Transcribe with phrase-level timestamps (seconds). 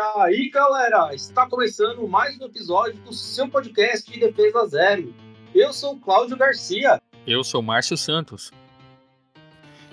[0.00, 5.14] E aí, galera, está começando mais um episódio do seu podcast de Defesa Zero.
[5.54, 7.02] Eu sou o Cláudio Garcia.
[7.26, 8.50] Eu sou o Márcio Santos.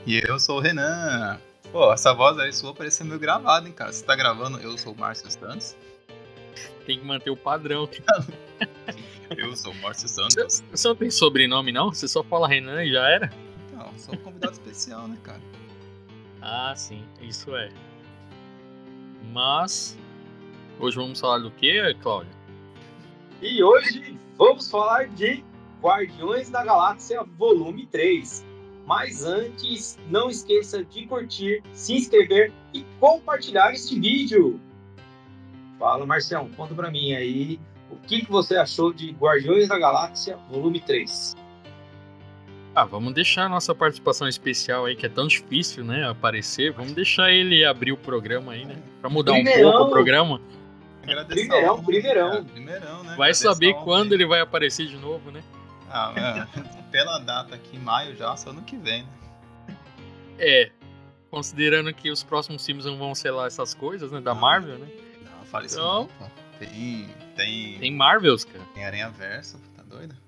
[0.05, 1.38] E eu sou o Renan.
[1.73, 3.91] Pô, essa voz aí sua parece meio gravada, hein, cara?
[3.91, 5.75] Você tá gravando Eu sou o Márcio Santos?
[6.85, 7.89] Tem que manter o padrão.
[9.37, 10.63] eu sou o Márcio Santos.
[10.71, 11.89] Você não tem sobrenome, não?
[11.89, 13.29] Você só fala Renan e já era?
[13.74, 15.42] Não, sou um convidado especial, né, cara?
[16.41, 17.70] Ah, sim, isso é.
[19.31, 19.98] Mas
[20.80, 22.31] hoje vamos falar do que, Cláudio?
[23.41, 25.43] E hoje vamos falar de
[25.81, 28.45] Guardiões da Galáxia Volume 3.
[28.85, 34.59] Mas antes, não esqueça de curtir, se inscrever e compartilhar este vídeo.
[35.77, 37.59] Fala, Marcião, conta pra mim aí
[37.91, 41.35] o que, que você achou de Guardiões da Galáxia Volume 3.
[42.77, 46.72] Ah, vamos deixar a nossa participação especial aí, que é tão difícil, né, aparecer.
[46.72, 48.76] Vamos deixar ele abrir o programa aí, né?
[49.02, 49.70] Pra mudar primeirão.
[49.70, 50.40] um pouco o programa.
[51.02, 52.34] Primeirão, primeirão.
[52.34, 53.16] É, primeirão, né?
[53.17, 55.42] Vai saber quando ele vai aparecer de novo, né?
[55.89, 56.61] Ah, é.
[56.92, 59.75] pela data aqui, maio já, só ano que vem, né?
[60.38, 60.69] É,
[61.31, 64.88] considerando que os próximos filmes não vão ser lá essas coisas, né, da Marvel, né?
[65.23, 67.80] Não, fale isso então, não, Tem, tem...
[67.80, 68.64] Tem Marvels, cara.
[68.75, 70.27] Tem Aranha Verso, tá doido?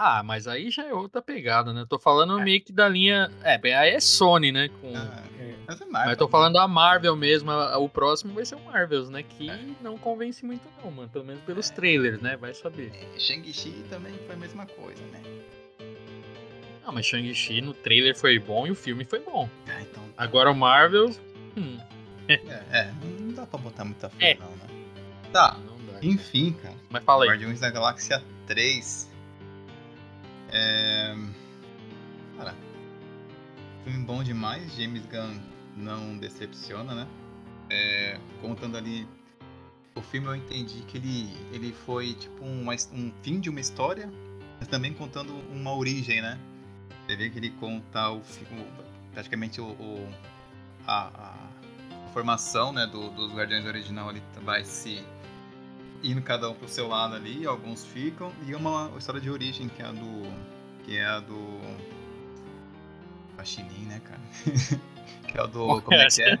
[0.00, 1.84] Ah, mas aí já é outra pegada, né?
[1.88, 2.44] tô falando é.
[2.44, 3.28] meio que da linha.
[3.42, 4.68] É, aí é Sony, né?
[4.80, 4.96] Com...
[4.96, 5.54] Ah, é.
[5.66, 7.50] Mas, é Marvel, mas tô falando da Marvel mesmo.
[7.50, 9.24] O próximo vai ser o Marvels, né?
[9.24, 9.58] Que é.
[9.82, 11.08] não convence muito, não, mano.
[11.08, 11.74] Pelo menos pelos é.
[11.74, 12.36] trailers, né?
[12.36, 12.92] Vai saber.
[12.94, 15.20] É, Shang-Chi também foi a mesma coisa, né?
[16.86, 19.48] Não, mas Shang-Chi no trailer foi bom e o filme foi bom.
[19.66, 20.04] Ah, então...
[20.04, 20.22] Tá.
[20.22, 21.10] Agora o Marvel.
[21.56, 21.76] Hum.
[22.28, 22.34] É,
[22.70, 24.86] é, não dá pra botar muita fé, não, né?
[25.32, 25.56] Tá.
[25.92, 26.76] Dá, Enfim, cara.
[26.88, 27.30] Mas fala aí.
[27.30, 29.08] Guardiões da Galáxia 3
[30.52, 31.14] é...
[32.36, 32.54] Cara,
[33.84, 34.74] filme bom demais.
[34.76, 35.38] James Gunn
[35.76, 37.06] não decepciona, né?
[37.70, 38.20] É...
[38.40, 39.06] Contando ali
[39.94, 44.08] o filme, eu entendi que ele, ele foi tipo um, um fim de uma história,
[44.58, 46.38] mas também contando uma origem, né?
[47.04, 48.22] Você vê que ele conta o,
[49.12, 50.08] praticamente o, o
[50.86, 55.04] a, a, formação né, do, dos Guardiões original ali vai se
[56.02, 59.82] indo cada um pro seu lado ali, alguns ficam, e uma história de origem, que
[59.82, 60.22] é a do.
[60.84, 61.60] Que é a do.
[63.36, 64.20] Faxinim, né, cara?
[65.28, 65.82] que é o do.
[65.82, 66.38] Como é que é?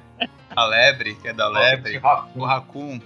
[0.54, 2.00] A lebre, que é da lebre.
[2.34, 3.00] O Raccoon.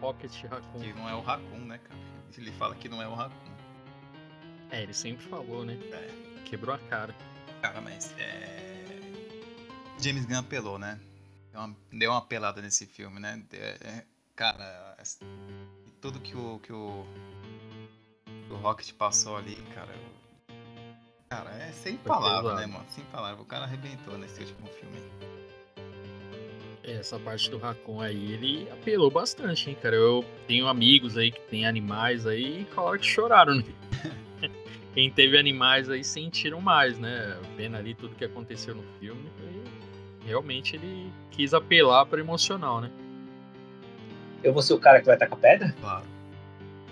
[0.00, 0.80] Pocket Raccoon.
[0.80, 2.00] Que não é o Raccoon, né, cara?
[2.36, 3.52] Ele fala que não é o Raccoon.
[4.70, 5.78] É, ele sempre falou, né?
[5.92, 6.42] É.
[6.44, 7.14] Quebrou a cara.
[7.62, 9.00] Cara, mas é.
[9.98, 11.00] James Gunn apelou, né?
[11.50, 13.42] Deu uma, deu uma pelada nesse filme, né?
[13.52, 14.04] É, é
[14.36, 14.94] Cara,
[15.98, 17.06] tudo que o, que o,
[18.26, 19.94] que o Rocket passou ali, cara.
[21.30, 22.84] Cara, é sem palavras, né, mano?
[22.90, 23.40] Sem palavras.
[23.40, 24.98] O cara arrebentou nesse último filme.
[26.84, 29.96] Essa parte do Raccoon aí, ele apelou bastante, hein, cara.
[29.96, 33.64] Eu tenho amigos aí que tem animais aí e falaram que choraram, né?
[34.92, 37.40] Quem teve animais aí sentiram mais, né?
[37.56, 39.32] Vendo ali tudo que aconteceu no filme.
[40.26, 42.90] Realmente ele quis apelar para emocional, né?
[44.42, 45.74] Eu vou ser o cara que vai tacar pedra?
[45.80, 46.04] Claro.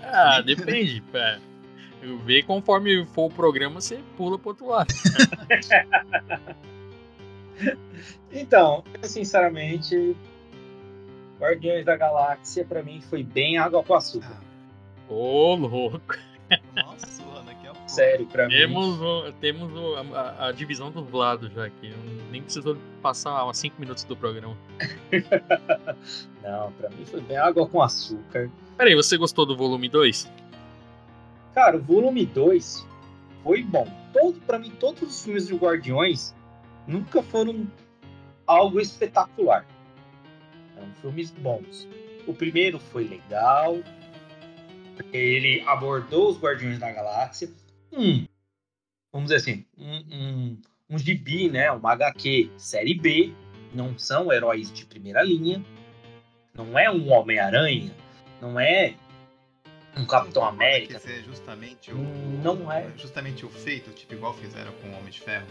[0.01, 1.03] Ah, depende.
[2.01, 4.93] Eu ver conforme for o programa, você pula pro outro lado.
[8.31, 10.15] então, eu, sinceramente,
[11.39, 14.37] Guardiões da Galáxia para mim foi bem água com açúcar.
[15.09, 16.17] Ô, oh, louco.
[17.95, 19.05] Sério, pra temos mim.
[19.05, 21.93] O, temos o, a, a, divisão dos lados já aqui.
[22.29, 24.57] Nem precisou passar uns 5 minutos do programa.
[26.43, 28.49] Não, pra mim foi bem água com açúcar.
[28.77, 30.29] Peraí, você gostou do volume 2?
[31.53, 32.85] Cara, o volume 2
[33.43, 33.87] foi bom.
[34.11, 36.35] Todo, pra mim, todos os filmes de Guardiões
[36.85, 37.65] nunca foram
[38.45, 39.65] algo espetacular.
[40.75, 41.87] Eram filmes bons.
[42.27, 43.77] O primeiro foi legal,
[45.13, 47.49] ele abordou os Guardiões da Galáxia.
[47.95, 48.27] Hum,
[49.11, 51.71] vamos dizer assim, um, um, um gibi, né?
[51.71, 53.33] Uma HQ série B.
[53.73, 55.63] Não são heróis de primeira linha.
[56.53, 57.93] Não é um Homem-Aranha.
[58.41, 58.95] Não é
[59.97, 60.97] um Capitão América.
[60.97, 62.89] Dizer, justamente o, não é.
[62.97, 65.47] Justamente o feito, tipo igual fizeram com o Homem de Ferro.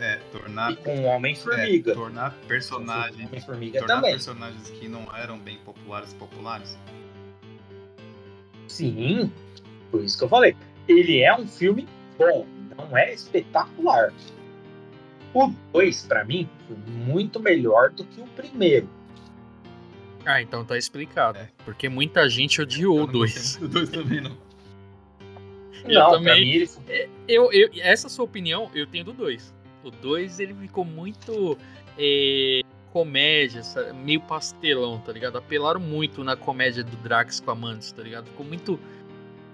[0.00, 1.90] É, tornar e com o Homem-Formiga.
[1.90, 3.26] É, tornar personagens.
[3.28, 4.12] Homem-Formiga tornar também.
[4.12, 6.78] personagens que não eram bem populares populares.
[8.68, 9.32] Sim,
[9.90, 10.56] por isso que eu falei.
[10.88, 11.86] Ele é um filme
[12.16, 12.46] bom,
[12.76, 14.12] não é espetacular.
[15.34, 18.88] O 2, para mim, foi muito melhor do que o primeiro.
[20.24, 21.38] Ah, então tá explicado.
[21.38, 21.48] É.
[21.64, 23.60] Porque muita gente odiou o 2.
[23.62, 24.36] O 2 também não.
[25.84, 26.40] Eu não, também.
[26.40, 26.70] Mim, ele...
[26.88, 29.54] É, eu, eu, essa sua opinião, eu tenho do 2.
[29.84, 31.56] O 2 ele ficou muito.
[31.98, 32.60] É,
[32.92, 33.62] comédia,
[33.94, 35.36] meio pastelão, tá ligado?
[35.36, 38.26] Apelaram muito na comédia do Drax com a Mantis, tá ligado?
[38.26, 38.78] Ficou muito.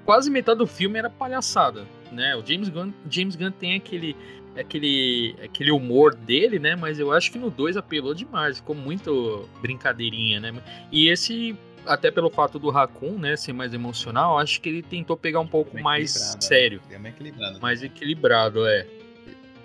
[0.04, 2.36] Quase metade do filme era palhaçada, né?
[2.36, 4.16] O James Gunn, James Gunn tem aquele,
[4.56, 6.76] aquele, aquele humor dele, né?
[6.76, 10.52] Mas eu acho que no 2 apelou demais, ficou muito brincadeirinha, né?
[10.92, 11.56] E esse
[11.86, 15.46] até pelo fato do Raccoon, né, ser mais emocional, acho que ele tentou pegar um
[15.46, 16.80] pouco mais sério.
[16.90, 17.60] É mais equilibrado.
[17.60, 18.86] Mais equilibrado, é.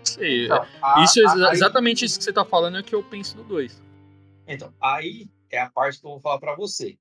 [0.04, 0.46] Sei.
[0.46, 2.08] Então, a, isso, a, exatamente aí...
[2.08, 3.82] isso que você tá falando é o que eu penso no 2.
[4.48, 6.98] Então, aí é a parte que eu vou falar para você.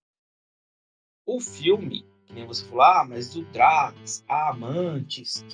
[1.26, 5.44] O filme, que nem você falou, ah, mas o Drax, a Amantes.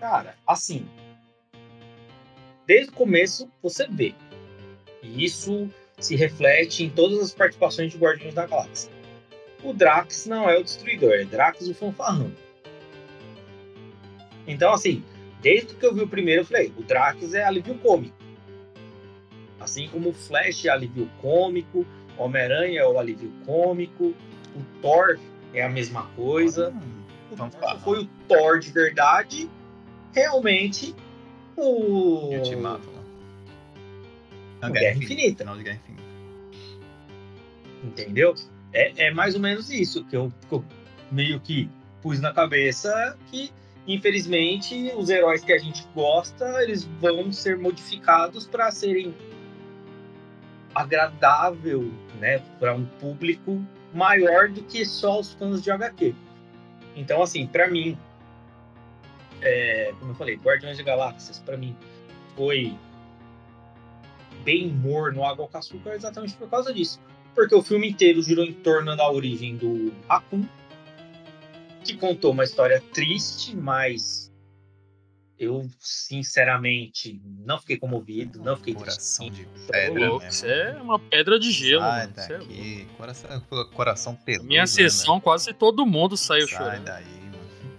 [0.00, 0.88] Cara, assim.
[2.66, 4.14] Desde o começo você vê.
[5.02, 5.68] E isso
[5.98, 8.94] se reflete em todas as participações de Guardiões da Galáxia
[9.64, 12.30] o Drax não é o destruidor, é Drax o fanfarrão.
[14.46, 15.02] Então, assim,
[15.40, 18.14] desde que eu vi o primeiro, eu falei, o Drax é alívio cômico.
[19.58, 21.86] Assim como o Flash é alívio cômico,
[22.18, 24.14] Homem-Aranha é o alívio cômico,
[24.54, 25.18] o Thor
[25.54, 26.70] é a mesma coisa.
[26.70, 27.50] Hum,
[27.82, 29.50] foi o Thor de verdade,
[30.12, 30.94] realmente
[31.56, 32.34] o.
[32.34, 33.02] Ultimato, né?
[34.60, 35.44] Guerra, Guerra Infinita.
[35.44, 36.04] Final de Guerra Infinita.
[37.84, 38.34] Entendeu?
[38.74, 40.64] é, é mais ou menos isso que eu, que eu
[41.10, 41.70] meio que
[42.02, 43.50] pus na cabeça que
[43.86, 49.14] infelizmente os heróis que a gente gosta eles vão ser modificados para serem
[50.74, 53.64] agradável né para um público
[53.94, 56.14] maior do que só os fãs de HQ
[56.96, 57.96] então assim para mim
[59.40, 61.76] é, como eu falei Guardiões de Galáxias para mim
[62.36, 62.76] foi
[64.44, 67.00] bem humor no água com açúcar exatamente por causa disso.
[67.34, 70.44] Porque o filme inteiro girou em torno da origem do Raccoon,
[71.82, 74.23] que contou uma história triste, mas
[75.38, 79.46] eu sinceramente não fiquei comovido, não fiquei coração triste.
[79.46, 82.14] de pedra, louco, Isso é uma pedra de gelo, Sai mano.
[82.16, 82.88] É daqui.
[82.90, 83.42] É coração,
[83.74, 84.46] coração peludo.
[84.46, 86.84] Minha né, sessão quase todo mundo saiu Sai chorando.
[86.84, 87.78] daí, mano.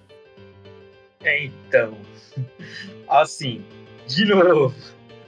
[1.23, 1.97] É, então,
[3.07, 3.65] assim,
[4.07, 4.75] de novo,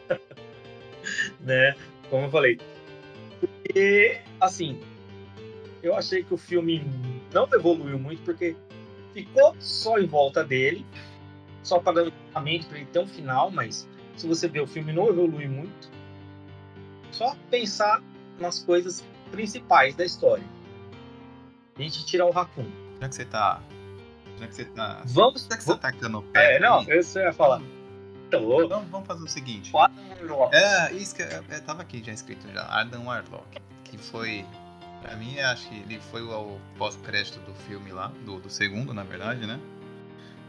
[1.39, 1.75] né?
[2.09, 2.59] Como eu falei,
[3.39, 4.79] porque, assim,
[5.81, 6.83] eu achei que o filme
[7.33, 8.55] não evoluiu muito, porque
[9.13, 10.85] ficou só em volta dele,
[11.67, 15.09] só pagando mente para ele ter um final, mas se você ver o filme não
[15.09, 15.89] evolui muito.
[17.11, 18.01] Só pensar
[18.39, 20.43] nas coisas principais da história.
[21.75, 22.65] A gente tirar o Raccoon.
[23.01, 23.61] Já que você tá.
[24.39, 25.01] Já que você tá.
[25.05, 25.47] Vamos.
[25.49, 26.55] Já que você tá tacando o pé.
[26.55, 27.61] É, não, aí, eu ia falar.
[28.27, 29.71] Então, então, vamos fazer o seguinte.
[30.51, 32.65] É, isso que é, é, tava aqui já escrito já.
[32.69, 33.61] Adam Warlock.
[33.83, 34.45] Que foi.
[35.01, 38.11] Pra mim, acho que ele foi o pós-crédito do filme lá.
[38.25, 39.59] Do, do segundo, na verdade, né?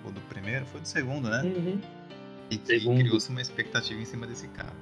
[0.05, 0.65] Ou do primeiro?
[0.67, 1.43] Foi do segundo, né?
[1.43, 1.81] Uhum.
[2.51, 4.73] E que criou-se uma expectativa em cima desse cara.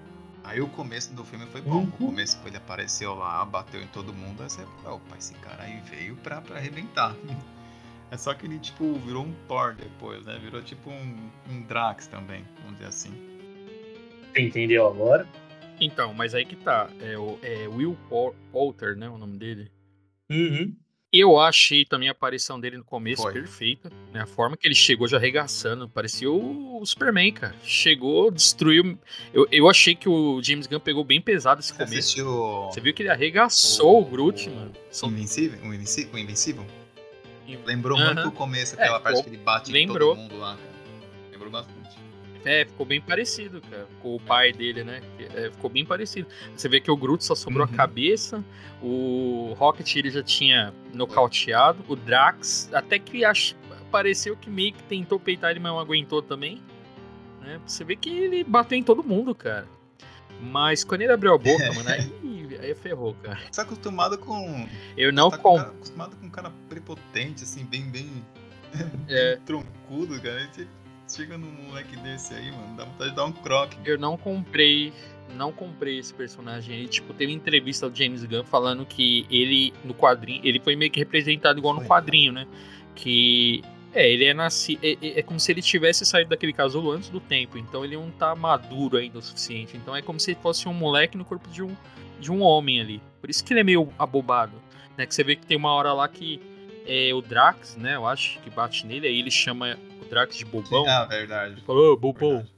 [0.45, 1.79] Aí o começo do filme foi bom.
[1.79, 1.85] Uhum.
[1.85, 4.43] O começo ele apareceu lá, bateu em todo mundo.
[4.43, 7.15] Aí você, opa, esse cara aí veio pra, pra arrebentar.
[8.09, 10.39] É só que ele, tipo, virou um Thor depois, né?
[10.39, 13.11] Virou tipo um, um Drax também, vamos dizer assim.
[14.33, 15.27] Você entendeu agora?
[15.81, 16.89] Então, mas aí que tá.
[17.01, 17.97] É, o, é Will
[18.53, 19.09] Poulter, né?
[19.09, 19.71] O nome dele.
[20.31, 20.77] Uhum.
[21.19, 23.33] Eu achei também a aparição dele no começo Foi.
[23.33, 23.91] perfeita.
[24.13, 24.21] Né?
[24.21, 25.89] A forma que ele chegou já arregaçando.
[25.89, 27.55] Parecia o, Superman, cara.
[27.63, 28.99] Chegou, destruiu.
[29.33, 31.99] Eu, eu achei que o James Gunn pegou bem pesado esse Você começo.
[31.99, 32.27] Assistiu...
[32.71, 34.73] Você viu que ele arregaçou o, o Groot, mano.
[34.91, 35.09] São...
[35.09, 35.59] Invencível?
[35.63, 36.13] O Invencível?
[36.13, 36.67] O Invencível?
[37.65, 40.15] Lembrou muito o começo, aquela é, parte que ele bate lembrou.
[40.15, 40.59] em todo mundo lá.
[41.31, 41.76] Lembrou bastante.
[42.47, 45.03] É, ficou bem parecido, cara, com o pai dele, né?
[45.35, 46.29] É, ficou bem parecido.
[46.57, 47.75] Você vê que o Groot só sobrou uhum.
[47.75, 48.45] a cabeça,
[48.81, 53.55] o Rocket ele já tinha nocauteado, o Drax, até que ach...
[53.91, 56.63] pareceu que meio que tentou peitar ele, mas não aguentou também.
[57.41, 57.61] Né?
[57.67, 59.67] Você vê que ele bateu em todo mundo, cara.
[60.41, 62.09] Mas quando ele abriu a boca, mano, aí
[62.63, 63.39] aí ferrou, cara.
[63.39, 64.69] Você tá acostumado com.
[64.97, 65.59] Eu não tá com...
[65.59, 68.25] acostumado com um cara prepotente, assim, bem, bem.
[69.09, 69.37] É.
[69.47, 70.49] troncudo, cara.
[71.09, 73.77] Chega num moleque desse aí, mano, dá vontade de dar um croque.
[73.85, 74.93] Eu não comprei.
[75.35, 76.89] Não comprei esse personagem aí.
[76.89, 81.01] Tipo, teve entrevista do James Gunn falando que ele, no quadrinho, ele foi meio que
[81.01, 82.47] representado igual no quadrinho, né?
[82.95, 84.79] Que é, ele é nascido.
[84.83, 87.59] É, é, é, como se ele tivesse saído daquele casulo antes do tempo.
[87.59, 89.77] Então ele não tá maduro ainda o suficiente.
[89.77, 91.75] Então é como se fosse um moleque no corpo de um,
[92.21, 93.03] de um homem ali.
[93.21, 94.53] Por isso que ele é meio abobado.
[94.97, 95.07] Né?
[95.07, 96.41] Que você vê que tem uma hora lá que
[96.87, 97.97] é o Drax, né?
[97.97, 100.87] Eu acho que bate nele, aí ele chama Drax de bobão.
[100.87, 101.55] Ah, verdade.
[101.55, 102.31] Ele falou, oh, bobão.
[102.31, 102.57] Verdade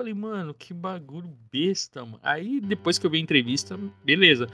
[0.00, 2.18] falei, mano, que bagulho besta, mano.
[2.22, 4.48] Aí depois que eu vi a entrevista, beleza.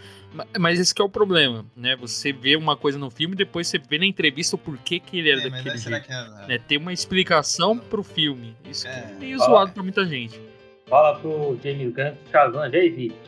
[0.59, 1.95] Mas esse é o problema, né?
[1.95, 5.19] Você vê uma coisa no filme e depois você vê na entrevista o porquê que
[5.21, 6.13] ele era é, daquele jeito.
[6.13, 6.59] É, né?
[6.59, 8.57] Tem uma explicação pro filme.
[8.69, 10.41] Isso é, é meio zoado pra muita gente.
[10.89, 13.19] Fala pro James Gunn, Shazam, já existe.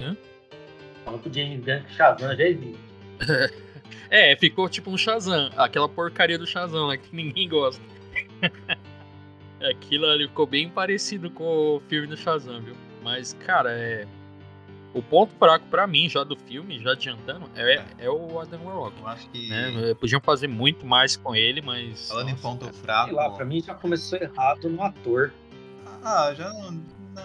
[0.00, 0.16] Hã?
[1.04, 2.80] Falando pro James Gunn que Shazam já existe.
[4.10, 7.82] É, ficou tipo um Shazam, aquela porcaria do Shazam lá que ninguém gosta.
[9.60, 12.74] Aquilo ali ficou bem parecido com o filme do Shazam, viu?
[13.02, 14.06] Mas, cara, é.
[14.92, 18.98] O ponto fraco pra mim, já do filme, já adiantando, é, é o Adam Warlock.
[18.98, 19.48] Eu acho que.
[19.48, 19.94] Né?
[19.94, 22.08] Podiam fazer muito mais com ele, mas.
[22.08, 22.72] Falando em nossa, ponto cara.
[22.72, 23.06] fraco.
[23.08, 25.32] Sei lá, pra mim já começou errado no ator.
[26.02, 26.82] Ah, já não.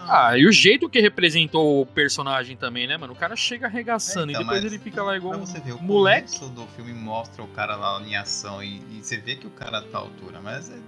[0.07, 3.13] Ah, e o jeito que representou o personagem também, né, mano?
[3.13, 5.81] O cara chega arregaçando É, então, e depois ele fica lá igual você um o
[5.83, 6.37] moleque.
[6.39, 9.51] começo do filme mostra o cara lá em ação e, e você vê que o
[9.51, 10.79] cara tá à altura, mas é-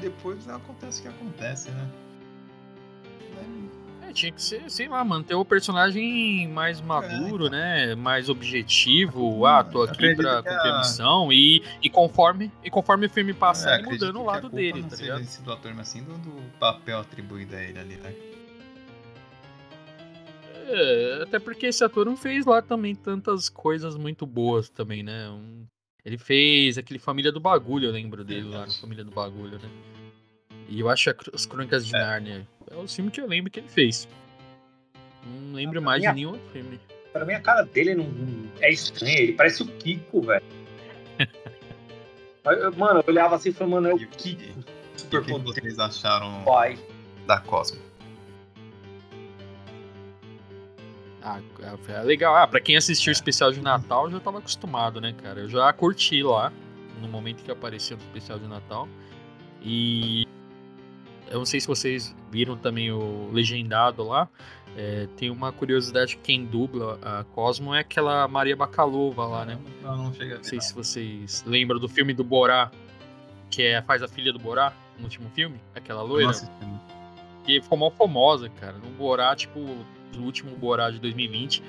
[0.00, 1.88] depois acontece o que acontece, né?
[3.36, 3.69] É,
[4.12, 7.58] tinha que ser, sei lá, manter o personagem mais maduro, então.
[7.58, 7.94] né?
[7.94, 9.44] Mais objetivo.
[9.46, 11.32] Ah, tô aqui Acredito pra cumprir a missão.
[11.32, 15.20] E, e, conforme, e conforme o filme passa, É, mudando o lado dele, tá ligado?
[15.20, 18.14] em si do ator, mas sim do, do papel atribuído a ele ali, né?
[20.72, 25.28] É, até porque esse ator não fez lá também tantas coisas muito boas também, né?
[25.30, 25.66] Um-
[26.04, 28.72] ele fez aquele Família do Bagulho, eu lembro dele lá no.
[28.72, 29.68] Família do Bagulho, né?
[30.68, 31.98] E eu acho as Crônicas de É.
[31.98, 34.08] Nárnia é o filme que eu lembro que ele fez.
[35.26, 36.80] Não lembro Ah, mais de minha- nenhum outro filme.
[37.12, 40.44] Pra mim a cara dele não, não- é estranha, ele parece o Kiko, velho.
[42.78, 44.40] Mano, eu olhava assim e falei, mano, é o Kiko.
[44.42, 44.54] E o
[44.94, 46.78] que Super que vocês acharam pai.
[47.26, 47.78] da Cosmo?
[51.22, 51.38] Ah,
[51.88, 52.34] é legal.
[52.34, 55.40] Ah, pra quem assistiu o especial de Natal, já tava acostumado, né, cara?
[55.40, 56.50] Eu já curti lá,
[57.00, 58.88] no momento que apareceu no especial de Natal.
[59.62, 60.26] E
[61.30, 64.28] eu não sei se vocês viram também o legendado lá.
[64.76, 69.58] É, tem uma curiosidade que quem dubla a Cosmo é aquela Maria Bakalova lá, né?
[69.82, 70.64] Não, não chega a Não sei não.
[70.64, 72.70] se vocês lembram do filme do Borá,
[73.50, 76.30] que é, faz a filha do Borá no último filme, aquela loira.
[76.60, 76.80] Não.
[77.44, 78.74] que ficou mal famosa, cara.
[78.74, 79.58] No Borá, tipo,
[80.14, 81.62] no último Borá de 2020,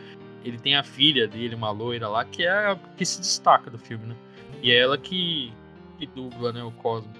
[0.44, 3.78] ele tem a filha dele, uma loira lá, que é a que se destaca do
[3.78, 4.16] filme, né?
[4.62, 5.52] E é ela que,
[5.98, 7.12] que dubla, né, o Cosmo.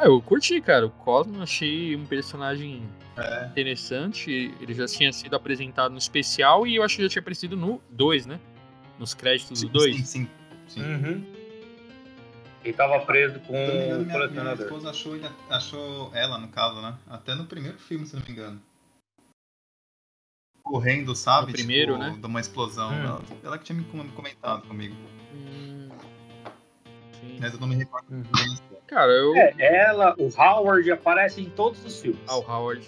[0.00, 0.86] Ah, eu curti, cara.
[0.86, 3.46] O Cosmo achei um personagem É.
[3.46, 4.54] interessante.
[4.60, 7.80] Ele já tinha sido apresentado no especial e eu acho que já tinha aparecido no
[7.90, 8.38] 2, né?
[8.98, 9.96] Nos créditos do 2.
[9.96, 10.28] Sim, sim.
[10.68, 10.82] sim.
[10.82, 11.24] Uhum.
[12.64, 14.66] Ele tava preso com engano, o minha, minha colecionador.
[14.66, 16.96] esposa achou, ele- achou ela, no caso, né?
[17.08, 18.60] Até no primeiro filme, se não me engano.
[20.62, 21.48] Correndo, sabe?
[21.48, 22.16] No primeiro, tipo, né?
[22.20, 22.90] De uma explosão.
[22.90, 23.02] Hum.
[23.04, 24.94] Ela, ela que tinha me com- comentado comigo.
[25.34, 25.88] Hum,
[27.20, 27.38] sim.
[27.40, 28.06] Mas eu não me recordo.
[28.12, 28.22] Uhum.
[28.88, 29.36] Cara, eu.
[29.36, 32.18] É, ela, o Howard aparece em todos os filmes.
[32.26, 32.84] Ah, o Howard.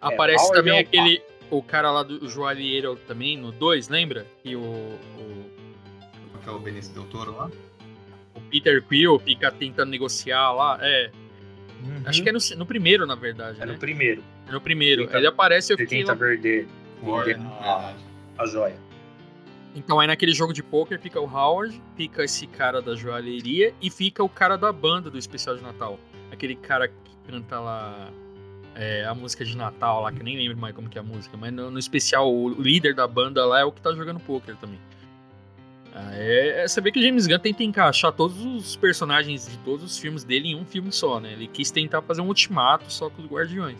[0.00, 1.22] Aparece Howard também é o aquele.
[1.50, 4.26] O cara lá do joalheiro também, no 2, lembra?
[4.44, 5.50] E o, o,
[6.42, 7.50] Que é o Benício Del Toro lá.
[8.34, 10.78] o Peter Quill fica tentando negociar lá.
[10.82, 11.10] É.
[11.82, 12.02] Uhum.
[12.04, 13.72] Acho que é no, no primeiro, na verdade, É né?
[13.72, 14.22] no primeiro.
[14.48, 15.04] É no primeiro.
[15.06, 16.18] Fica- Ele aparece eu Ele fiquei tenta lá.
[16.18, 16.66] perder
[17.02, 17.94] Warren, a,
[18.38, 18.74] a joia.
[19.78, 23.88] Então aí naquele jogo de poker fica o Howard, fica esse cara da joalheria e
[23.88, 26.00] fica o cara da banda do especial de Natal.
[26.32, 28.10] Aquele cara que canta lá
[28.74, 31.04] é, a música de Natal lá, que eu nem lembro mais como que é a
[31.04, 34.18] música, mas no, no especial o líder da banda lá é o que tá jogando
[34.18, 34.80] poker também.
[35.94, 39.84] Ah, é, é saber que o James Gunn tenta encaixar todos os personagens de todos
[39.84, 41.32] os filmes dele em um filme só, né?
[41.32, 43.78] Ele quis tentar fazer um ultimato só com os Guardiões.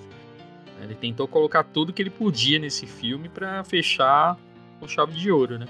[0.80, 4.38] Ele tentou colocar tudo que ele podia nesse filme pra fechar
[4.78, 5.66] com chave de ouro, né?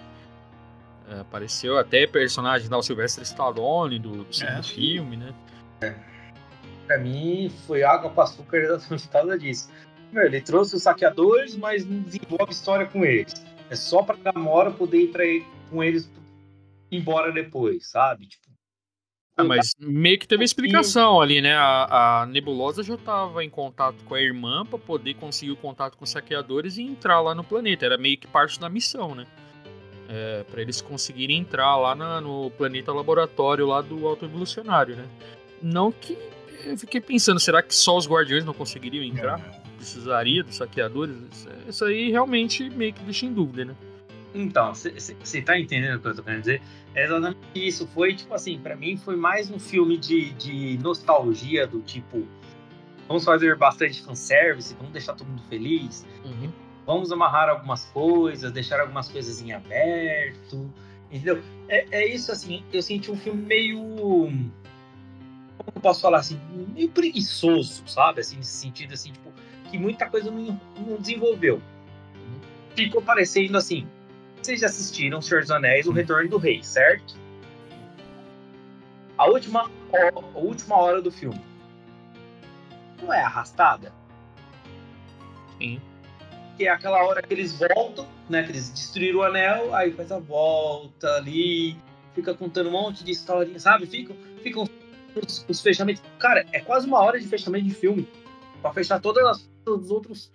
[1.11, 5.35] É, apareceu até personagem da Sylvester Stallone do, do segundo que- filme, né?
[6.87, 9.71] Pra mim, foi água com açúcar por causa disso.
[10.13, 13.35] Meu, ele trouxe os saqueadores, mas não desenvolve história com eles.
[13.71, 16.11] É só pra Gamora poder ir pra ele- com eles
[16.91, 18.27] embora depois, sabe?
[18.27, 18.49] Tipo,
[19.37, 21.55] Ah, mas meio que teve explicação ali, né?
[21.55, 25.97] A, a Nebulosa já tava em contato com a irmã pra poder conseguir o contato
[25.97, 27.85] com os saqueadores e entrar lá no planeta.
[27.87, 29.27] Era meio que parte da missão, né?
[30.09, 35.05] É, para eles conseguirem entrar lá na- no planeta laboratório lá do Alto Evolucionário, né?
[35.63, 36.17] Não que
[36.65, 39.39] eu fiquei pensando, será que só os Guardiões não conseguiriam entrar?
[39.77, 41.15] Precisaria dos saqueadores?
[41.69, 43.75] Isso- aí realmente meio que deixa em dúvida, né?
[44.35, 46.63] Então, você tá entendendo o que eu tô querendo dizer?
[46.95, 47.87] É exatamente isso.
[47.89, 52.27] Foi, tipo assim, pra mim foi mais um filme de, de nostalgia, do tipo,
[53.07, 56.51] vamos fazer bastante fanservice, vamos deixar todo mundo feliz, Uhum.
[56.89, 60.73] Vamos amarrar algumas coisas, deixar algumas coisas em aberto,
[61.11, 61.43] entendeu?
[61.69, 63.79] É, é isso, assim, eu senti um filme meio...
[65.59, 66.41] Como eu posso falar assim?
[66.73, 68.23] Meio preguiçoso, sabe?
[68.23, 69.31] Assim, nesse sentido, assim, tipo,
[69.71, 71.61] que muita coisa não, não desenvolveu.
[72.75, 73.87] Ficou parecendo assim,
[74.41, 75.93] vocês já assistiram Senhor dos Anéis, O.
[75.93, 77.19] Retorno do Rei, certo?
[79.19, 81.39] A última, a última hora do filme
[83.03, 83.93] não é arrastada?
[85.59, 85.83] Sim.
[86.59, 88.43] Porque é aquela hora que eles voltam, né?
[88.43, 91.77] Que eles destruíram o anel, aí faz a volta ali,
[92.17, 93.87] fica contando um monte de historinha, sabe?
[93.87, 94.69] Ficam, ficam
[95.15, 96.03] os, os, fechamentos.
[96.19, 98.09] Cara, é quase uma hora de fechamento de filme.
[98.61, 100.33] para fechar todas as, todos os outros.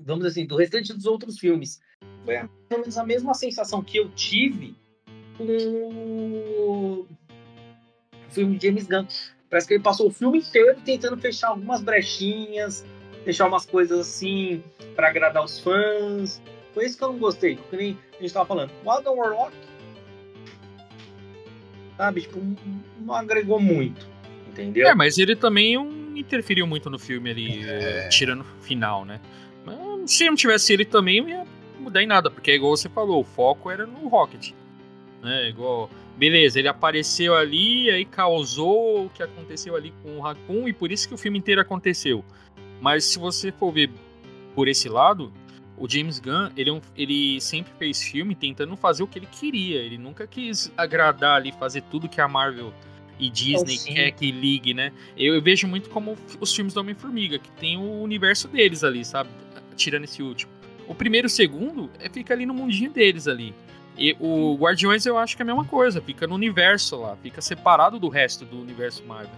[0.00, 1.80] Vamos dizer assim, do restante dos outros filmes.
[2.24, 4.74] Foi mais ou menos a mesma sensação que eu tive
[5.38, 7.06] com o
[8.30, 9.06] filme de James Gunn.
[9.48, 12.84] Parece que ele passou o filme inteiro tentando fechar algumas brechinhas,
[13.24, 14.62] deixar umas coisas assim
[14.94, 16.40] para agradar os fãs.
[16.74, 18.70] Foi isso que eu não gostei, que nem a gente tava falando.
[18.86, 19.52] Adam Warlock,
[21.96, 22.40] sabe, tipo,
[23.00, 24.06] não agregou muito,
[24.48, 24.88] entendeu?
[24.88, 28.08] É, mas ele também não interferiu muito no filme ali, é.
[28.08, 29.20] tirando o final, né?
[30.06, 31.46] Se não tivesse ele também, não ia
[31.78, 34.50] mudar em nada, porque é igual você falou, o foco era no Rocket.
[35.22, 35.48] Né?
[35.48, 40.72] Igual beleza, ele apareceu ali, aí causou o que aconteceu ali com o Raccoon, e
[40.72, 42.24] por isso que o filme inteiro aconteceu.
[42.82, 43.88] Mas se você for ver
[44.56, 45.32] por esse lado,
[45.78, 49.80] o James Gunn, ele, é ele sempre fez filme tentando fazer o que ele queria.
[49.80, 52.74] Ele nunca quis agradar ali, fazer tudo que a Marvel
[53.20, 54.92] e Disney oh, quer que ligue, né?
[55.16, 59.04] Eu, eu, vejo muito como os filmes do Homem-Formiga, que tem o universo deles ali,
[59.04, 59.30] sabe?
[59.76, 60.50] Tirando esse último.
[60.88, 63.54] O primeiro e o segundo é, fica ali no mundinho deles ali.
[63.96, 67.40] E o Guardiões eu acho que é a mesma coisa, fica no universo lá, fica
[67.40, 69.36] separado do resto do universo Marvel.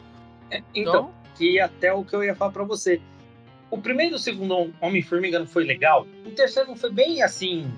[0.51, 3.03] É, então, então, que até o que eu ia falar para você.
[3.75, 6.07] O primeiro e o segundo Homem-Formiga não foi legal.
[6.25, 7.69] O terceiro não foi bem assim.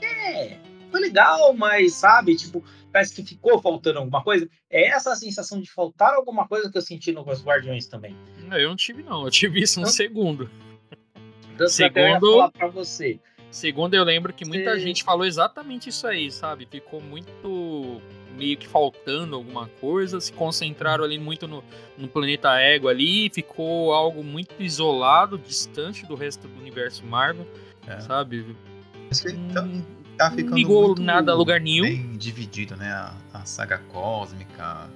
[0.00, 0.56] É,
[0.90, 4.48] foi legal, mas sabe, tipo, parece que ficou faltando alguma coisa.
[4.70, 8.16] É essa a sensação de faltar alguma coisa que eu senti no Guardiões também.
[8.48, 9.26] Não, eu não tive, não.
[9.26, 10.50] Eu tive isso no então, segundo.
[11.54, 11.98] Então, segundo.
[11.98, 13.20] Eu ia falar pra você.
[13.50, 16.64] Segundo, eu lembro que muita gente falou exatamente isso aí, sabe?
[16.64, 18.00] Ficou muito
[18.36, 21.64] meio que faltando alguma coisa, se concentraram ali muito no,
[21.96, 27.46] no planeta Ego ali, ficou algo muito isolado, distante do resto do universo Marvel,
[27.86, 28.00] é.
[28.00, 28.56] sabe?
[29.26, 29.84] Então,
[30.16, 31.84] tá ficando não ligou nada a lugar nenhum.
[31.84, 32.90] Bem dividido, né?
[32.90, 34.88] A, a saga cósmica,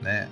[0.00, 0.28] né?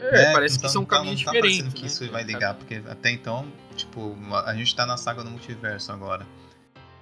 [0.00, 1.64] É, é parece então, que são tá, caminhos tá diferentes.
[1.64, 1.70] Né?
[1.74, 5.92] que isso vai ligar, porque até então, tipo, a gente tá na saga do multiverso
[5.92, 6.26] agora.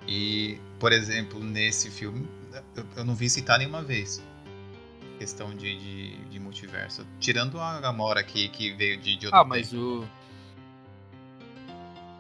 [0.07, 2.27] E, por exemplo, nesse filme,
[2.77, 4.23] eu, eu não vi citar nenhuma vez
[5.19, 7.05] questão de, de, de, multiverso.
[7.19, 9.83] Tirando a Gamora aqui, que veio de, de outro Ah, mas tempo.
[9.83, 10.09] o.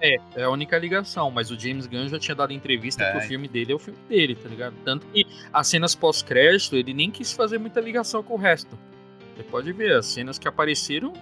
[0.01, 3.12] É, é a única ligação, mas o James Gunn já tinha dado entrevista é.
[3.12, 4.75] que o filme dele é o filme dele, tá ligado?
[4.85, 8.79] Tanto que as cenas pós-crédito, ele nem quis fazer muita ligação com o resto.
[9.35, 11.12] Você pode ver, as cenas que apareceram.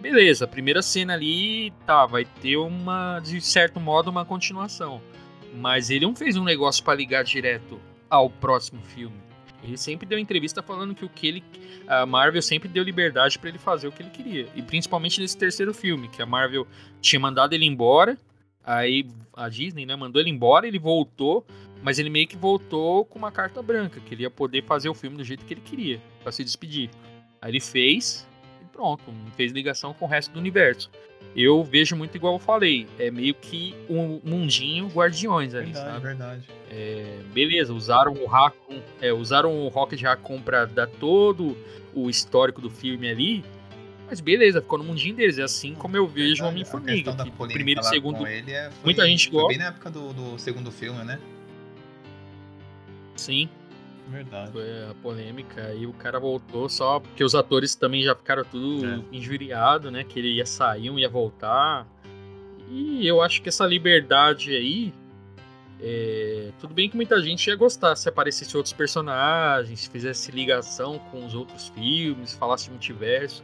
[0.00, 5.00] Beleza, a primeira cena ali, tá, vai ter uma, de certo modo, uma continuação.
[5.54, 9.16] Mas ele não fez um negócio para ligar direto ao próximo filme.
[9.62, 11.44] Ele sempre deu entrevista falando que o que ele.
[11.86, 14.48] A Marvel sempre deu liberdade para ele fazer o que ele queria.
[14.54, 16.66] E principalmente nesse terceiro filme, que a Marvel
[17.00, 18.16] tinha mandado ele embora.
[18.62, 21.46] Aí a Disney, né, mandou ele embora, ele voltou,
[21.82, 24.94] mas ele meio que voltou com uma carta branca, que ele ia poder fazer o
[24.94, 26.90] filme do jeito que ele queria, para se despedir.
[27.40, 28.26] Aí ele fez
[28.76, 30.90] pronto, não fez ligação com o resto do universo.
[31.34, 36.06] Eu vejo muito igual eu falei, é meio que um mundinho Guardiões ali, verdade, sabe?
[36.06, 36.48] Verdade.
[36.70, 41.56] É, beleza, usaram o Raccoon, é, usaram o Rocket Raccoon pra dar todo
[41.94, 43.44] o histórico do filme ali,
[44.08, 45.38] mas beleza, ficou no mundinho deles.
[45.38, 47.14] É assim como eu vejo o Homem-Formiga.
[47.48, 48.26] Primeiro e segundo.
[48.26, 49.48] É, foi, muita gente gosta.
[49.48, 51.18] bem na época do, do segundo filme, né?
[53.16, 53.48] Sim.
[54.08, 54.52] Verdade.
[54.52, 55.72] Foi a polêmica.
[55.74, 59.00] E o cara voltou só porque os atores também já ficaram tudo é.
[59.12, 60.04] injuriado, né?
[60.04, 61.86] Que ele ia sair, um ia voltar.
[62.70, 64.92] E eu acho que essa liberdade aí.
[65.80, 66.52] É...
[66.58, 71.26] Tudo bem que muita gente ia gostar se aparecesse outros personagens, se fizesse ligação com
[71.26, 73.42] os outros filmes, falasse multiverso.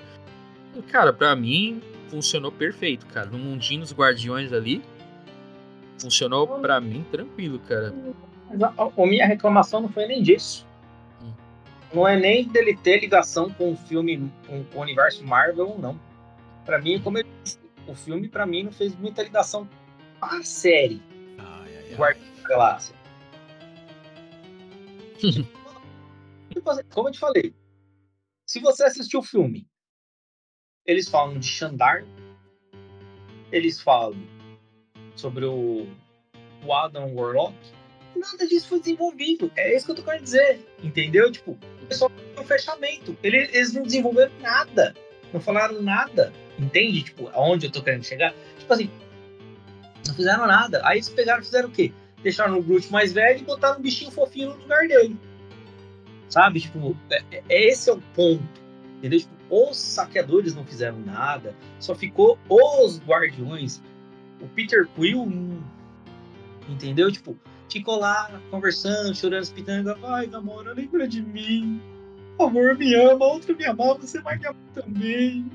[0.74, 3.26] E, cara, para mim funcionou perfeito, cara.
[3.26, 4.82] No mundinho dos Guardiões ali,
[5.98, 7.94] funcionou para mim tranquilo, cara.
[8.52, 10.66] Mas a, a, minha reclamação não foi nem disso.
[11.22, 11.32] Hum.
[11.94, 15.78] Não é nem dele ter ligação com o filme, com, com o universo Marvel ou
[15.78, 15.98] não.
[16.64, 19.68] Para mim, como eu disse, o filme para mim não fez muita ligação
[20.20, 21.02] com a série
[21.38, 22.94] ai, ai, Guardiões da Galáxia.
[26.52, 27.54] Tipo assim, como eu te falei,
[28.46, 29.66] se você assistiu o filme,
[30.84, 32.04] eles falam de Xandar,
[33.50, 34.18] eles falam
[35.16, 35.86] sobre o,
[36.64, 37.56] o Adam Warlock,
[38.18, 39.50] nada disso foi desenvolvido.
[39.56, 41.30] É isso que eu tô querendo dizer, entendeu?
[41.30, 43.16] Tipo, o pessoal o fechamento.
[43.22, 44.94] Eles não desenvolveram nada.
[45.32, 46.32] Não falaram nada.
[46.58, 47.02] Entende?
[47.02, 48.34] Tipo, aonde eu tô querendo chegar?
[48.58, 48.90] Tipo assim,
[50.06, 50.80] não fizeram nada.
[50.84, 51.92] Aí eles pegaram fizeram o quê?
[52.22, 55.16] Deixaram o Groot mais velho e botaram um bichinho fofinho no lugar dele.
[56.28, 56.60] Sabe?
[56.60, 58.62] Tipo, é, é esse é o ponto.
[58.98, 59.20] Entendeu?
[59.20, 61.54] Tipo, os saqueadores não fizeram nada.
[61.78, 63.82] Só ficou os guardiões
[64.42, 65.62] o Peter Quill,
[66.68, 67.10] entendeu?
[67.10, 67.38] Tipo,
[67.72, 71.80] ficou lá conversando, chorando, espitando, vai, Gamora, lembra de mim.
[72.36, 75.50] Por favor, me ama, outro me amar, você vai me amar também.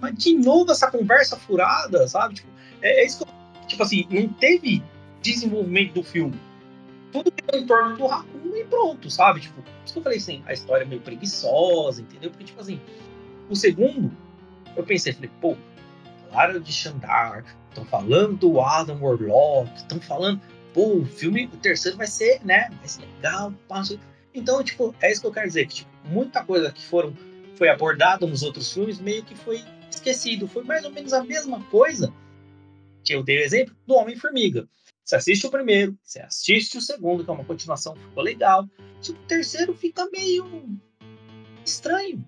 [0.00, 2.34] Mas de novo essa conversa furada, sabe?
[2.34, 2.48] Tipo,
[2.82, 3.36] é, é isso que eu,
[3.66, 4.82] Tipo assim, não teve
[5.20, 6.38] desenvolvimento do filme.
[7.12, 9.40] Tudo em torno do Raccoon e pronto, sabe?
[9.40, 12.30] Tipo, isso que eu falei assim, a história é meio preguiçosa, entendeu?
[12.30, 12.80] Porque, tipo assim,
[13.48, 14.12] o segundo,
[14.76, 15.56] eu pensei, falei, pô,
[16.30, 20.40] Clara de Xandar, estão falando do Adam Warlock, estão falando,
[20.76, 23.98] pô, o filme, o terceiro vai ser, né, mais legal, passo.
[24.34, 27.16] Então, tipo, é isso que eu quero dizer, que tipo, muita coisa que foram,
[27.54, 30.46] foi abordada nos outros filmes meio que foi esquecido.
[30.46, 32.12] Foi mais ou menos a mesma coisa
[33.02, 34.68] que eu dei o exemplo do Homem-Formiga.
[35.02, 38.68] Você assiste o primeiro, você assiste o segundo, que é uma continuação, ficou legal.
[39.00, 40.68] Tipo, o terceiro fica meio
[41.64, 42.22] estranho.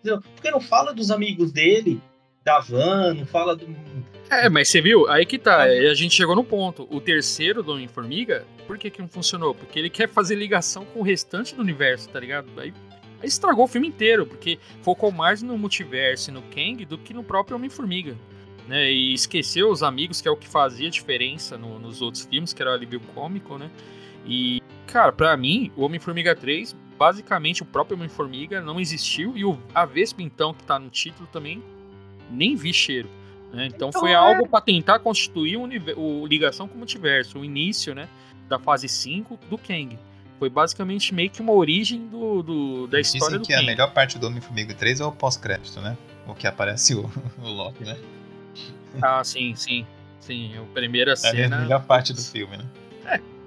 [0.00, 0.20] Entendeu?
[0.34, 2.02] Porque não fala dos amigos dele,
[2.42, 3.66] da van, não fala do.
[4.30, 5.08] É, mas você viu?
[5.08, 5.62] Aí que tá.
[5.62, 6.86] A gente chegou no ponto.
[6.90, 9.54] O terceiro do Homem-Formiga, por que, que não funcionou?
[9.54, 12.48] Porque ele quer fazer ligação com o restante do universo, tá ligado?
[12.58, 12.72] Aí,
[13.20, 17.14] aí estragou o filme inteiro, porque focou mais no multiverso e no Kang do que
[17.14, 18.16] no próprio Homem-Formiga.
[18.66, 22.52] Né, e esqueceu os amigos, que é o que fazia diferença no, nos outros filmes,
[22.52, 23.70] que era o alívio cômico, né?
[24.26, 29.58] E, cara, para mim, o Homem-Formiga 3, basicamente o próprio Homem-Formiga não existiu, e o,
[29.74, 31.62] a Vespa, então, que tá no título também,
[32.30, 33.08] nem vi cheiro.
[33.52, 33.66] Né?
[33.66, 34.14] Então, então, foi é...
[34.14, 38.08] algo para tentar constituir o, o, ligação com o multiverso, o início né,
[38.48, 39.98] da fase 5 do Kang.
[40.38, 43.64] Foi basicamente meio que uma origem do, do da Dizem história do que Kang.
[43.64, 45.96] a melhor parte do Homem-Formiga 3 é o pós-crédito, né?
[46.26, 47.10] O que aparece o,
[47.42, 47.96] o Loki, né?
[49.02, 49.86] Ah, sim, sim.
[50.20, 51.56] Sim, a primeira cena.
[51.56, 52.64] É a melhor parte do filme, né?
[53.06, 53.37] É.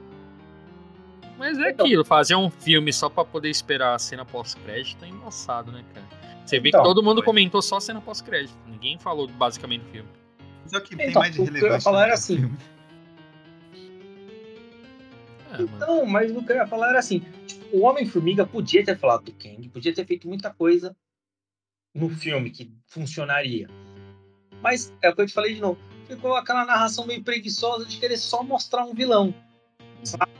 [1.42, 5.08] Mas é então, aquilo, fazer um filme só pra poder esperar a cena pós-crédito é
[5.08, 6.06] embaçado, né, cara?
[6.46, 7.26] Você vê então, que todo mundo foi.
[7.26, 8.56] comentou só cena pós-crédito.
[8.68, 10.10] Ninguém falou basicamente do filme.
[10.68, 11.58] Só que tem então, mais de relevância.
[11.58, 12.58] O que eu ia falar era assim.
[15.52, 19.00] É, então, mas o que eu ia falar era assim: tipo, o Homem-Formiga podia ter
[19.00, 20.96] falado do Kang, podia ter feito muita coisa
[21.92, 23.68] no filme que funcionaria.
[24.62, 25.80] Mas é o que eu te falei de novo.
[26.08, 29.34] Ficou aquela narração meio preguiçosa de querer só mostrar um vilão.
[30.04, 30.31] Sabe?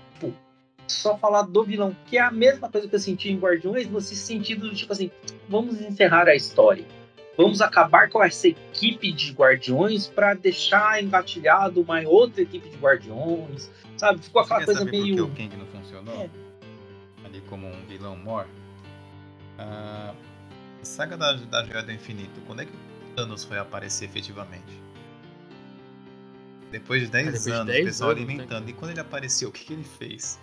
[0.88, 1.96] Só falar do vilão.
[2.08, 5.10] Que é a mesma coisa que eu senti em Guardiões, nesse sentido de tipo assim,
[5.48, 6.86] vamos encerrar a história.
[7.38, 13.72] Vamos acabar com essa equipe de Guardiões para deixar engatilhado uma outra equipe de Guardiões.
[13.98, 14.22] Sabe?
[14.22, 15.28] Ficou aquela coisa meio.
[15.28, 16.22] Por que o Kang não funcionou?
[16.22, 16.30] É.
[17.26, 18.46] Ali como um vilão mor.
[19.58, 20.16] Uh,
[20.82, 22.72] a saga da, da Joia do Infinito, quando é que
[23.16, 24.82] Thanos foi aparecer efetivamente.
[26.72, 28.66] Depois de 10 ah, depois anos, de 10 o pessoal anos, alimentando.
[28.66, 28.72] Né?
[28.72, 30.40] E quando ele apareceu, o que, que ele fez?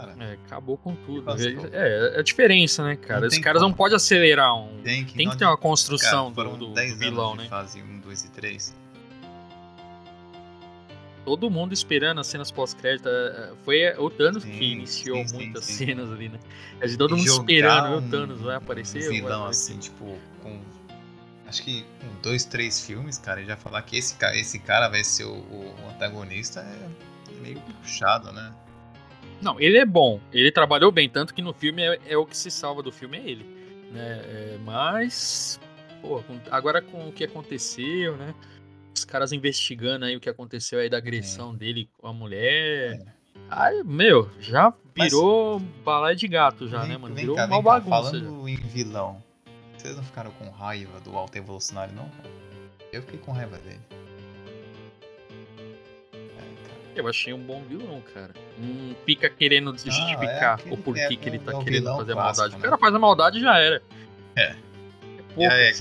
[0.00, 1.30] Cara, é, acabou com tudo.
[1.72, 3.26] É, é a diferença, né, cara?
[3.26, 3.70] Os caras como.
[3.70, 4.82] não podem acelerar um.
[4.82, 7.46] Tem que, tem que ter uma construção cara, do, do, 10 do vilão, né?
[7.48, 8.86] Fase 1, 2 e 3
[11.26, 13.08] todo mundo esperando as cenas pós-crédito.
[13.08, 16.38] É, foi o Thanos sim, que iniciou sim, muitas sim, cenas ali, né?
[16.80, 19.08] É de todo mundo esperando, um, o Thanos vai aparecer.
[19.08, 20.60] Um vilão assim, tipo, com.
[21.48, 25.02] Acho que com dois, três filmes, cara, e já falar que esse, esse cara vai
[25.02, 28.52] ser o, o antagonista é meio puxado, né?
[29.40, 32.36] Não, ele é bom, ele trabalhou bem, tanto que no filme é, é o que
[32.36, 33.44] se salva do filme, é ele.
[33.92, 34.20] Né?
[34.24, 35.60] É, mas,
[36.00, 38.34] pô, agora com o que aconteceu, né?
[38.96, 41.56] os caras investigando aí o que aconteceu aí da agressão é.
[41.56, 43.00] dele com a mulher.
[43.00, 43.16] É.
[43.50, 47.14] Aí, meu, já virou Mas, de gato já, vem, né, mano?
[47.14, 47.90] Virou cá, uma bagunça.
[47.90, 48.50] Falando já.
[48.50, 49.22] em vilão,
[49.76, 52.10] vocês não ficaram com raiva do Alto Evolucionário, não?
[52.92, 53.80] Eu fiquei com raiva dele.
[56.96, 58.30] É, eu achei um bom vilão, cara.
[58.58, 62.16] Não fica querendo justificar ah, é o porquê é, que ele tá querendo fazer a
[62.16, 62.52] maldade.
[62.52, 62.58] Né?
[62.58, 63.82] O cara faz a maldade e já era.
[64.34, 64.42] É.
[64.42, 64.56] É
[65.34, 65.52] pouco.
[65.52, 65.72] É,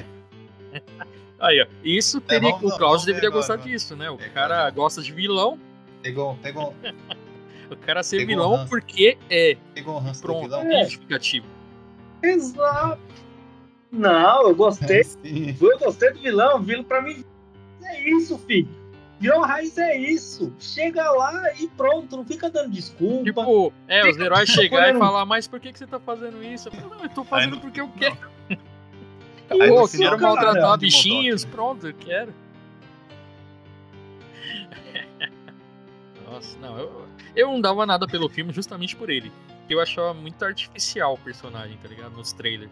[1.39, 1.67] Aí, ó.
[1.84, 2.49] Isso teria.
[2.49, 4.10] É, vamos, o Klaus deveria agora, gostar disso, né?
[4.10, 5.60] O cara gosta de vilão.
[6.01, 6.73] Pegou, pegou.
[7.71, 9.58] o cara ser pegou vilão porque é.
[9.73, 10.62] Pegou o ranço pronto, vilão.
[10.63, 11.45] É justificativo.
[12.21, 12.99] Exato.
[13.91, 15.01] Não, eu gostei.
[15.23, 16.58] eu gostei do vilão.
[16.58, 17.23] O vilão pra mim
[17.84, 18.67] é isso, filho.
[19.19, 20.54] Vilão raiz é isso.
[20.60, 23.23] Chega lá e pronto, não fica dando desculpa.
[23.23, 26.67] Tipo, é, os heróis chegar e falar, mas por que, que você tá fazendo isso?
[26.67, 28.17] Eu falo, não, eu tô fazendo porque eu quero.
[29.49, 32.34] Aí Pô, quero maltratar bichinhos, pronto, eu quero.
[36.28, 39.32] Nossa, não, eu, eu não dava nada pelo filme justamente por ele.
[39.69, 42.12] Eu achava muito artificial o personagem, tá ligado?
[42.12, 42.71] Nos trailers.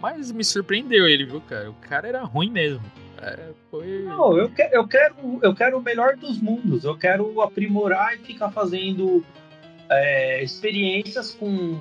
[0.00, 1.70] Mas me surpreendeu ele, viu, cara?
[1.70, 2.82] O cara era ruim mesmo.
[3.20, 4.02] É, foi...
[4.04, 6.84] Não, eu, que, eu, quero, eu quero o melhor dos mundos.
[6.84, 9.24] Eu quero aprimorar e ficar fazendo
[9.90, 11.78] é, experiências com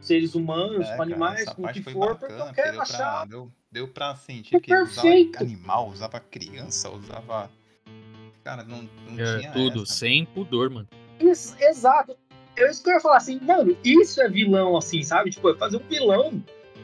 [0.00, 3.26] seres humanos, é, com animais, com o que for, bacana, porque eu quero achar.
[3.26, 5.42] Pra, Deu pra sentir É que ele usava perfeito.
[5.42, 7.50] animal, usava criança, usava.
[8.42, 9.52] Cara, não, não É, tinha.
[9.52, 9.92] tudo, essa.
[9.92, 10.88] sem pudor, mano.
[11.20, 12.16] Isso, exato.
[12.56, 15.30] Eu isso que eu ia falar assim, mano, isso é vilão, assim, sabe?
[15.30, 16.42] Tipo, é fazer um vilão.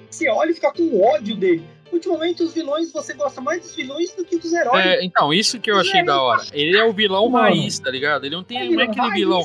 [0.09, 1.66] Você olha e fica com ódio dele.
[1.92, 4.85] Ultimamente, os vilões, você gosta mais dos vilões do que dos heróis.
[4.85, 6.42] É, então, isso que eu achei da hora.
[6.53, 7.44] Ele é o vilão Mano.
[7.44, 8.25] raiz, tá ligado?
[8.27, 8.59] Ele não tem.
[8.59, 9.42] É não é aquele vilão.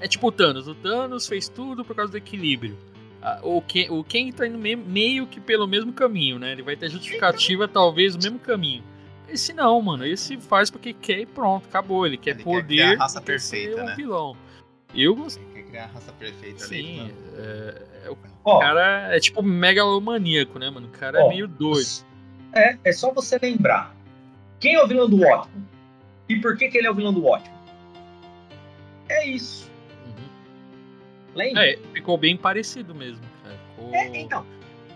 [0.00, 0.66] É tipo o Thanos.
[0.66, 2.76] O Thanos fez tudo por causa do equilíbrio.
[3.22, 6.52] Ah, O Ken, o Ken tá indo me- meio que pelo mesmo caminho, né?
[6.52, 8.82] Ele vai ter justificativa, talvez, o mesmo caminho.
[9.28, 10.04] Esse não, mano.
[10.04, 12.06] Esse faz porque quer e pronto, acabou.
[12.06, 12.66] Ele quer Ele quer poder.
[12.66, 13.94] criar a raça e quer ser perfeita, um né?
[13.96, 14.36] vilão.
[14.94, 15.44] Eu gostei.
[15.54, 16.82] Tem que criar a raça perfeita ali.
[16.82, 20.86] Sim, é, é, o Ó, cara é tipo megalomaníaco, né, mano?
[20.88, 21.88] O cara é meio doido.
[22.52, 23.94] É, é só você lembrar.
[24.60, 25.66] Quem é o vilão do Watchmen?
[26.28, 27.58] E por que, que ele é o vilão do Watchmen?
[29.08, 29.70] É isso.
[30.06, 30.28] Uhum.
[31.34, 31.66] Lembra?
[31.70, 33.56] É, ficou bem parecido mesmo, cara.
[33.74, 34.46] Ficou- É, então,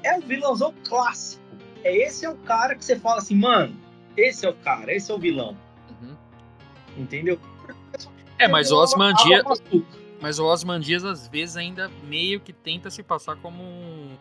[0.02, 1.42] é o vilãozão clássico.
[1.84, 3.74] É esse é o cara que você fala assim, mano,
[4.16, 5.56] esse é o cara, esse é o vilão.
[6.00, 6.14] Uhum.
[6.96, 7.38] Entendeu?
[8.38, 9.42] É, mas o Vilão
[10.20, 14.16] Mas o Osman Dias às vezes ainda meio que tenta se passar como um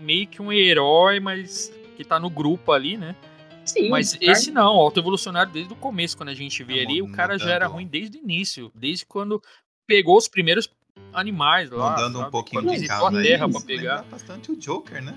[0.00, 3.14] meio que um herói, mas que tá no grupo ali, né?
[3.64, 4.32] Sim, Mas cara.
[4.32, 7.50] esse não, autoevolucionário desde o começo, quando a gente vê Tá ali, o cara já
[7.50, 9.40] era ruim desde o início, desde quando
[9.86, 10.68] pegou os primeiros
[11.12, 13.22] animais lá, Mandando um pouquinho quando de casa a aí.
[13.22, 14.02] Terra pra isso pegar.
[14.02, 15.16] bastante o Joker, né?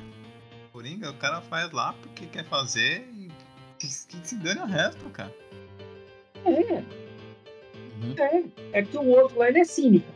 [0.72, 3.30] Coringa, o cara faz lá porque quer fazer e
[3.80, 5.36] que, que se dane o resto, cara.
[6.46, 6.84] É,
[8.02, 8.16] Uhum.
[8.18, 8.44] é.
[8.80, 10.08] É que o outro lá ele é cínico.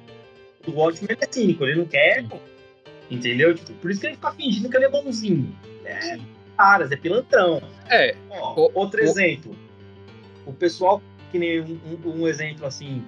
[0.68, 2.26] O Watchmen ele é cínico, ele não quer.
[3.10, 3.54] Entendeu?
[3.56, 5.56] Tipo, por isso que ele fica fingindo que ele é bonzinho.
[5.84, 6.26] É Sim.
[6.58, 7.62] caras, é pilantrão.
[7.90, 9.56] É, Ó, O- outro o- exemplo.
[10.46, 13.04] O pessoal, que nem um, um- um exemplo assim,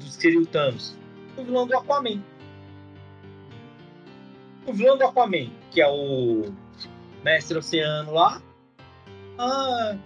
[0.00, 0.96] dos que o Thanos.
[1.36, 2.20] O vilão do Aquaman.
[4.66, 6.52] O vilão do Aquaman, que é o
[7.24, 8.40] Mestre Oceano lá.
[9.38, 9.96] Ah,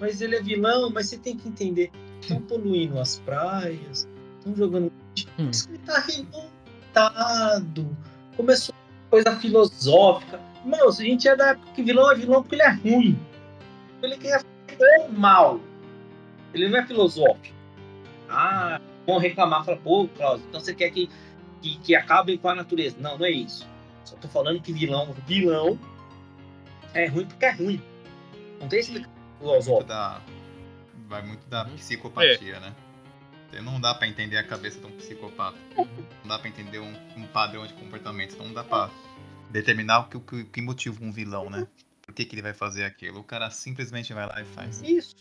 [0.00, 1.90] mas ele é vilão, mas você tem que entender.
[2.26, 4.08] Estão poluindo as praias,
[4.38, 4.92] estão jogando.
[5.38, 5.50] Hum.
[5.50, 7.96] Isso ele tá revoltado.
[8.36, 8.74] Começou
[9.08, 10.40] coisa filosófica.
[10.64, 13.18] Mano, se a gente é da época que vilão é vilão porque ele é ruim.
[14.02, 15.60] Ele quer fazer o mal.
[16.52, 17.54] Ele não é filosófico.
[18.28, 21.08] Ah, vão reclamar, falar, pô, Cláudio, então você quer que,
[21.62, 22.96] que, que acabem com a natureza.
[22.98, 23.66] Não, não é isso.
[24.04, 25.78] Só tô falando que vilão, vilão
[26.92, 27.80] é ruim porque é ruim.
[28.60, 29.84] Não tem explicação filosófica.
[29.84, 30.20] da,
[31.08, 31.76] vai muito da Uhum.
[31.76, 32.74] psicopatia, né?
[33.50, 35.56] Você não dá pra entender a cabeça de um psicopata.
[35.76, 35.86] Não
[36.28, 38.36] dá pra entender um, um padrão de comportamento.
[38.36, 38.90] Não dá pra
[39.50, 41.66] determinar o que, o que, que motiva um vilão, né?
[42.02, 43.20] Por que, que ele vai fazer aquilo?
[43.20, 44.82] O cara simplesmente vai lá e faz.
[44.82, 45.16] Isso.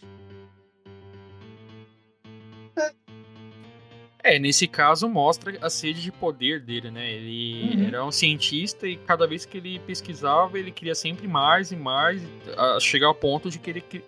[4.23, 7.11] É, nesse caso mostra a sede de poder dele, né?
[7.11, 7.87] Ele Uhum.
[7.87, 12.23] era um cientista e cada vez que ele pesquisava, ele queria sempre mais e mais,
[12.57, 14.03] a chegar ao ponto de que-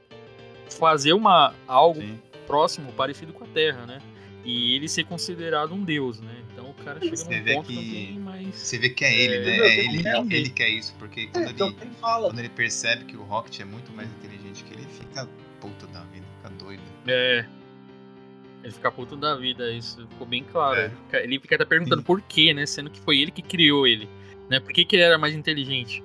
[0.69, 2.19] fazer uma algo Sim.
[2.45, 3.99] próximo, parecido com a Terra, né?
[4.45, 6.33] E ele ser considerado um deus, né?
[6.53, 8.55] Então o cara chega Você num ponto que que- tem mais.
[8.55, 9.57] Você vê que é ele, É, né?
[9.57, 13.23] É ele, ele quer isso, porque É, quando então ele, quando ele percebe que o
[13.23, 15.27] Rocket é muito mais inteligente que ele, ele fica
[15.59, 16.81] puto da vida, fica doido.
[17.07, 17.45] É.
[18.63, 20.79] Ele fica puto da vida, isso ficou bem claro.
[20.79, 20.85] É.
[20.85, 22.05] Ele fica- Ele fica até perguntando Sim.
[22.05, 22.65] por quê, né?
[22.65, 24.07] Sendo que foi ele que criou ele.
[24.49, 24.59] Né?
[24.61, 26.01] Por que, que ele era mais inteligente?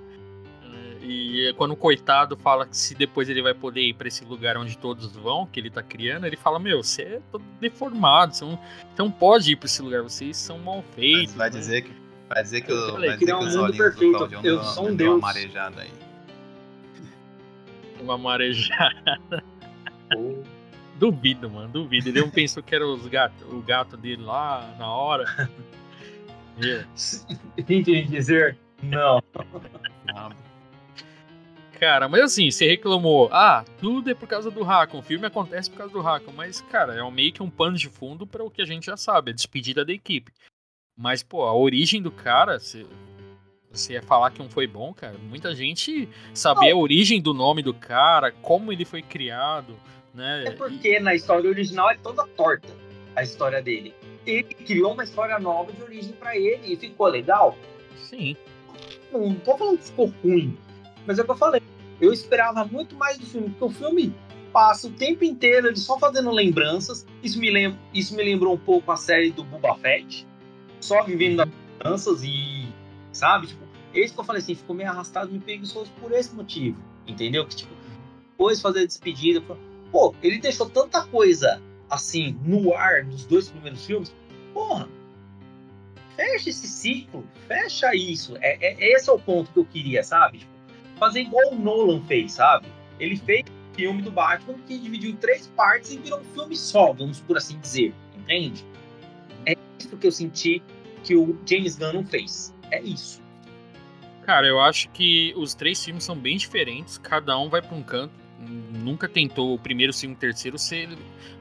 [1.05, 4.57] E quando o coitado fala que se depois ele vai poder ir pra esse lugar
[4.57, 8.45] onde todos vão, que ele tá criando, ele fala: Meu, você é todo deformado, você
[8.45, 11.35] não, você não pode ir pra esse lugar, vocês são mal feitos.
[11.35, 11.59] vai né?
[11.59, 11.93] dizer que
[12.29, 14.57] vai dizer que, Eu o- falei, vai dizer que os olhinhos perfeito, do Claudião eu
[14.57, 15.91] deu, sou um deu uma marejada aí.
[18.01, 19.21] Uma marejada.
[20.99, 22.09] Duvido, mano, duvido.
[22.11, 25.25] Ele não pensou que era os gato, o gato dele lá na hora.
[26.57, 26.85] Meu.
[27.59, 29.21] Entendi dizer não.
[30.05, 30.37] Nada.
[31.83, 35.69] Cara, mas assim, você reclamou, ah, tudo é por causa do Hakon, o filme acontece
[35.69, 38.45] por causa do Hakon, mas, cara, é um- meio que um pano de fundo para
[38.45, 40.31] o que a gente já sabe, a despedida da equipe.
[40.97, 42.87] Mas, pô, a origem do cara, você,
[43.73, 47.63] você ia falar que não foi bom, cara, muita gente saber a origem do nome
[47.65, 49.77] do cara, como ele foi criado,
[50.15, 50.45] né?
[50.47, 52.69] É porque na história original é toda torta
[53.17, 53.93] a história dele.
[54.25, 57.59] Ele criou uma história nova de origem pra ele e ficou legal.
[57.97, 58.37] Sim,
[59.11, 60.57] Não tô falando que ficou ruim,
[61.05, 61.61] mas é o que eu falei.
[62.03, 64.13] Eu esperava muito mais do filme, porque o filme
[64.53, 67.07] passa o tempo inteiro ele só fazendo lembranças.
[67.23, 70.27] Isso me, lembra, isso me lembrou um pouco a série do Boba Fett,
[70.81, 72.67] só vivendo das lembranças e,
[73.13, 73.47] sabe?
[73.47, 73.63] Tipo,
[73.95, 77.47] esse que eu falei assim, ficou meio arrastado, me preguiçoso por esse motivo, entendeu?
[77.47, 77.73] Que, tipo,
[78.33, 79.41] depois fazer a despedida,
[79.93, 84.13] pô, ele deixou tanta coisa assim no ar nos dois primeiros filmes,
[84.53, 84.89] porra,
[86.17, 88.37] fecha esse ciclo, fecha isso.
[88.41, 90.51] É, é- esse é o ponto que eu queria, sabe?
[91.03, 92.69] Fazer igual o Nolan fez, sabe?
[93.01, 96.57] Ele fez um filme do Batman que dividiu em três partes e virou um filme
[96.57, 98.65] só, vamos por assim dizer, entende?
[99.45, 100.63] É isso que eu senti
[101.03, 102.55] que o James Gunn não fez.
[102.71, 103.21] É isso.
[104.25, 107.83] Cara, eu acho que os três filmes são bem diferentes, cada um vai para um
[107.83, 108.15] canto.
[108.43, 110.89] Nunca tentou o primeiro, o segundo, o terceiro ser,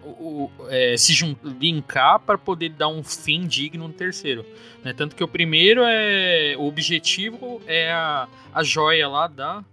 [0.04, 4.46] o, o, é, se linkar para poder dar um fim digno no terceiro.
[4.84, 4.94] Né?
[4.94, 6.56] Tanto que o primeiro é.
[6.58, 9.66] O objetivo é a, a joia lá da.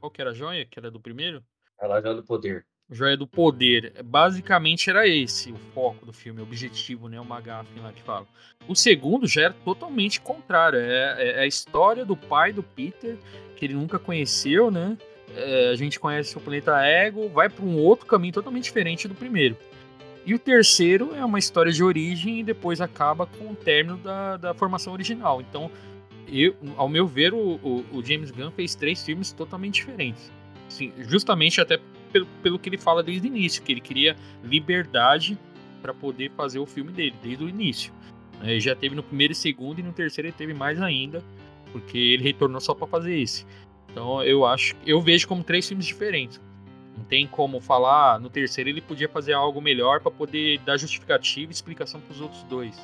[0.00, 0.64] Qual que era a joia?
[0.64, 1.42] Que era do primeiro?
[1.80, 2.66] A joia do poder.
[2.90, 4.00] Joia do Poder.
[4.04, 7.20] Basicamente era esse o foco do filme, o objetivo, né?
[7.20, 8.26] O McGuffin lá que fala.
[8.68, 10.78] O segundo já era totalmente contrário.
[10.78, 13.16] É, é a história do pai do Peter,
[13.56, 14.96] que ele nunca conheceu, né?
[15.34, 19.14] É, a gente conhece o planeta Ego, vai para um outro caminho totalmente diferente do
[19.14, 19.56] primeiro.
[20.24, 24.36] E o terceiro é uma história de origem e depois acaba com o término da,
[24.36, 25.40] da formação original.
[25.40, 25.70] Então,
[26.28, 30.32] eu, ao meu ver, o, o, o James Gunn fez três filmes totalmente diferentes.
[30.68, 31.78] Sim, justamente até
[32.12, 35.38] pelo, pelo que ele fala desde o início, que ele queria liberdade
[35.80, 37.92] para poder fazer o filme dele, desde o início.
[38.42, 41.22] É, ele já teve no primeiro e segundo, e no terceiro ele teve mais ainda,
[41.70, 43.46] porque ele retornou só para fazer esse.
[43.96, 46.38] Então eu acho, eu vejo como três filmes diferentes.
[46.94, 50.76] Não tem como falar, ah, no terceiro ele podia fazer algo melhor para poder dar
[50.76, 52.76] justificativa e explicação para os outros dois.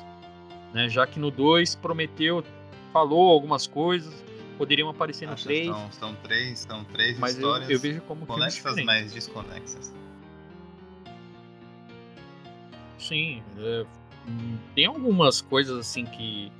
[0.73, 0.89] Né?
[0.89, 2.43] Já que no dois prometeu,
[2.91, 4.11] falou algumas coisas,
[4.57, 5.67] poderiam aparecer no 3.
[5.67, 9.93] São, são três, são três mas histórias eu, eu vejo como conexas, mas desconexas.
[12.97, 13.85] Sim, é,
[14.73, 16.51] tem algumas coisas assim que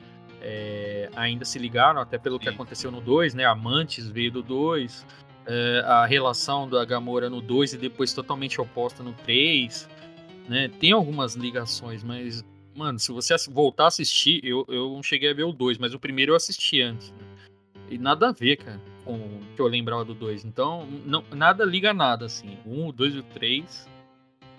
[0.44, 2.44] é, ainda se ligaram, até pelo Sim.
[2.44, 3.46] que aconteceu no 2, né?
[3.46, 5.06] Amantes veio do 2,
[5.46, 9.90] é, a relação da Gamora no 2 e depois totalmente oposta no 3,
[10.48, 10.70] né?
[10.80, 12.44] Tem algumas ligações, mas,
[12.76, 15.94] mano, se você voltar a assistir, eu, eu não cheguei a ver o 2, mas
[15.94, 17.12] o primeiro eu assisti antes.
[17.12, 17.18] Né?
[17.90, 20.44] E nada a ver, cara, com o que eu lembrava do 2.
[20.46, 22.58] Então, não, nada liga nada, assim.
[22.66, 23.88] Um, o 2 e o 3,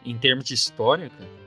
[0.05, 1.43] em termos de história, cara,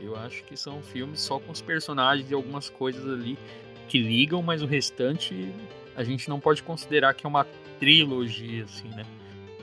[0.00, 3.38] eu acho que são filmes só com os personagens e algumas coisas ali
[3.88, 5.52] que ligam, mas o restante
[5.96, 7.46] a gente não pode considerar que é uma
[7.78, 9.04] trilogia, assim, né?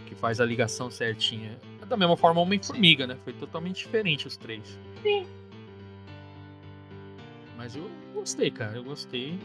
[0.08, 1.58] Que faz a ligação certinha.
[1.88, 3.18] Da mesma forma, Homem-Formiga, né?
[3.24, 4.80] Foi totalmente diferente os três.
[5.04, 5.28] Sim.
[7.56, 8.78] Mas eu gostei, cara.
[8.78, 9.38] Eu gostei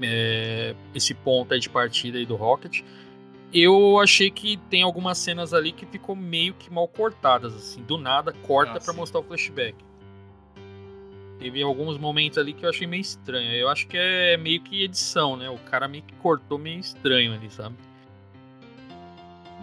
[0.00, 2.82] é, esse ponto de partida aí do Rocket.
[3.52, 7.98] Eu achei que tem algumas cenas ali que ficou meio que mal cortadas, assim, do
[7.98, 9.76] nada corta ah, para mostrar o flashback.
[11.38, 13.52] Teve alguns momentos ali que eu achei meio estranho.
[13.52, 15.50] Eu acho que é meio que edição, né?
[15.50, 17.74] O cara meio que cortou meio estranho ali, sabe?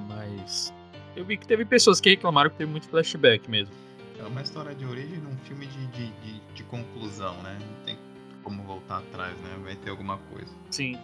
[0.08, 0.73] Mas
[1.15, 3.73] eu vi que teve pessoas que reclamaram que teve muito flashback mesmo.
[4.19, 7.58] É uma história de origem num filme de, de, de, de conclusão, né?
[7.60, 7.97] Não tem
[8.43, 9.58] como voltar atrás, né?
[9.63, 10.54] Vai ter alguma coisa.
[10.69, 10.99] Sim.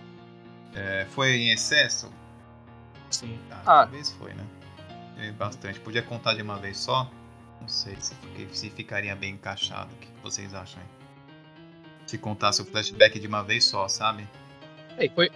[0.75, 2.11] É, foi em excesso?
[3.15, 3.39] Sim.
[3.49, 3.63] Ah, ah.
[3.83, 4.45] Talvez foi, né?
[5.17, 5.79] É bastante.
[5.79, 7.09] Podia contar de uma vez só?
[7.61, 8.13] Não sei se,
[8.51, 9.93] se ficaria bem encaixado.
[9.93, 10.87] O que vocês acham aí?
[12.05, 14.27] Se contasse o flashback de uma vez só, sabe?
[14.97, 15.31] É, foi.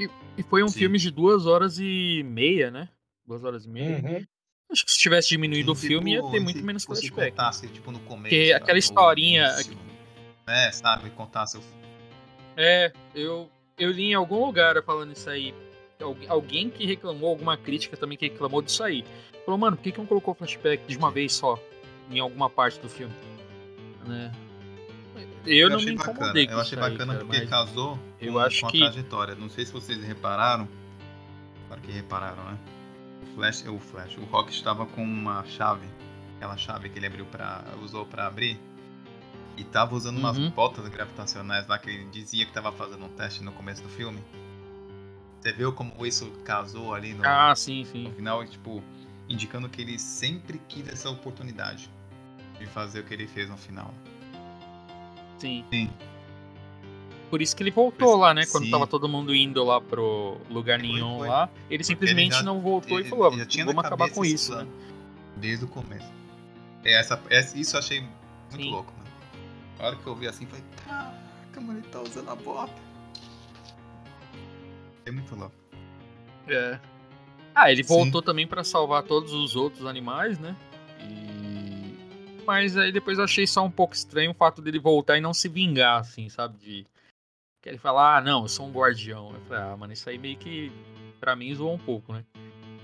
[0.00, 0.80] E, e foi um Sim.
[0.80, 2.88] filme de duas horas e meia, né?
[3.26, 4.02] Duas horas e meia.
[4.02, 4.26] Uhum.
[4.72, 7.24] Acho que se tivesse diminuído o filme, ia ter muito menos flashback.
[7.26, 8.34] Se contasse, tipo, no começo.
[8.34, 9.52] Porque aquela historinha.
[9.52, 9.78] Início,
[10.46, 11.10] né, sabe?
[11.10, 11.62] Contar seu.
[12.56, 15.54] É, eu, eu li em algum lugar falando isso aí.
[16.28, 19.04] Alguém que reclamou, alguma crítica também que reclamou disso aí.
[19.44, 21.58] Falou, mano, por que, que não colocou flashback de uma vez só
[22.10, 23.14] em alguma parte do filme?
[24.06, 24.32] Né?
[25.46, 26.52] Eu, eu não me incomodei bacana.
[26.52, 28.78] Eu achei bacana aí, cara, porque casou eu com, acho com a que...
[28.78, 29.34] trajetória.
[29.34, 30.68] Não sei se vocês repararam.
[31.68, 32.58] Claro que repararam, né?
[33.22, 35.86] O Flash, o Flash, o Rock estava com uma chave,
[36.36, 38.58] aquela chave que ele abriu para usou para abrir
[39.56, 40.50] e tava usando umas uhum.
[40.50, 44.22] botas gravitacionais lá que ele dizia que tava fazendo um teste no começo do filme.
[45.44, 48.04] Você viu como isso casou ali no, ah, sim, sim.
[48.04, 48.82] no final, tipo,
[49.28, 51.90] indicando que ele sempre quis essa oportunidade
[52.58, 53.92] de fazer o que ele fez no final.
[55.38, 55.62] Sim.
[55.70, 55.90] Sim.
[57.28, 58.46] Por isso que ele voltou lá, né?
[58.46, 58.70] Quando sim.
[58.70, 61.28] tava todo mundo indo lá pro lugar nenhum foi.
[61.28, 61.50] lá.
[61.68, 64.66] Ele simplesmente ele já, não voltou ele, e falou, vamos acabar com isso, né?
[65.36, 66.10] Desde o começo.
[66.82, 68.70] Essa, essa, isso eu achei muito sim.
[68.70, 69.10] louco, né?
[69.78, 72.83] A hora que eu vi assim, falei, caraca, mano, ele tá usando a bota.
[75.06, 75.54] É muito louco.
[76.48, 76.78] É.
[77.54, 78.26] Ah, ele voltou Sim.
[78.26, 80.56] também para salvar todos os outros animais, né?
[81.00, 82.42] E...
[82.46, 85.32] Mas aí depois eu achei só um pouco estranho o fato dele voltar e não
[85.32, 86.58] se vingar, assim, sabe?
[86.58, 86.86] De.
[87.62, 89.32] Que ele falar, ah, não, eu sou um guardião.
[89.32, 90.70] Eu falei, ah, mano, isso aí meio que
[91.18, 92.22] pra mim zoou um pouco, né?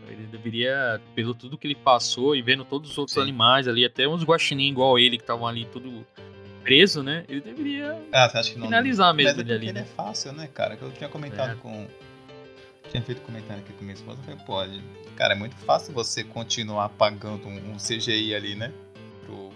[0.08, 3.20] Ele deveria, pelo tudo que ele passou e vendo todos os outros Sim.
[3.20, 6.04] animais ali, até uns guaxinim igual ele que estavam ali tudo
[6.62, 7.24] preso, né?
[7.28, 9.66] Ele deveria ah, finalizar mesmo Mas ele ali.
[9.66, 9.80] Ele né?
[9.80, 10.76] é fácil, né, cara?
[10.76, 11.54] Que eu tinha comentado é.
[11.56, 11.86] com,
[12.90, 14.82] tinha feito comentário aqui com minha esposa, eu falei, pode.
[15.16, 18.72] Cara, é muito fácil você continuar pagando um, um CGI ali, né?
[19.24, 19.50] Pro,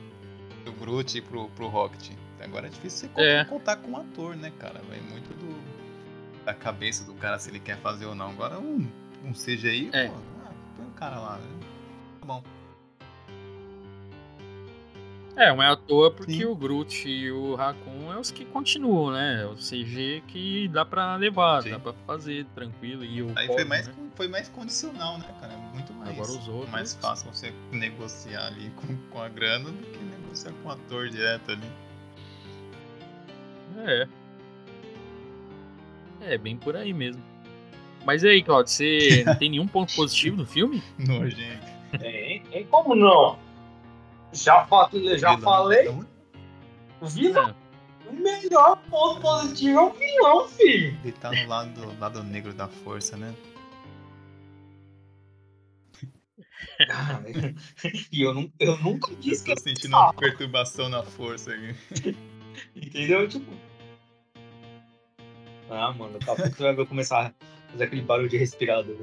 [0.63, 2.11] pro Groot e pro, pro Rocket.
[2.41, 3.45] Agora é difícil você É.
[3.45, 4.81] contar com um ator, né, cara?
[4.89, 8.31] Vai muito do, da cabeça do cara se ele quer fazer ou não.
[8.31, 8.87] Agora um,
[9.25, 10.09] um CGI, É.
[10.09, 10.15] pô,
[10.45, 11.39] ah, põe o cara lá.
[11.39, 11.49] né?
[12.21, 12.43] Tá bom.
[15.37, 16.45] É, não é à toa porque Sim.
[16.45, 19.43] o Groot e o Raccoon é os que continuam, né?
[19.43, 21.71] É O CG que dá pra levar, Sim.
[21.71, 23.05] dá pra fazer tranquilo.
[23.05, 23.95] E o Aí foi mais, né?
[24.15, 25.53] foi mais condicional, né, cara?
[25.75, 29.87] Muito mais, Agora os outros- mais fácil você negociar ali com, com a grana do
[29.87, 31.67] que negociar com o ator direto ali.
[33.85, 34.07] É.
[36.21, 37.23] É, bem por aí mesmo.
[38.07, 40.83] Mas e aí, Claudio, você não tem nenhum ponto positivo no filme?
[40.99, 41.67] Nojento.
[41.99, 43.39] Tem, tem como não?
[44.35, 44.67] Já,
[45.17, 45.89] já falei,
[47.01, 47.55] o vilão,
[48.09, 50.99] o melhor ponto positivo é o vilão, filho.
[51.03, 53.35] Ele tá no lado, do lado negro da força, né?
[56.87, 57.25] Cara,
[58.11, 61.53] e eu, não, eu nunca Eu disse que tô eu sentindo uma perturbação na força
[61.53, 62.17] aqui.
[62.75, 63.29] Entendeu?
[63.29, 63.53] Tipo.
[65.71, 68.97] Ah, mano, daqui a pouco você vai começar a fazer aquele barulho de respirador.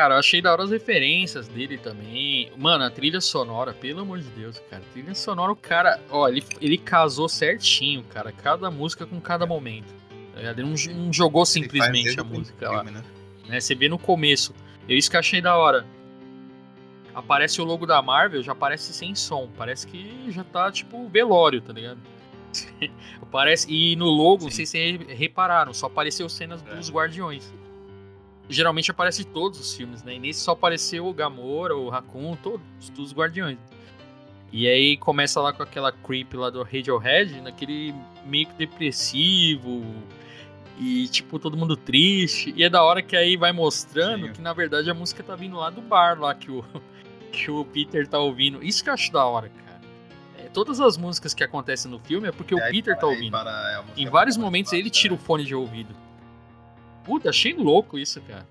[0.00, 2.50] Cara, eu achei da hora as referências dele também.
[2.56, 4.82] Mano, a trilha sonora, pelo amor de Deus, cara.
[4.82, 8.32] A trilha sonora, o cara, ó, ele, ele casou certinho, cara.
[8.32, 9.92] Cada música com cada momento.
[10.32, 10.40] tá?
[10.40, 10.74] Ele não,
[11.04, 12.82] não jogou simplesmente a música lá.
[12.82, 13.04] filme, né?
[13.46, 13.60] né?
[13.60, 14.54] Você vê no começo.
[14.88, 15.84] Eu isso que eu achei da hora.
[17.14, 19.50] Aparece o logo da Marvel, já aparece sem som.
[19.54, 22.00] Parece que já tá tipo velório, tá ligado?
[23.30, 24.64] Parece, e no logo, não Sim.
[24.64, 26.74] sei se vocês repararam, só apareceu cenas É.
[26.74, 27.52] dos Guardiões.
[28.50, 30.14] Geralmente aparece em todos os filmes, né?
[30.14, 32.60] E nesse só apareceu o Gamora, o Raccoon, todos
[32.98, 33.58] os Guardiões.
[34.52, 37.94] E aí começa lá com aquela creep lá do Radiohead, naquele
[38.26, 39.84] meio que depressivo,
[40.78, 42.52] e, tipo, todo mundo triste.
[42.56, 44.32] E é da hora que aí vai mostrando Sim.
[44.32, 46.64] que, na verdade, a música tá vindo lá do bar lá que o,
[47.30, 48.60] que o Peter tá ouvindo.
[48.62, 49.80] Isso que eu acho da hora, cara.
[50.38, 53.06] É, todas as músicas que acontecem no filme é porque o Aí Peter para- tá
[53.06, 53.30] ouvindo.
[53.30, 55.94] para- é, Em vários momentos ele tira o fone de ouvido.
[57.04, 58.46] Puta, achei louco isso, cara.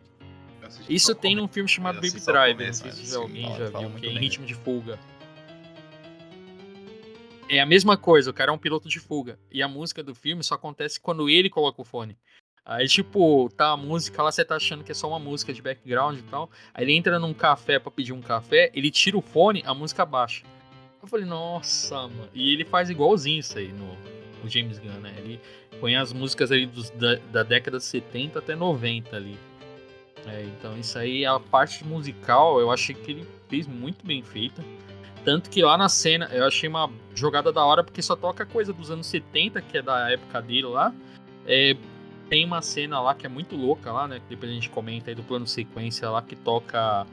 [0.88, 2.68] Isso tem num filme chamado Baby Driver.
[2.68, 5.00] não sei se sim, alguém já fala viu, que é em ritmo de fuga.
[7.48, 9.40] É a mesma coisa, o cara é um piloto de fuga.
[9.52, 12.16] E a música do filme só acontece quando ele coloca o fone.
[12.64, 15.60] Aí, tipo, tá a música lá, você tá achando que é só uma música de
[15.60, 16.52] background e tal.
[16.72, 20.06] Aí ele entra num café pra pedir um café, ele tira o fone, a música
[20.06, 20.44] baixa.
[21.02, 22.30] Eu falei, nossa, mano.
[22.32, 23.98] E ele faz igualzinho isso aí no,
[24.44, 25.16] no James Gunn, né?
[25.18, 25.40] Ele
[25.80, 29.38] põe as músicas ali dos, da, da década de 70 até 90 ali.
[30.28, 34.64] É, então isso aí, a parte musical, eu achei que ele fez muito bem feita.
[35.24, 38.72] Tanto que lá na cena, eu achei uma jogada da hora, porque só toca coisa
[38.72, 40.94] dos anos 70, que é da época dele lá.
[41.46, 41.76] É,
[42.30, 44.20] tem uma cena lá que é muito louca lá, né?
[44.20, 47.06] Que depois a gente comenta aí do plano sequência lá, que toca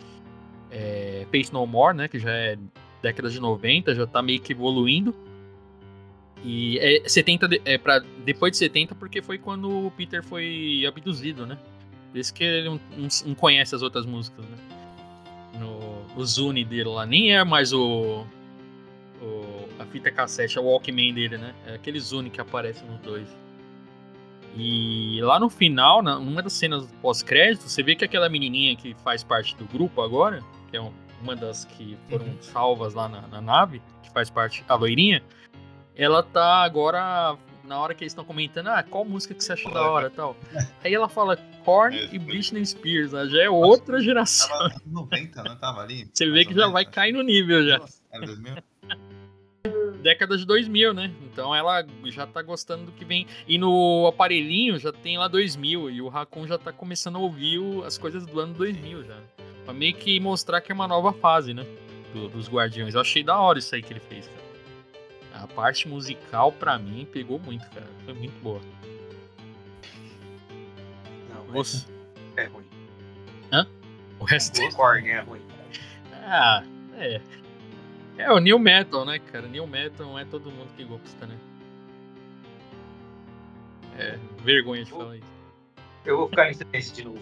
[0.70, 2.06] é, Face No More, né?
[2.08, 2.58] Que já é
[3.02, 5.14] década de 90, já tá meio que evoluindo.
[6.48, 10.84] E é 70 de- é para depois de 70 porque foi quando o Peter foi
[10.86, 11.58] abduzido, né?
[12.12, 12.80] Por isso que ele não,
[13.26, 14.56] não- conhece as outras músicas, né?
[15.58, 18.24] No, o Zune dele lá, nem é mais o,
[19.20, 21.52] o- a fita cassete, é o Walkman dele, né?
[21.66, 23.26] É aquele Zune que aparece nos dois.
[24.56, 28.94] E lá no final, na- numa das cenas pós-crédito, você vê que aquela menininha que
[29.04, 30.92] faz parte do grupo agora, que é um-
[31.22, 32.36] uma das que foram Uhum.
[32.40, 35.22] salvas lá na, na nave, que faz parte, a loirinha,
[35.96, 39.68] ela tá agora, na hora que eles estão comentando, ah, qual música que você acha
[39.70, 40.36] da hora e tal.
[40.84, 42.18] Aí ela fala Korn É, e.
[42.18, 43.26] Britney Spears, né?
[43.26, 44.48] já é outra geração.
[44.48, 46.08] Tava nos 90, não tava ali?
[46.12, 47.78] Você vê que já vai cair no nível já.
[47.78, 48.54] Nossa, Era 2000?
[50.02, 51.10] década de 2000, né?
[51.32, 53.26] Então ela já tá gostando do que vem.
[53.48, 57.58] E no aparelhinho já tem lá 2000 e o Raccoon já tá começando a ouvir
[57.84, 59.16] as coisas do ano 2000 já.
[59.64, 61.66] Pra meio que mostrar que é uma nova fase, né?
[62.14, 62.94] do- dos Guardiões.
[62.94, 64.45] Eu achei da hora isso aí que ele fez, cara.
[65.42, 67.86] A parte musical, pra mim, pegou muito, cara.
[68.04, 68.60] Foi muito boa.
[71.30, 71.86] Não, Você...
[72.36, 72.66] é ruim.
[74.18, 74.62] O resto.
[74.62, 75.42] O Korn é ruim.
[76.12, 76.64] Ah,
[76.94, 77.20] é.
[78.18, 79.46] É o New Metal, né, cara?
[79.46, 81.36] New Metal não é todo mundo que gosta, né?
[83.98, 85.36] É, vergonha de falar isso.
[86.04, 87.20] Eu vou ficar em silêncio de novo.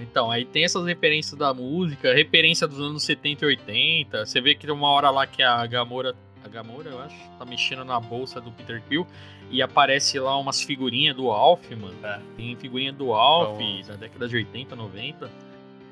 [0.03, 4.27] Então, aí tem essas referências da música, referência dos anos 70 e 80.
[4.27, 7.45] Você vê que tem uma hora lá que a Gamora, a Gamora, eu acho, tá
[7.45, 9.07] mexendo na bolsa do Peter Quill
[9.51, 11.95] e aparece lá umas figurinhas do Alf, mano.
[12.03, 12.21] É.
[12.37, 13.83] Tem figurinha do Alf Bom.
[13.87, 15.31] da década de 80, 90.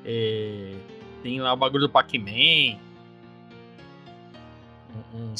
[0.03, 0.73] É,
[1.23, 2.77] tem lá o bagulho do Pac-Man.
[5.13, 5.33] Um-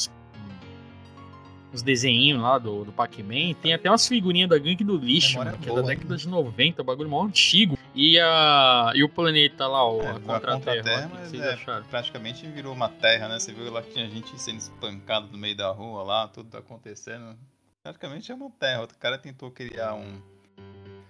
[1.72, 3.54] Uns, os desenhinhos lá do, do Pac-Man.
[3.60, 6.16] Tem até umas figurinhas da gangue do lixo, mano, que boa, é da década né?
[6.16, 7.78] de 90, o bagulho mó antigo.
[7.94, 12.74] E, a, e o planeta lá, o, é, a Contra-Terra, contra mas é, praticamente virou
[12.74, 13.38] uma terra, né?
[13.38, 17.36] Você viu lá que tinha gente sendo espancada no meio da rua lá, tudo acontecendo.
[17.82, 18.80] Praticamente é uma terra.
[18.82, 20.20] Outro cara tentou criar um...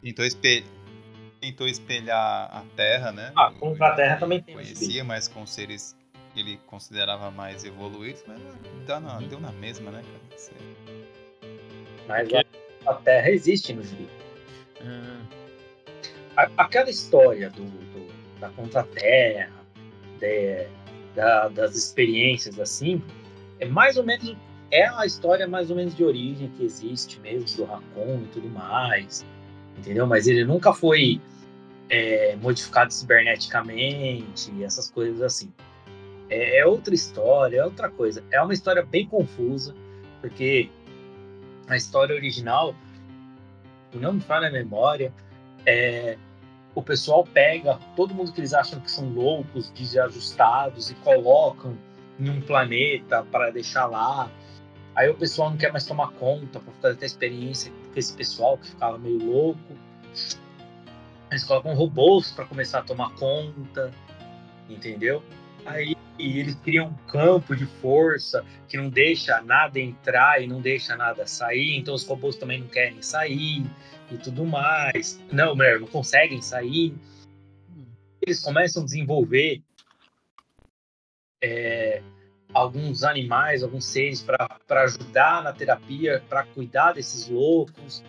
[0.02, 0.68] Tentou espelhar
[1.40, 3.32] tentou espelhar a Terra, né?
[3.36, 4.54] Ah, contra a Terra também tem.
[4.54, 5.95] Conhecia, mas com seres
[6.40, 8.40] ele considerava mais evoluídos, mas
[8.86, 10.52] deu na, deu na mesma, né, cara?
[12.08, 14.08] Mas a, a Terra existe no gibi.
[14.82, 15.24] Hum.
[16.56, 18.06] Aquela história do, do
[18.38, 19.50] da contra-terra,
[21.14, 23.02] da, das experiências assim,
[23.58, 24.36] é mais ou menos
[24.70, 28.48] é a história mais ou menos de origem que existe mesmo do Raccoon e tudo
[28.48, 29.24] mais,
[29.78, 30.06] entendeu?
[30.06, 31.20] Mas ele nunca foi
[31.88, 35.52] é, modificado ciberneticamente, essas coisas assim.
[36.28, 38.22] É, é, outra história, é outra coisa.
[38.30, 39.74] É uma história bem confusa,
[40.20, 40.70] porque
[41.68, 42.74] a história original,
[43.94, 45.12] não me falha a memória,
[45.64, 46.16] é,
[46.74, 51.76] o pessoal pega todo mundo que eles acham que são loucos, desajustados, e colocam
[52.20, 54.30] em um planeta para deixar lá.
[54.94, 58.58] Aí o pessoal não quer mais tomar conta para fazer a experiência com esse pessoal
[58.58, 59.76] que ficava meio louco.
[61.30, 63.90] Eles colocam robôs para começar a tomar conta,
[64.68, 65.22] entendeu?
[65.66, 70.96] Aí eles criam um campo de força que não deixa nada entrar e não deixa
[70.96, 73.64] nada sair, então os robôs também não querem sair
[74.10, 75.20] e tudo mais.
[75.30, 76.94] Não, melhor, não conseguem sair.
[78.22, 79.62] Eles começam a desenvolver
[81.42, 82.02] é,
[82.54, 88.02] alguns animais, alguns seres para ajudar na terapia, para cuidar desses loucos,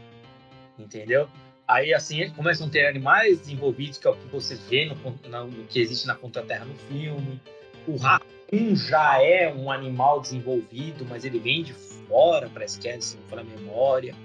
[0.78, 1.30] entendeu?
[1.68, 4.96] Aí, assim, começam a ter animais desenvolvidos, que é o que você vê no,
[5.30, 7.42] no, no que existe na Contra-Terra no filme.
[7.86, 13.00] O Raccoon já é um animal desenvolvido, mas ele vem de fora, parece que é,
[13.02, 14.16] se não for a memória.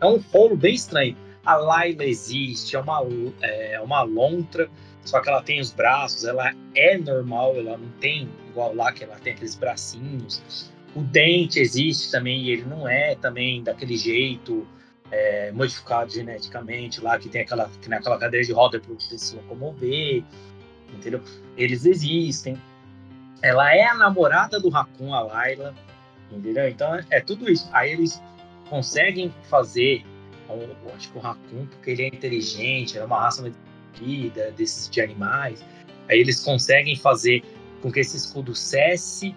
[0.00, 1.16] É um rolo bem estranho.
[1.46, 3.00] A Laila existe, é uma,
[3.40, 4.68] é uma lontra,
[5.02, 9.04] só que ela tem os braços, ela é normal, ela não tem igual lá, que
[9.04, 10.70] ela tem aqueles bracinhos.
[10.94, 14.66] O dente existe também, e ele não é também daquele jeito
[15.10, 19.36] é, modificado geneticamente lá, que tem aquela, que tem aquela cadeira de roda para se
[19.36, 20.24] locomover,
[20.92, 21.22] entendeu?
[21.56, 22.60] Eles existem.
[23.42, 25.74] Ela é a namorada do Raccoon, a Layla,
[26.30, 26.68] entendeu?
[26.68, 27.68] Então é, é tudo isso.
[27.72, 28.20] Aí eles
[28.68, 30.04] conseguem fazer,
[30.48, 33.52] eu acho que o Raccoon, porque ele é inteligente, é uma raça
[33.94, 35.64] vida desses de animais,
[36.08, 37.42] aí eles conseguem fazer
[37.80, 39.34] com que esse escudo cesse,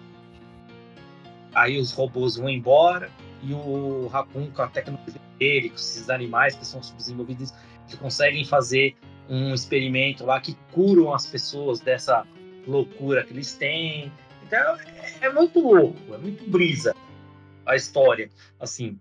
[1.54, 3.10] aí os robôs vão embora,
[3.42, 7.52] e o Raccoon, com a tecnologia dele, com esses animais que são subdesenvolvidos,
[7.88, 8.94] que conseguem fazer
[9.28, 12.26] um experimento lá que curam as pessoas dessa
[12.66, 14.12] loucura que eles têm.
[14.46, 16.94] Então é, é muito louco, é muito brisa
[17.64, 18.28] a história,
[18.58, 18.98] assim,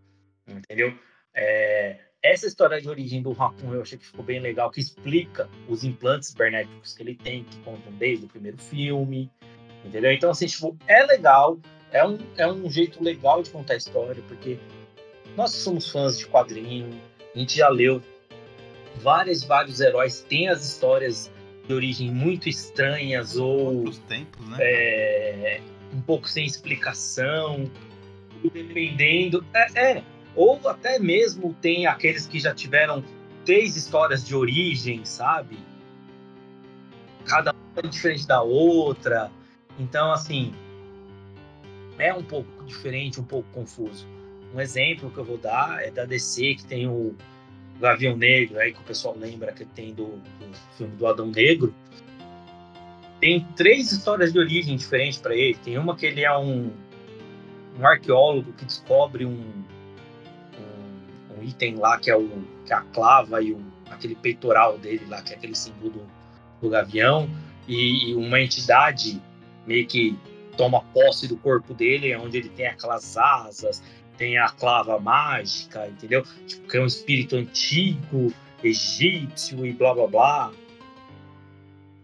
[0.47, 0.93] entendeu?
[1.33, 5.49] É, essa história de origem do Raccoon eu achei que ficou bem legal, que explica
[5.67, 9.31] os implantes cibernéticos que ele tem, que contam desde o primeiro filme,
[9.85, 10.11] entendeu?
[10.11, 11.59] Então, assim, tipo, é legal,
[11.91, 14.59] é um, é um jeito legal de contar a história, porque
[15.35, 16.99] nós somos fãs de quadrinho,
[17.35, 18.01] a gente já leu
[19.01, 21.31] vários, vários heróis, tem as histórias
[21.67, 24.57] de origem muito estranhas ou tempos, né?
[24.59, 25.61] É,
[25.93, 27.69] um pouco sem explicação,
[28.53, 29.45] dependendo.
[29.53, 30.03] É, é,
[30.35, 33.03] ou até mesmo tem aqueles que já tiveram
[33.45, 35.57] três histórias de origem, sabe?
[37.25, 39.31] Cada uma é diferente da outra.
[39.77, 40.53] Então, assim,
[41.99, 44.07] é um pouco diferente, um pouco confuso.
[44.53, 47.15] Um exemplo que eu vou dar é da DC, que tem o
[47.79, 51.73] Gavião Negro, aí que o pessoal lembra que tem do, do filme do Adão Negro.
[53.19, 55.55] Tem três histórias de origem diferentes para ele.
[55.55, 56.71] Tem uma que ele é um,
[57.77, 59.63] um arqueólogo que descobre um,
[60.57, 62.29] um, um, item lá que é, o,
[62.65, 66.01] que é a clava e o, aquele peitoral dele lá, que é aquele símbolo do,
[66.61, 67.29] do gavião,
[67.67, 69.21] e, e uma entidade
[69.67, 70.17] meio que
[70.59, 73.81] toma posse do corpo dele, onde ele tem aquelas asas,
[74.17, 76.21] tem a clava mágica, entendeu?
[76.45, 80.51] Tipo, que é um espírito antigo, egípcio e blá blá blá.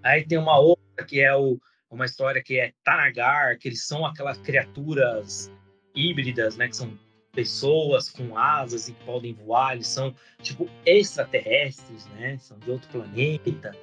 [0.01, 1.59] Aí tem uma outra que é o,
[1.91, 5.51] uma história que é Tanagar, que eles são aquelas criaturas
[5.93, 6.69] híbridas, né?
[6.69, 6.97] Que são
[7.33, 12.37] pessoas com asas e que podem voar, eles são tipo extraterrestres, né?
[12.37, 13.75] São de outro planeta.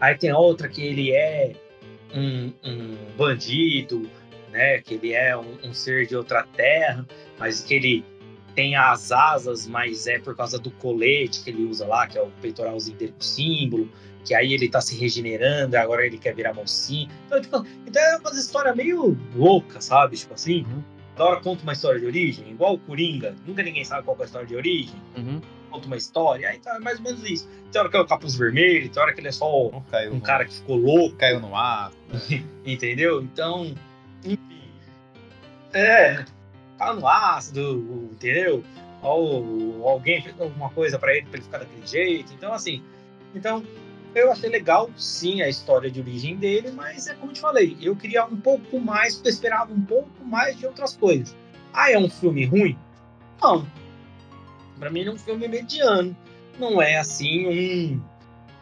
[0.00, 1.63] Aí tem outra que ele é
[2.14, 4.08] um, um bandido,
[4.50, 4.78] né?
[4.78, 7.06] Que ele é um, um, ser de outra terra,
[7.38, 8.04] mas que ele
[8.54, 12.22] tem as asas, mas é por causa do colete que ele usa lá, que é
[12.22, 13.90] o peitoralzinho dele com símbolo,
[14.24, 17.10] que aí ele tá se regenerando, agora ele quer virar mocinho.
[17.26, 20.16] Então, tipo, então é uma história meio louca, sabe?
[20.16, 20.64] Tipo assim.
[20.64, 20.82] Uhum.
[21.16, 24.22] da hora conta uma história de origem, igual o Coringa, nunca ninguém sabe qual é
[24.22, 24.94] a história de origem.
[25.16, 25.40] Uhum.
[25.74, 27.48] Conta uma história, aí tá mais ou menos isso.
[27.72, 30.44] Tem hora que é o capuz vermelho, tem hora que ele é só um cara
[30.44, 31.16] que ficou louco.
[31.16, 31.90] caiu no ar.
[32.64, 33.20] Entendeu?
[33.20, 33.74] Então,
[34.24, 34.70] enfim.
[35.72, 36.24] É,
[36.78, 38.62] tá no ácido, entendeu?
[39.02, 42.32] Ou alguém fez alguma coisa pra ele, pra ele ficar daquele jeito.
[42.34, 42.80] Então, assim.
[43.34, 43.64] Então,
[44.14, 47.76] eu achei legal, sim, a história de origem dele, mas é como eu te falei,
[47.80, 51.36] eu queria um pouco mais, eu esperava um pouco mais de outras coisas.
[51.72, 52.78] Ah, é um filme ruim?
[53.42, 53.66] Não.
[54.78, 56.16] Pra mim, é um filme mediano.
[56.58, 58.02] Não é assim um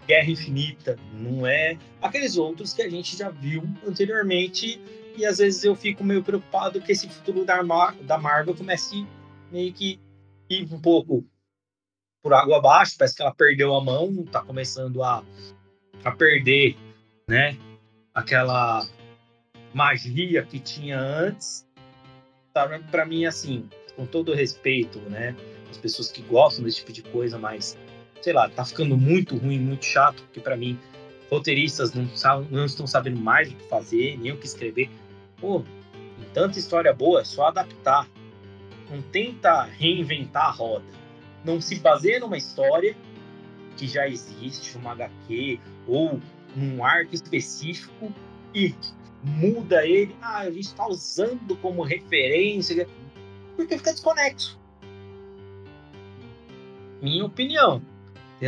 [0.07, 4.81] Guerra Infinita, não é aqueles outros que a gente já viu anteriormente
[5.17, 9.07] e às vezes eu fico meio preocupado que esse futuro da, Mar da Marvel comece
[9.51, 10.01] meio que
[10.51, 11.25] ir um pouco
[12.23, 15.25] por água abaixo, parece que ela perdeu a mão, tá começando a,
[16.05, 16.77] a perder,
[17.29, 17.57] né,
[18.15, 18.87] aquela
[19.75, 21.67] magia que tinha antes.
[22.53, 25.35] Tá, para mim, assim, com todo respeito, né,
[25.73, 27.77] as pessoas que gostam desse tipo de coisa, mas,
[28.21, 30.79] sei lá, tá ficando muito ruim, muito chato, porque para mim,
[31.31, 32.09] roteiristas não,
[32.51, 34.91] não estão sabendo mais o que fazer, nem o que escrever.
[35.41, 35.65] Pô,
[36.33, 38.09] tanta história boa, é só adaptar.
[38.91, 40.85] Não tenta reinventar a roda.
[41.45, 42.95] Não se baseia numa história
[43.77, 45.59] que já existe, uma HQ
[45.89, 46.21] ou
[46.57, 48.13] um arco específico
[48.55, 48.75] e
[49.23, 50.15] muda ele.
[50.21, 52.87] Ah, a gente está usando como referência.
[53.57, 54.62] Porque fica desconexo.
[57.03, 57.83] Minha opinião.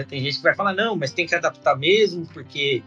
[0.08, 2.82] Tem gente que vai falar, não, mas tem que adaptar mesmo, porque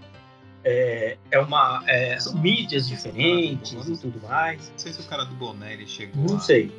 [0.63, 4.69] é, é uma, é, são mídias diferentes e tudo mais.
[4.71, 6.71] Não sei se o cara do boné ele chegou Não a, sei.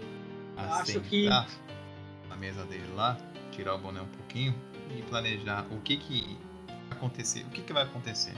[0.56, 3.16] a Acho que- na mesa dele lá,
[3.52, 4.54] tirar o boné um pouquinho
[4.96, 6.36] e planejar o que que
[6.90, 8.34] acontecer, o que que vai acontecer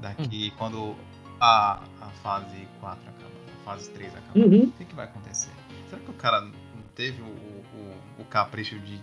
[0.00, 0.56] daqui Hum.
[0.58, 0.96] quando
[1.40, 3.30] a, a fase 4 acaba,
[3.60, 4.38] a fase 3 acaba.
[4.38, 4.64] Uhum.
[4.64, 5.50] O que, que vai acontecer?
[5.90, 6.52] Será que o cara não
[6.94, 8.98] teve o, o, o capricho de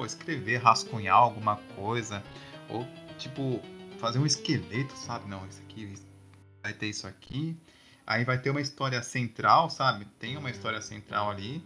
[0.00, 2.22] pô, escrever, rascunhar alguma coisa?
[2.70, 2.88] Ou,
[3.18, 3.60] tipo,
[3.98, 5.28] fazer um esqueleto, sabe?
[5.28, 5.92] Não, isso aqui
[6.62, 7.54] vai ter isso aqui.
[8.06, 10.06] Aí vai ter uma história central, sabe?
[10.18, 11.62] Tem uma história central ali.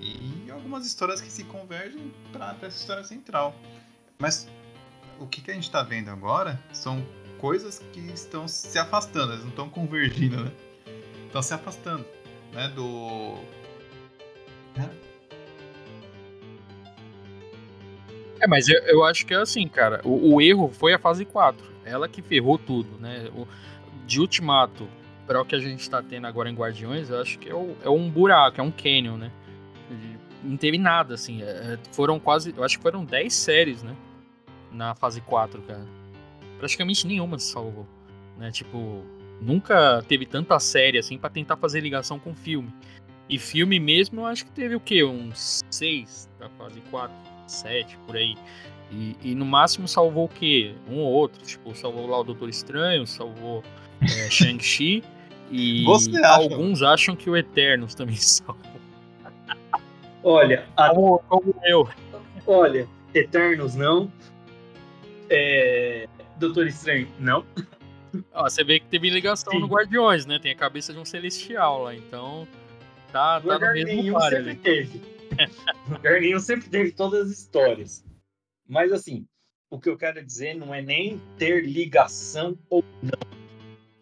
[0.00, 3.52] E algumas histórias que se convergem para essa história central.
[4.16, 4.48] Mas
[5.18, 7.04] o que, que a gente tá vendo agora são
[7.38, 10.52] coisas que estão se afastando, elas não estão convergindo, né?
[11.26, 12.06] Estão se afastando,
[12.52, 12.68] né?
[12.68, 13.38] Do.
[14.76, 15.11] É,
[18.48, 20.00] mas eu, eu acho que é assim, cara.
[20.04, 21.64] O, o erro foi a fase 4.
[21.84, 23.28] Ela que ferrou tudo, né?
[23.36, 23.46] O,
[24.06, 24.88] de Ultimato
[25.26, 27.76] para o que a gente tá tendo agora em Guardiões, eu acho que é, o-
[27.84, 29.30] é um buraco, é um canyon, né?
[30.42, 31.42] Não teve nada, assim.
[31.42, 32.52] é, foram quase.
[32.56, 33.94] Eu acho que foram 10 séries, né?
[34.72, 35.86] Na fase 4, cara.
[36.58, 37.86] Praticamente nenhuma se salvou.
[38.38, 38.50] Né?
[38.50, 39.04] Tipo,
[39.40, 42.72] nunca teve tanta série assim pra tentar fazer ligação com filme.
[43.28, 45.04] E filme mesmo, eu acho que teve o quê?
[45.04, 47.14] Uns 6 da fase 4,
[47.46, 48.36] 7, por aí.
[48.90, 50.74] E, e no máximo salvou o quê?
[50.88, 51.42] Um ou outro.
[51.44, 53.62] Tipo, salvou lá o Doutor Estranho, salvou
[54.02, 55.02] é, Shang-Chi.
[55.50, 56.26] E acha?
[56.28, 58.56] alguns acham que o Eternos também salvou.
[60.22, 61.88] Olha, a- Como, como eu.
[62.46, 64.10] olha, Eternos não.
[65.28, 66.06] É,
[66.38, 67.44] Doutor Estranho não.
[68.34, 69.60] Ó, você vê que teve ligação Sim.
[69.60, 70.38] no Guardiões, né?
[70.38, 72.46] Tem a cabeça de um celestial lá, então
[73.10, 74.54] tá, tá no mesmo par sempre ali.
[74.56, 75.00] teve.
[76.20, 78.04] nenhum sempre teve todas as histórias.
[78.68, 79.26] Mas assim,
[79.70, 83.32] o que eu quero dizer não é nem ter ligação ou não.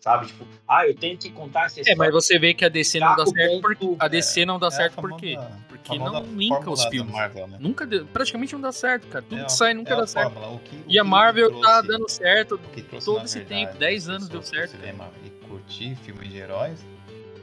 [0.00, 0.28] Sabe?
[0.28, 1.98] Tipo, ah, eu tenho que contar essa É, história.
[1.98, 4.68] mas você vê que a DC não dá o certo porque a DC não dá
[4.68, 5.36] É certo por quê?
[5.68, 7.12] Porque não linka os filmes.
[7.12, 7.58] Marvel, né?
[7.60, 9.22] Nunca deu- praticamente não dá certo, cara.
[9.28, 10.32] Tudo É que sai nunca é dá certo.
[10.64, 12.58] que- o E a Marvel tá trouxe- dando certo.
[12.88, 16.38] trouxe, todo esse verdade, tempo, 10 as anos deu certo, cinema E curtir filme de
[16.38, 16.82] heróis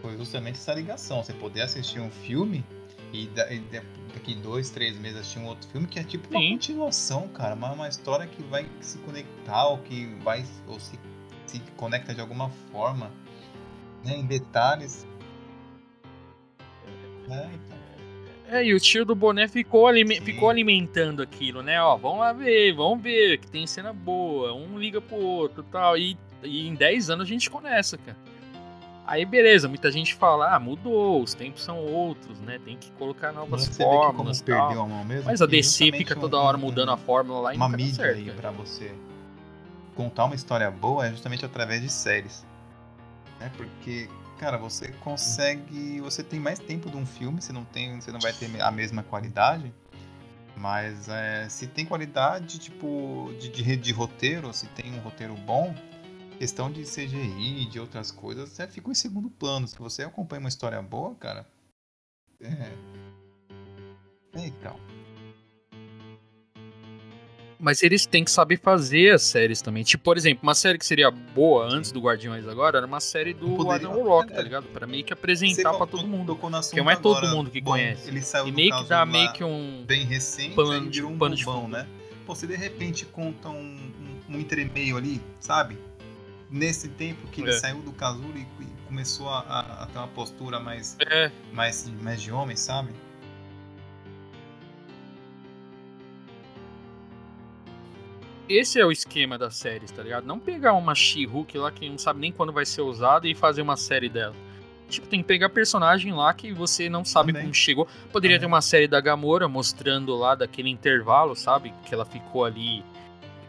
[0.02, 1.22] foi justamente essa ligação.
[1.24, 2.66] Você poder assistir um filme
[3.14, 3.82] e, da- e da-
[4.14, 6.52] daqui dois, três meses assistir um outro filme que é tipo uma Sim.
[6.54, 7.56] continuação, cara.
[7.56, 11.00] Uma, uma história que vai se conectar ou que vai ou se,
[11.46, 13.12] se conecta de alguma forma,
[14.04, 15.06] né, em detalhes.
[17.30, 17.78] É, então.
[18.50, 21.82] É, e o tio do boné ficou, alime- ficou alimentando aquilo, né?
[21.82, 25.72] Ó, vamos lá ver, vamos ver, que tem cena boa, um liga pro outro e
[25.72, 25.98] tal.
[25.98, 28.18] E, e em 10 anos a gente começa, cara.
[29.08, 32.60] Aí beleza, muita gente fala, ah, mudou, os tempos são outros, né?
[32.64, 34.70] Tem que colocar novas Você vê que como fórmulas tal.
[34.72, 35.26] a mão mesmo.
[35.26, 37.78] Mas a DC fica um- toda hora um- mudando a fórmula lá e uma dá
[37.78, 38.38] mídia certo, aí cara.
[38.38, 38.94] pra você
[39.96, 42.46] contar uma história boa é justamente através de séries.
[43.40, 43.50] Né?
[43.56, 46.02] Porque, cara, você consegue.
[46.02, 48.02] Você tem mais tempo de um filme, você não tem.
[48.02, 49.74] Você não vai ter a mesma qualidade.
[50.56, 55.74] Mas é, se tem qualidade, tipo, de, de, de roteiro, se tem um roteiro bom,
[56.38, 59.68] questão de CGI, de outras coisas, você fica em segundo plano.
[59.68, 61.46] Se você acompanha uma história boa, cara,
[62.42, 62.72] É.
[64.36, 64.80] Então.
[67.60, 69.84] Mas eles têm que saber fazer as séries também.
[69.84, 73.34] Tipo, por exemplo, uma série que seria boa antes do Guardiões agora era uma série
[73.34, 74.36] do Adam Rock, é.
[74.36, 74.66] tá ligado?
[74.68, 76.36] Pra meio que apresentar pra todo mundo.
[76.36, 77.34] Porque não é todo agora.
[77.34, 78.08] mundo que Bom, conhece.
[78.08, 79.84] Ele saiu E meio que dá meio que um.
[79.88, 81.70] bem recente, pano de- um pano de fundo.
[81.70, 81.88] né?
[82.28, 83.56] Pô, você de repente conta um,
[84.30, 85.80] um, um entre meio ali, sabe?
[86.50, 87.54] Nesse tempo que ele É.
[87.60, 88.46] saiu do casulo e,
[88.88, 92.94] começou a, a- a ter uma postura mais, É, mais, mais de homem, sabe?
[98.50, 100.26] esse é o esquema das séries, tá ligado?
[100.26, 103.62] Não pegar uma She-Hulk lá que não sabe nem quando vai ser usada e fazer
[103.62, 104.34] uma série dela.
[104.90, 107.42] Tipo, tem que pegar personagem lá que você não sabe Também.
[107.44, 107.86] como chegou.
[108.10, 108.54] Poderia ter Também.
[108.54, 111.74] uma série da Gamora mostrando lá daquele intervalo, sabe?
[111.86, 112.86] Que ela ficou ali.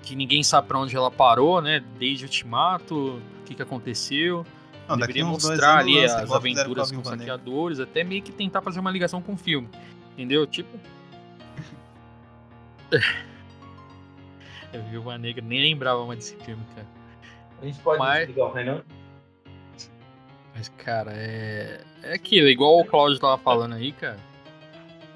[0.08, 1.84] Que ninguém sabe pra onde ela parou, né?
[1.98, 4.38] Desde o Ultimato, o que, que aconteceu.
[4.88, 7.18] Não, daqui Deveria mostrar ali as aventuras com os Negra.
[7.18, 9.68] saqueadores, até meio que tentar fazer uma ligação com o filme.
[10.14, 10.46] Entendeu?
[10.46, 10.78] Tipo.
[14.72, 16.86] Eu vi uma negra, nem lembrava mais desse filme, cara.
[17.60, 18.82] A gente pode Mas- desligar o Renan?
[20.54, 21.82] Mas, cara, é.
[22.02, 24.18] É aquilo, igual o Claudio tava falando aí, cara.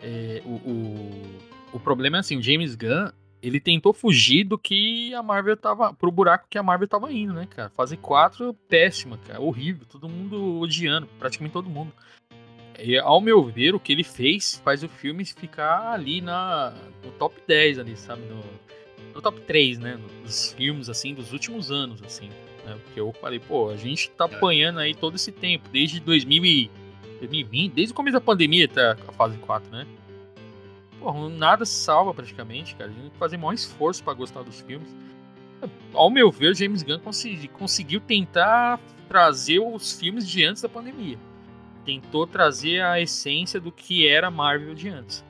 [0.02, 1.40] É, o, o,
[1.72, 3.08] o problema é assim, o James Gunn,
[3.42, 5.92] ele tentou fugir do que a Marvel tava.
[5.92, 7.70] pro buraco que a Marvel tava indo, né, cara?
[7.70, 9.40] Fase 4, péssima, cara.
[9.40, 9.84] Horrível.
[9.90, 11.92] Todo mundo odiando, praticamente todo mundo.
[12.78, 16.72] E, ao meu ver, o que ele fez faz o filme ficar ali na,
[17.04, 18.22] no top 10 ali, sabe?
[18.22, 18.42] No,
[19.12, 19.98] no top 3, né?
[20.22, 22.28] Dos filmes, assim, dos últimos anos, assim.
[22.64, 22.78] Né?
[22.84, 26.70] Porque eu falei, pô, a gente tá apanhando aí todo esse tempo, desde 2000 e
[27.18, 29.86] 2020, desde o começo da pandemia até a fase 4, né?
[31.02, 32.90] Pô, nada se salva praticamente, cara.
[32.90, 34.88] A gente tem que fazer o maior esforço pra gostar dos filmes.
[35.92, 38.78] Ao meu ver, o James Gunn consegui- conseguiu tentar
[39.08, 41.18] trazer os filmes de antes da pandemia.
[41.84, 45.24] Tentou trazer a essência do que era Marvel de antes.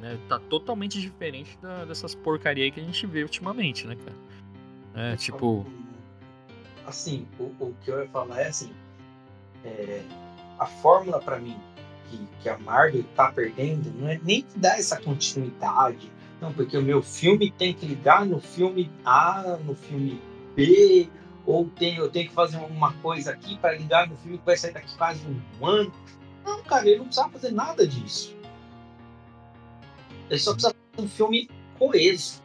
[0.00, 0.18] Né?
[0.28, 5.12] Tá totalmente diferente da- dessas porcaria aí que a gente vê ultimamente, né, cara?
[5.12, 5.66] É, tipo,
[6.86, 8.72] Assim, o, o que eu ia falar é assim:
[9.64, 10.02] é,
[10.58, 11.56] a fórmula pra mim
[12.10, 16.10] que, que a Marvel tá perdendo não é nem que dar essa continuidade.
[16.40, 20.20] Não, porque o meu filme tem que ligar no filme A, no filme
[20.56, 21.08] B,
[21.44, 24.56] ou tem, eu tenho que fazer uma coisa aqui para ligar no filme que vai
[24.56, 25.20] sair daqui quase
[25.60, 25.92] um ano.
[26.44, 28.34] Não, cara, ele não precisa fazer nada disso.
[30.30, 32.42] Ele só precisa fazer um filme coeso.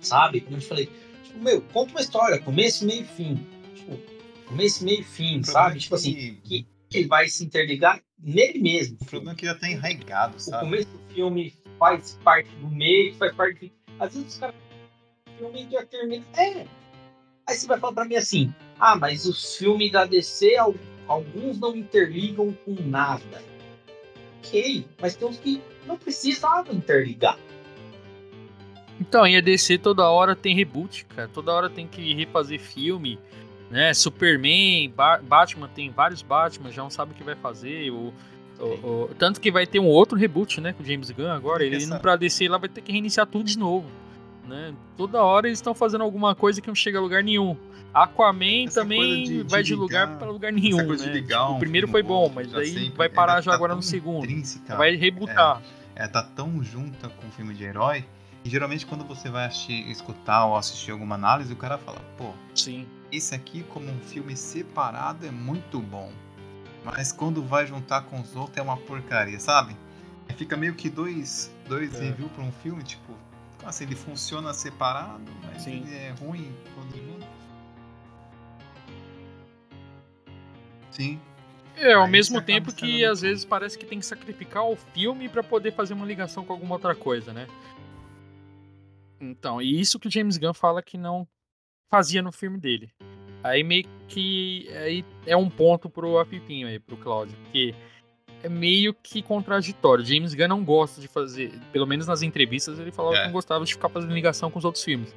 [0.00, 0.40] Sabe?
[0.40, 0.90] Como eu te falei,
[1.22, 3.46] tipo, meu, conta uma história, começo, meio e fim.
[3.74, 3.98] Tipo,
[4.46, 5.78] começo, meio e fim, sabe?
[5.80, 6.66] Tipo assim, que
[6.98, 8.96] ele vai se interligar nele mesmo.
[9.00, 10.64] O problema é que já tá enraigado, O sabe?
[10.64, 13.72] começo do filme faz parte do meio, faz parte.
[13.98, 14.54] Às vezes os caras.
[15.26, 16.24] O filme já termina.
[16.36, 16.66] É.
[17.48, 20.74] Aí você vai falar pra mim assim: ah, mas os filmes da DC, al-
[21.06, 23.42] alguns não interligam com nada.
[24.38, 27.38] Ok, mas tem uns que não precisavam interligar.
[29.00, 31.28] Então, e a DC toda hora tem reboot, cara.
[31.28, 33.18] Toda hora tem que refazer filme,
[33.70, 33.92] né?
[33.94, 37.90] Superman, Ba- Batman, tem vários Batman, já não sabe o que vai fazer.
[37.90, 38.12] O,
[38.58, 40.72] o- o- tanto que vai ter um outro reboot, né?
[40.72, 41.64] Com o James Gunn agora.
[41.64, 43.86] Ele Essa- indo pra DC lá vai ter que reiniciar tudo de novo.
[44.46, 44.72] Né?
[44.96, 47.56] Toda hora eles estão fazendo alguma coisa que não chega a lugar nenhum.
[47.92, 50.76] Aquaman Essa também de- de vai de ligar- lugar pra lugar nenhum.
[50.76, 51.12] Né?
[51.12, 53.40] ligar Tipo, um o primeiro foi bom, mas já aí sempre- vai é, parar tá
[53.40, 54.26] já agora tão no segundo.
[54.76, 55.60] Vai rebootar.
[55.96, 58.04] é, tá tão junta com o filme de herói.
[58.44, 62.30] E geralmente quando você vai assistir, escutar ou assistir alguma análise, o cara fala, pô,
[62.54, 62.86] Sim.
[63.12, 66.12] Esse aqui como um filme separado é muito bom.
[66.84, 69.76] Mas quando vai juntar com os outros é uma porcaria, sabe?
[70.36, 72.04] Fica meio que dois, dois É.
[72.04, 73.12] reviews pra um filme, tipo,
[73.64, 75.82] assim, ele funciona separado, mas Sim.
[75.86, 77.26] ele é ruim quando junto.
[80.90, 81.20] Sim.
[81.76, 83.28] É, ao Aí mesmo tempo que às tudo.
[83.28, 86.74] vezes parece que tem que sacrificar o filme pra poder fazer uma ligação com alguma
[86.74, 87.46] outra coisa, né?
[89.20, 91.26] Então, e isso que o James Gunn fala que não
[91.90, 92.90] fazia no filme dele.
[93.42, 97.74] Aí meio que aí é um ponto pro Afipinho aí, pro Claudio, porque
[98.42, 100.04] é meio que contraditório.
[100.04, 103.20] James Gunn não gosta de fazer, pelo menos nas entrevistas ele falava É.
[103.20, 105.14] que não gostava de ficar fazendo ligação com os outros filmes.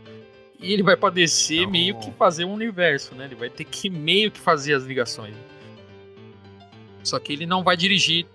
[0.61, 3.25] E ele vai pra DC Então- meio que fazer um universo, né?
[3.25, 5.33] Ele vai ter que meio que fazer as ligações.
[7.03, 8.25] Só que ele não vai dirigir.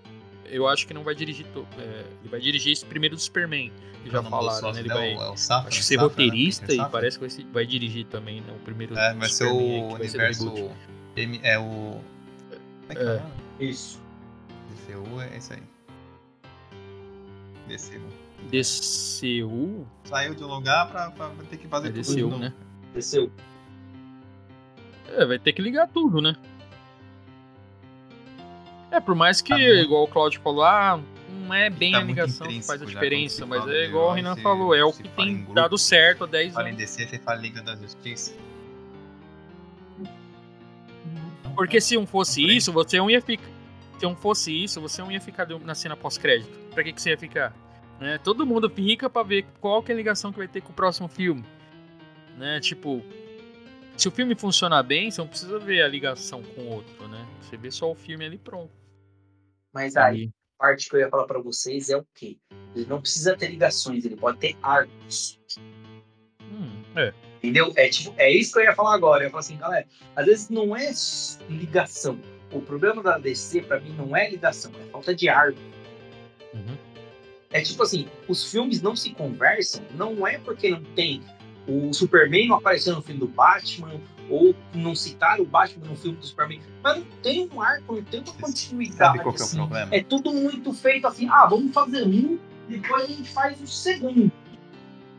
[0.49, 1.45] Eu acho que não vai dirigir.
[1.47, 3.71] to- é, ele vai dirigir esse primeiro do Superman.
[4.03, 4.79] Que já O do falaram, né?
[4.79, 5.13] Ele vai.
[5.13, 6.09] é o Safran, Acho que ser Safran, né?
[6.25, 8.53] roteirista Peter e parece que vai, ser- vai dirigir também, né?
[8.55, 10.53] O primeiro É, vai ser o Superman que vai ser universo.
[10.53, 10.75] reboot.
[11.17, 11.63] M- é o.
[11.63, 12.01] Como
[12.89, 13.23] é que É.
[13.65, 13.99] Isso.
[14.87, 15.63] DCU é isso aí.
[17.67, 18.07] DCU.
[18.51, 19.87] DCU?
[20.03, 22.53] Saiu de um lugar pra, pra ter que fazer É tudo de DCU, né?
[22.93, 23.31] Desceu.
[25.09, 26.35] É, vai ter que ligar tudo, né?
[28.91, 32.03] É, por mais que, Tá igual o Claudio falou, ah, não é bem Tá a
[32.03, 35.37] ligação que faz a diferença, mas é igual o Renan falou, é o que tem
[35.37, 36.81] grupo, dado certo há 10 Fala em anos.
[36.81, 38.33] DC, você fala Liga da Justiça.
[41.55, 43.47] Porque se não fosse isso, você não ia ficar.
[43.97, 46.51] Se não fosse isso, você não ia ficar na cena pós-crédito.
[46.73, 47.55] Pra que, que você ia ficar?
[47.99, 48.17] Né?
[48.17, 50.75] Todo mundo fica pra ver qual que é a ligação que vai ter com o
[50.75, 51.45] próximo filme.
[52.37, 52.59] Né?
[52.59, 53.01] Tipo,
[53.95, 56.94] se o filme funcionar bem, você não precisa ver a ligação com o outro?
[57.45, 58.73] Você vê só o filme ali pronto.
[59.73, 62.37] Mas aí, a parte que eu ia falar pra vocês é o quê?
[62.75, 65.39] Ele não precisa ter ligações, ele pode ter arcos.
[66.41, 67.13] Hum, é.
[67.37, 67.71] Entendeu?
[67.75, 69.23] É, tipo, é isso que eu ia falar agora.
[69.23, 69.85] Eu ia falar assim, galera,
[70.15, 70.91] às vezes não é
[71.49, 72.19] ligação.
[72.51, 75.59] O problema da DC, pra mim, não é ligação, é falta de arco.
[76.53, 76.77] Uhum.
[77.51, 81.21] É tipo assim, os filmes não se conversam, não é porque não tem
[81.67, 83.99] o Superman não apareceu no filme do Batman,
[84.29, 88.03] ou não citaram o Batman no filme do Superman, mas não tem um arco, não
[88.03, 88.97] tem uma continuidade.
[88.97, 89.57] Sabe qual que é o assim.
[89.57, 89.95] problema?
[89.95, 94.31] É tudo muito feito assim, ah, vamos fazer um, depois a gente faz o segundo.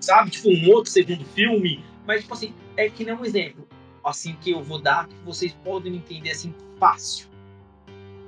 [0.01, 0.31] Sabe?
[0.31, 1.85] Tipo, um outro segundo filme.
[2.07, 3.67] Mas, tipo assim, é que nem um exemplo,
[4.05, 7.29] assim, que eu vou dar, que vocês podem entender, assim, fácil.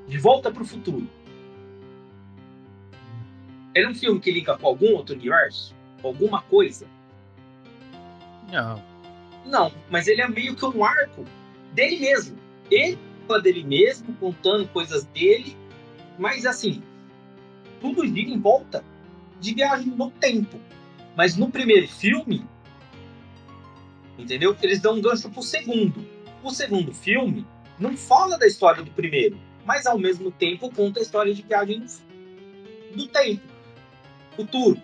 [0.06, 1.08] De Volta pro Futuro.
[3.74, 5.74] É um filme que liga com algum outro universo?
[6.02, 6.86] Alguma coisa?
[8.50, 8.82] Não.
[9.44, 11.24] Não, mas ele é meio que um arco
[11.72, 12.38] dele mesmo.
[12.70, 15.56] Ele fala dele mesmo, contando coisas dele,
[16.18, 16.82] mas assim,
[17.80, 18.84] tudo gira em volta
[19.40, 20.58] de viagem no tempo.
[21.16, 22.46] Mas no primeiro filme,
[24.18, 24.56] entendeu?
[24.62, 26.06] Eles dão um gancho pro segundo.
[26.42, 27.46] O segundo filme
[27.78, 31.84] não fala da história do primeiro, mas ao mesmo tempo conta a história de viagem
[32.94, 33.42] do tempo,
[34.34, 34.80] futuro.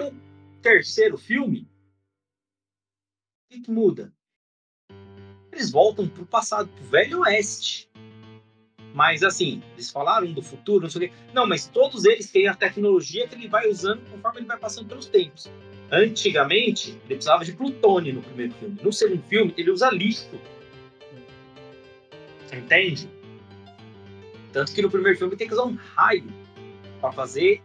[0.00, 0.12] O
[0.60, 1.66] terceiro filme
[3.52, 4.12] que, que muda?
[5.52, 7.90] Eles voltam pro passado, pro Velho Oeste.
[8.94, 11.16] Mas assim, eles falaram do futuro, não sei o quê.
[11.32, 14.88] Não, mas todos eles têm a tecnologia que ele vai usando conforme ele vai passando
[14.88, 15.50] pelos tempos.
[15.90, 18.78] Antigamente, ele precisava de plutônio no primeiro filme.
[18.82, 20.28] No segundo filme, ele usa lixo.
[22.52, 23.08] Entende?
[24.52, 26.26] Tanto que no primeiro filme tem que usar um raio
[27.00, 27.62] para fazer.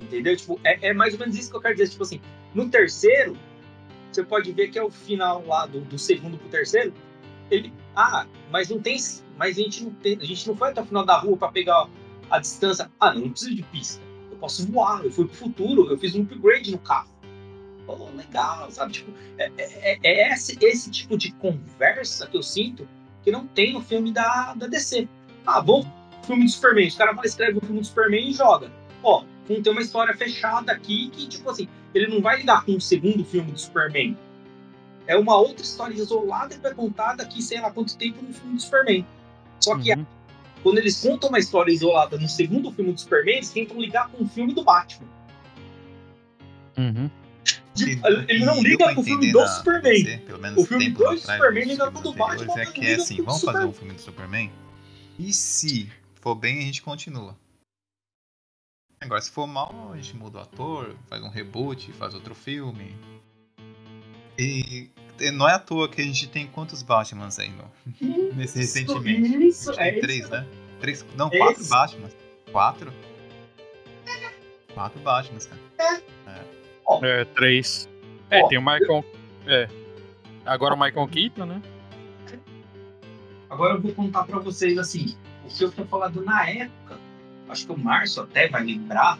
[0.00, 0.36] Entendeu?
[0.36, 1.90] Tipo, é, é mais ou menos isso que eu quero dizer.
[1.90, 2.20] Tipo assim,
[2.54, 3.36] no terceiro,
[4.12, 6.92] você pode ver que é o final lá do, do segundo pro terceiro.
[7.50, 8.96] Ele, ah, mas não tem,
[9.36, 11.50] mas a gente não tem, a gente não foi até o final da rua para
[11.52, 11.88] pegar
[12.30, 12.90] a distância.
[12.98, 14.02] Ah, não, não preciso de pista.
[14.30, 15.04] Eu posso voar.
[15.04, 15.90] Eu fui pro futuro.
[15.90, 17.10] Eu fiz um upgrade no carro.
[17.86, 18.92] Oh, legal, sabe?
[18.92, 22.88] Tipo, é, é- é esse, esse tipo de conversa que eu sinto
[23.24, 25.08] que não tem no filme da, da DC.
[25.46, 25.84] Ah, pro
[26.22, 26.86] filme do Superman.
[26.86, 28.70] Os caras vão escrever o filme do Superman e joga.
[29.02, 32.72] Ó, não tem uma história fechada aqui que, tipo assim, ele não vai lidar com
[32.72, 34.16] o segundo filme do Superman.
[35.06, 38.56] É uma outra história isolada que vai contar daqui, sei lá quanto tempo no filme
[38.56, 39.06] do Superman.
[39.58, 40.06] Só que Uhum.
[40.62, 44.22] quando eles contam uma história isolada no segundo filme do Superman, eles tentam ligar com
[44.24, 45.08] o filme do Batman.
[46.78, 47.10] Uhum.
[48.28, 50.04] Ele não liga com o filme do na Superman.
[50.04, 52.94] DC, pelo menos O filme do Superman liga com o do Batman, É que é
[52.94, 54.50] assim, o vamos fazer um filme do Superman?
[55.18, 57.36] E se for bem, a gente continua.
[59.00, 62.94] Agora, se for mal, a gente muda o ator, faz um reboot, faz outro filme.
[64.38, 67.70] E e não é à toa que a gente tem quantos Batmans aí no,
[68.34, 69.46] nesse recentemente?
[69.48, 70.30] Isso, A gente é tem três, isso.
[70.30, 70.46] né?
[70.80, 71.70] Três, não, É quatro isso.
[71.70, 72.16] Batmans.
[72.50, 72.92] Quatro?
[74.72, 76.02] Quatro Batmans, cara.
[77.02, 77.88] É, três.
[78.30, 79.04] É, Ó, tem o Michael.
[79.46, 79.68] É.
[80.44, 81.62] Agora o Michael Keaton, né?
[83.48, 86.98] Agora eu vou contar pra vocês assim, o que eu tinha falado na época.
[87.50, 89.18] Acho que o Márcio até vai lembrar.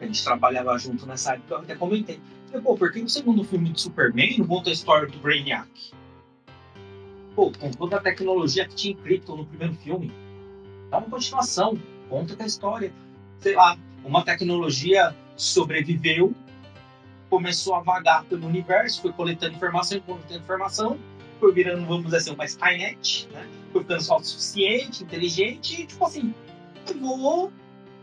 [0.00, 2.20] A gente trabalhava junto nessa época, eu até comentei.
[2.46, 5.68] Falei, Pô, por que o segundo filme de Superman não conta a história do Brainiac?
[7.34, 10.12] Pô, com toda a tecnologia que tinha em Krypton no primeiro filme.
[10.90, 11.76] Dá uma continuação,
[12.08, 12.92] conta a história.
[13.40, 16.32] Sei lá, uma tecnologia sobreviveu,
[17.28, 20.98] começou a vagar pelo universo, foi coletando informação, coletando informação,
[21.40, 23.48] foi virando, vamos dizer assim, uma Skynet, né?
[23.72, 26.32] Foi ficando só suficiente, inteligente, e tipo assim,
[26.92, 27.52] vou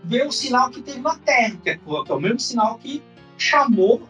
[0.03, 3.03] ver o sinal que teve na Terra, que é, que é o mesmo sinal que
[3.38, 4.07] chamou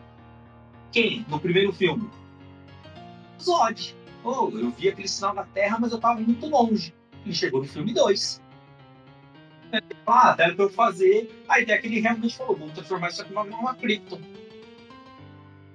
[0.91, 2.09] quem no primeiro filme?
[3.41, 3.95] Zod.
[4.23, 6.93] Oh, eu vi aquele sinal na Terra, mas eu tava muito longe.
[7.25, 8.41] E chegou no filme 2.
[10.05, 11.43] Ah, dá pra eu fazer.
[11.47, 14.19] Aí até que ele realmente falou: vamos transformar isso aqui numa nova Krypton.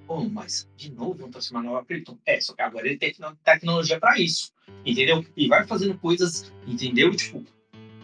[0.07, 2.17] Oh, mas de novo vamos transformar numa Krypton?
[2.25, 4.51] É, só que agora ele tem tecno- tecnologia pra isso.
[4.85, 5.25] Entendeu?
[5.35, 7.13] E vai fazendo coisas, entendeu?
[7.15, 7.43] Tipo,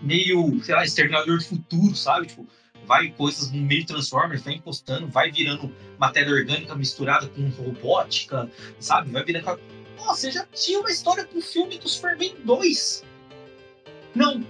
[0.04, 2.28] meio, sei lá, exterminador do futuro, sabe?
[2.28, 2.46] Tipo,
[2.86, 8.50] vai coisas no meio Transformers, vai encostando, vai virando matéria orgânica misturada com robótica,
[8.80, 9.12] sabe?
[9.12, 9.50] Vai virando.
[9.50, 9.60] aquela-
[9.98, 13.04] Nossa, você já tinha uma história pro filme do Superman 2.
[14.14, 14.46] Não,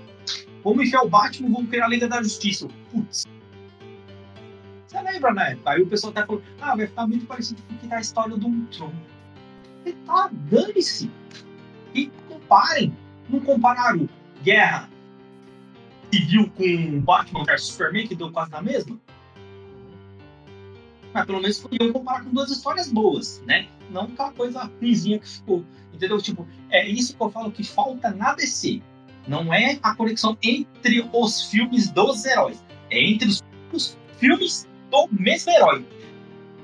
[0.63, 2.67] vamos enfiar o Batman, vamos criar a Liga da Justiça.
[2.91, 3.25] Putz.
[4.87, 5.57] Você lembra, né?
[5.65, 8.01] Aí o pessoal até falou, ah, vai ficar muito parecido com o que tá a
[8.01, 8.93] história do Ultron.
[9.85, 11.09] E tá, dane-se.
[11.93, 12.95] E comparem.
[13.29, 14.07] Não compararam
[14.43, 14.89] Guerra
[16.13, 18.99] Civil com Batman vs Superman, que deu quase na mesma?
[21.11, 23.67] Mas pelo menos eu comparar com duas histórias boas, né?
[23.89, 25.65] Não aquela coisa ruimzinha que ficou.
[25.91, 26.21] Entendeu?
[26.21, 28.81] Tipo, é isso que eu falo que falta na DC.
[29.27, 32.63] Não é a conexão entre os filmes dos heróis.
[32.91, 35.85] É entre os, os filmes do mesmo herói.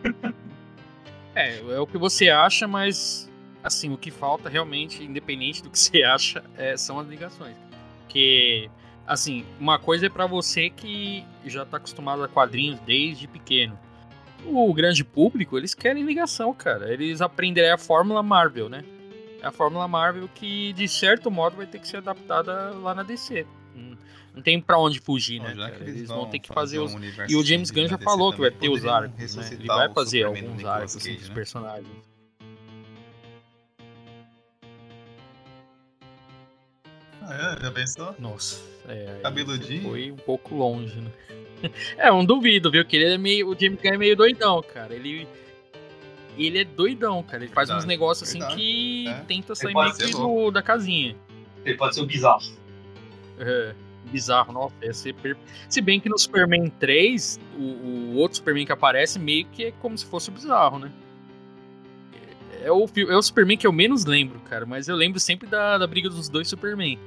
[1.35, 3.29] É, é o que você acha, mas
[3.63, 7.55] assim, o que falta realmente, independente do que você acha, é, são as ligações.
[7.99, 8.69] Porque,
[9.09, 13.77] assim, uma coisa é para você que já tá acostumado a quadrinhos desde pequeno.
[14.45, 16.93] O grande público, eles querem ligação, cara.
[16.93, 18.85] Eles aprenderem a fórmula Marvel, né?
[19.41, 23.03] É a fórmula Marvel que, de certo modo, vai ter que ser adaptada lá na
[23.03, 23.45] DC.
[23.75, 23.97] Hum,
[24.33, 25.55] não tem pra onde fugir, né?
[25.55, 25.77] Cara?
[25.81, 26.93] Eles, vão, ter que fazer, fazer os.
[26.93, 29.49] Um e o James Gunn já falou que vai ter os arcos, né?
[29.51, 31.35] Ele vai fazer alguns arcos assim, dos né?
[31.35, 32.09] personagens.
[37.33, 37.57] É?
[37.61, 38.15] Já pensou?
[38.19, 39.19] Nossa, é.
[39.21, 39.83] Cabeludinho?
[39.83, 41.11] Foi um pouco longe, né?
[41.97, 42.85] é, um duvido, viu?
[42.85, 43.49] Que ele é meio.
[43.49, 44.93] O James Gunn é meio doidão, cara.
[44.93, 45.27] Ele.
[46.37, 47.43] Ele é doidão, cara.
[47.43, 49.13] Ele faz uns negócios assim que é.
[49.27, 51.15] tenta sair meio que do, da casinha.
[51.65, 52.41] Ele pode ser o bizarro.
[53.37, 53.73] É,
[54.05, 54.73] bizarro, nossa.
[54.81, 55.35] Ia ser per...
[55.67, 59.71] Se bem que no Superman 3, o, o outro Superman que aparece meio que é
[59.71, 60.91] como se fosse o bizarro, né?
[62.63, 64.65] É o, é o Superman que eu menos lembro, cara.
[64.65, 66.99] Mas eu lembro sempre da, da briga dos dois Superman.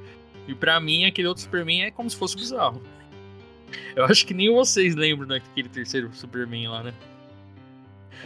[0.47, 2.81] E pra mim, aquele outro Superman é como se fosse bizarro.
[3.95, 6.93] Eu acho que nem vocês lembram daquele terceiro Superman lá, né?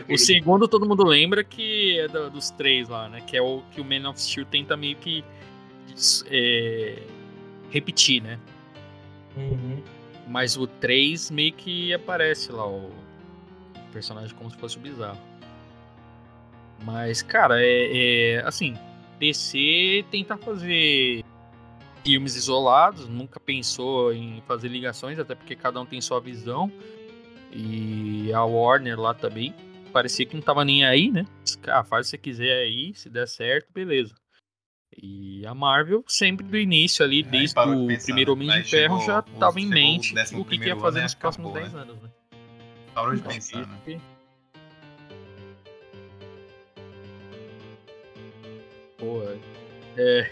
[0.09, 3.21] O segundo todo mundo lembra que é do, dos três lá, né?
[3.21, 5.23] Que é o que o Man of Steel tenta meio que
[6.29, 7.01] é,
[7.69, 8.39] repetir, né?
[9.35, 9.81] Uhum.
[10.27, 12.91] Mas o 3 meio que aparece lá, o
[13.93, 15.19] personagem como se fosse o bizarro.
[16.83, 18.77] Mas, cara, é, é assim,
[19.19, 21.23] DC tenta fazer
[22.03, 26.71] filmes isolados, nunca pensou em fazer ligações, até porque cada um tem sua visão.
[27.51, 29.53] E a Warner lá também
[29.91, 31.25] parecia que não tava nem aí, né?
[31.67, 34.13] Ah, faz o que você quiser aí, se der certo, beleza.
[34.95, 39.59] E a Marvel, sempre do início ali, desde o primeiro Homem de Ferro, já tava
[39.59, 41.81] em mente o que, que ia fazer nos próximos acabou, 10 né?
[41.81, 42.09] anos, né?
[42.93, 44.01] Parou de pensar, né?
[48.97, 49.21] Pô,
[49.97, 50.31] é.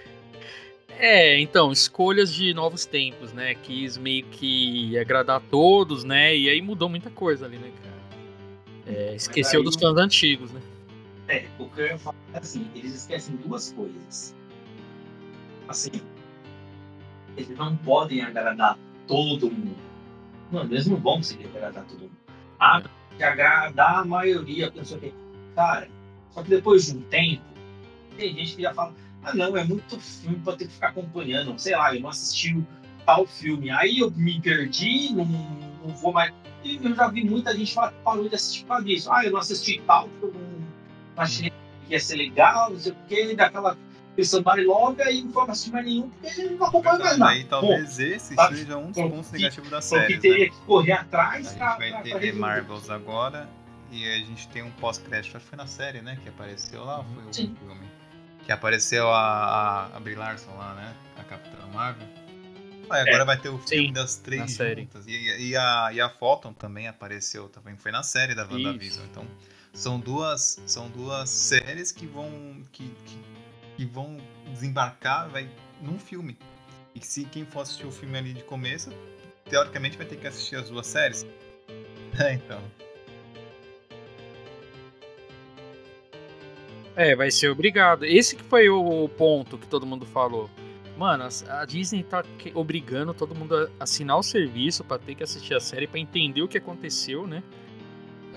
[0.97, 3.53] É, então, escolhas de novos tempos, né?
[3.55, 6.35] Quis meio que agradar a todos, né?
[6.35, 8.97] E aí mudou muita coisa ali, né, cara?
[8.97, 10.61] É, esqueceu aí, dos fãs antigos, né?
[11.27, 14.35] É, o que eu ia falar é assim, eles esquecem duas coisas.
[15.67, 15.91] Assim,
[17.35, 19.75] eles não podem agradar todo mundo.
[20.51, 22.17] Mano, eles não vão conseguir agradar todo mundo.
[22.59, 22.81] Ah,
[23.19, 23.23] é.
[23.23, 25.13] agradar a maioria, pensou que.
[25.55, 25.89] Cara,
[26.31, 27.43] só que depois de um tempo,
[28.17, 28.93] tem gente que já fala,
[29.23, 32.63] ah não, é muito filme pra ter que ficar acompanhando, sei lá, eu não assisti
[33.05, 36.33] tal filme, aí eu me perdi, não, não vou mais.
[36.63, 39.11] E eu já vi muita gente falar que parou de assistir por causa disso.
[39.11, 41.55] Ah, eu não assisti tal, porque eu não achei que
[41.89, 43.77] ia ser legal, não sei o quê, daquela
[44.15, 47.31] questão Love, aí não foi assistir mais nenhum, porque ele não acompanha mais nada.
[47.31, 50.13] Aí talvez Bom, esse tá, seja um dos pontos negativos da série.
[50.13, 50.51] Porque teria né?
[50.51, 51.47] que correr atrás.
[51.47, 53.49] A gente pra, vai pra, ter pra Marvels agora,
[53.91, 56.17] e a gente tem um pós-crédito, acho que foi na série, né?
[56.23, 57.79] Que apareceu lá, foi o filme?
[58.45, 60.95] Que apareceu a, a, a Brie Larson lá, né?
[61.17, 62.07] A Capitã Marvel.
[62.89, 65.07] Ah, agora é, vai ter o filme sim, das três juntas.
[65.07, 69.05] E, e, a, e a Photon também apareceu, também foi na série da WandaVision.
[69.09, 69.25] Então,
[69.73, 72.29] são duas, são duas séries que vão,
[72.71, 73.19] que, que,
[73.77, 74.17] que, vão
[74.51, 75.49] desembarcar vai,
[75.81, 76.37] num filme.
[76.93, 78.91] E se quem for assistir o filme ali de começo,
[79.49, 81.25] teoricamente vai ter que assistir as duas séries.
[82.19, 82.61] É, então.
[86.95, 88.05] É, vai ser obrigado.
[88.05, 90.49] Esse que foi o ponto que todo mundo falou.
[90.97, 92.23] Mano, a Disney tá
[92.53, 96.41] obrigando todo mundo a assinar o serviço para ter que assistir a série para entender
[96.41, 97.43] o que aconteceu, né?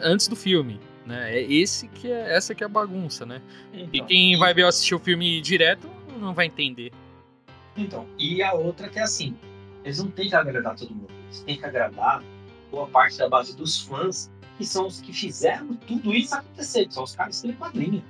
[0.00, 1.38] Antes do filme, né?
[1.38, 3.40] É esse que é essa que é a bagunça, né?
[3.72, 4.36] Então, e quem e...
[4.36, 5.88] vai ver assistir o filme direto
[6.18, 6.90] não vai entender.
[7.76, 9.36] Então, e a outra que é assim,
[9.84, 12.24] eles não têm que agradar todo mundo, eles têm que agradar
[12.72, 16.94] boa parte da base dos fãs, que são os que fizeram tudo isso acontecer, que
[16.94, 18.02] são os caras que têm quadrinho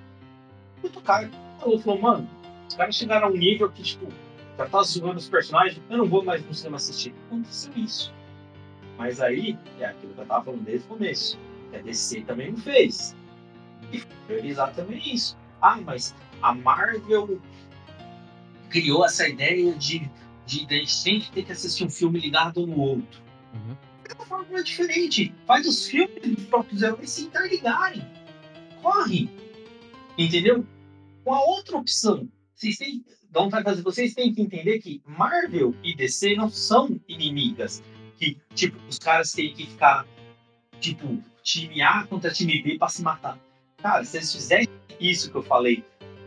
[0.83, 1.31] muito caro.
[1.61, 2.31] Falou, falou, mano,
[2.69, 4.07] os caras chegaram a um nível que, tipo,
[4.57, 7.15] já tá zoando os personagens, eu não vou mais no cinema assistir.
[7.27, 8.13] Aconteceu isso.
[8.97, 11.39] Mas aí, é aquilo que eu tava falando desde o começo.
[11.73, 13.15] A DC também não fez.
[13.93, 15.37] E priorizar também isso.
[15.63, 17.41] Ah, mas a Marvel
[18.71, 20.11] criou essa ideia de
[20.49, 23.21] de, de a gente sempre ter que assistir um filme ligado no outro.
[23.53, 23.77] Uhum.
[24.09, 25.33] É uma forma diferente.
[25.47, 28.05] Faz os filmes dos próprios heróis se interligarem.
[28.83, 29.29] Corre.
[30.19, 30.67] Entendeu?
[31.25, 32.29] Com a outra opção.
[32.55, 37.83] Vocês têm, vai fazer, vocês têm que entender que Marvel e DC não são inimigas.
[38.19, 40.05] Que, tipo, os caras têm que ficar,
[40.81, 43.39] tipo, time A contra time B para se matar.
[43.81, 45.85] Cara, se eles fizerem isso que eu falei,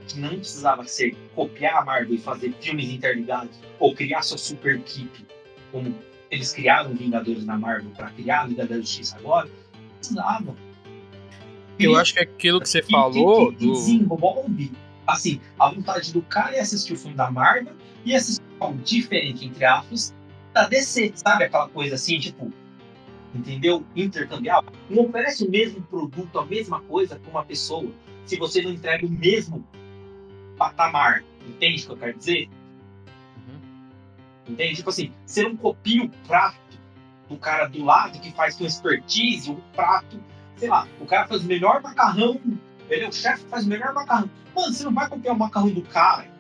[0.08, 4.78] que não precisava ser copiar a Marvel e fazer filmes interligados, ou criar sua super
[4.78, 5.26] equipe,
[5.70, 5.94] como
[6.30, 9.50] eles criaram Vingadores na Marvel para criar a Liga da Justiça agora,
[9.98, 10.56] precisava.
[11.86, 13.52] Eu acho que aquilo que você falou.
[13.52, 14.72] Que desenvolve
[15.12, 17.74] assim, a vontade do cara é assistir o filme da Marvel
[18.06, 20.14] e assistir algo diferente, entre aspas,
[20.54, 21.46] da DC, sabe?
[21.46, 22.52] Aquela coisa assim, tipo,
[23.34, 23.86] entendeu?
[23.96, 24.64] Intercambiar.
[24.90, 27.92] Não oferece o mesmo produto, a mesma coisa para uma pessoa,
[28.26, 29.66] se você não entrega o mesmo
[30.58, 31.24] patamar.
[31.48, 32.50] Entende o que eu quero dizer?
[33.48, 33.60] Uhum.
[34.50, 34.76] Entende?
[34.76, 36.60] Tipo assim, você não copia o prato
[37.28, 40.22] do cara do lado que faz com expertise, o prato,
[40.62, 42.39] sei lá, o cara faz o melhor macarrão,
[42.88, 44.30] ele é o chefe que faz o melhor macarrão.
[44.55, 46.32] Mano, você não vai copiar o macarrão do cara,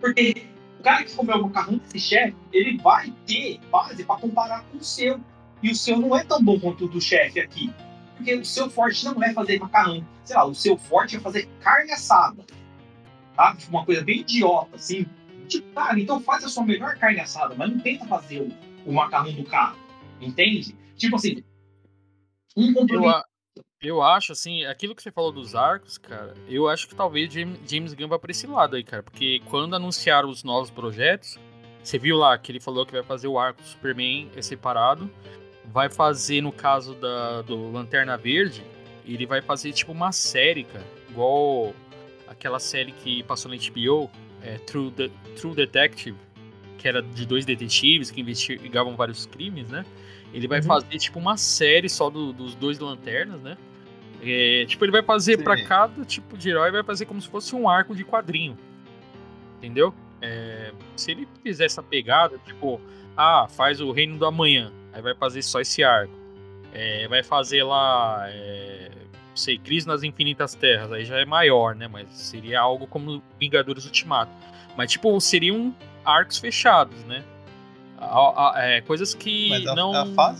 [0.00, 0.46] porque
[0.78, 4.78] o cara que comeu o macarrão desse chefe, ele vai ter base para comparar com
[4.78, 5.20] o seu.
[5.60, 7.72] E o seu não é tão bom quanto o do chefe aqui.
[8.16, 10.06] Porque o seu forte não é fazer macarrão.
[10.22, 12.44] Sei lá, o seu forte é fazer carne assada.
[13.34, 13.56] Tá?
[13.68, 15.06] Uma coisa bem idiota, assim.
[15.48, 18.92] Tipo, cara, então faz a sua melhor carne assada, mas não tenta fazer o, o
[18.92, 19.74] macarrão do cara.
[20.20, 20.76] Entende?
[20.96, 21.42] Tipo assim,
[22.56, 23.25] um compromisso.
[23.82, 27.92] Eu acho, assim, aquilo que você falou dos arcos, cara, eu acho que talvez James
[27.92, 29.02] Gunn vá pra esse lado aí, cara.
[29.02, 31.38] Porque quando anunciaram os novos projetos,
[31.82, 35.10] você viu lá que ele falou que vai fazer o arco Superman é separado.
[35.66, 38.64] Vai fazer, no caso da, do Lanterna Verde,
[39.04, 40.86] ele vai fazer tipo uma série, cara.
[41.10, 41.74] Igual
[42.26, 44.10] aquela série que passou na HBO,
[44.42, 46.16] é, True, The, True Detective,
[46.78, 49.84] que era de dois detetives que investigavam vários crimes, né?
[50.36, 50.66] Ele vai uhum.
[50.66, 53.56] fazer tipo uma série só do, dos dois lanternas, né?
[54.22, 57.56] É, tipo, ele vai fazer para cada tipo de herói, vai fazer como se fosse
[57.56, 58.56] um arco de quadrinho.
[59.56, 59.94] Entendeu?
[60.20, 62.78] É, se ele fizer essa pegada, tipo,
[63.16, 66.12] ah, faz o Reino do Amanhã, aí vai fazer só esse arco.
[66.70, 68.90] É, vai fazer lá, é,
[69.30, 71.88] não sei, Crise nas Infinitas Terras, aí já é maior, né?
[71.88, 74.32] Mas seria algo como Vingadores Ultimato.
[74.76, 75.74] Mas, tipo, seriam
[76.04, 77.24] arcos fechados, né?
[77.98, 79.92] A, a, é, coisas que a, não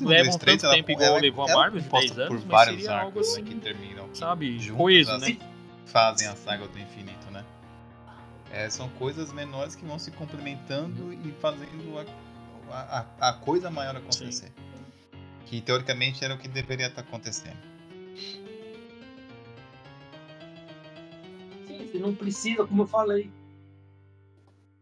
[0.02, 3.54] levam tanto tempo igual levou a Marvel de 10 anos, mas seria algo assim, que
[3.54, 5.16] terminam, sabe, juntas, coeso, né?
[5.16, 5.38] Assim,
[5.86, 7.44] fazem a saga do infinito, né?
[8.52, 11.98] É, são coisas menores que vão se complementando e fazendo
[12.70, 14.46] a, a, a coisa maior acontecer.
[14.46, 14.52] Sim.
[15.46, 17.56] Que teoricamente era o que deveria estar acontecendo.
[21.66, 23.30] Sim, você não precisa, como eu falei,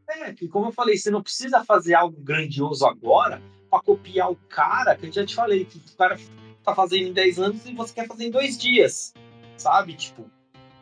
[0.09, 4.37] é, que como eu falei, você não precisa fazer algo grandioso agora para copiar o
[4.49, 6.19] cara, que eu já te falei, que o cara
[6.63, 9.13] tá fazendo em 10 anos e você quer fazer em dois dias.
[9.57, 9.95] Sabe?
[9.95, 10.31] Tipo,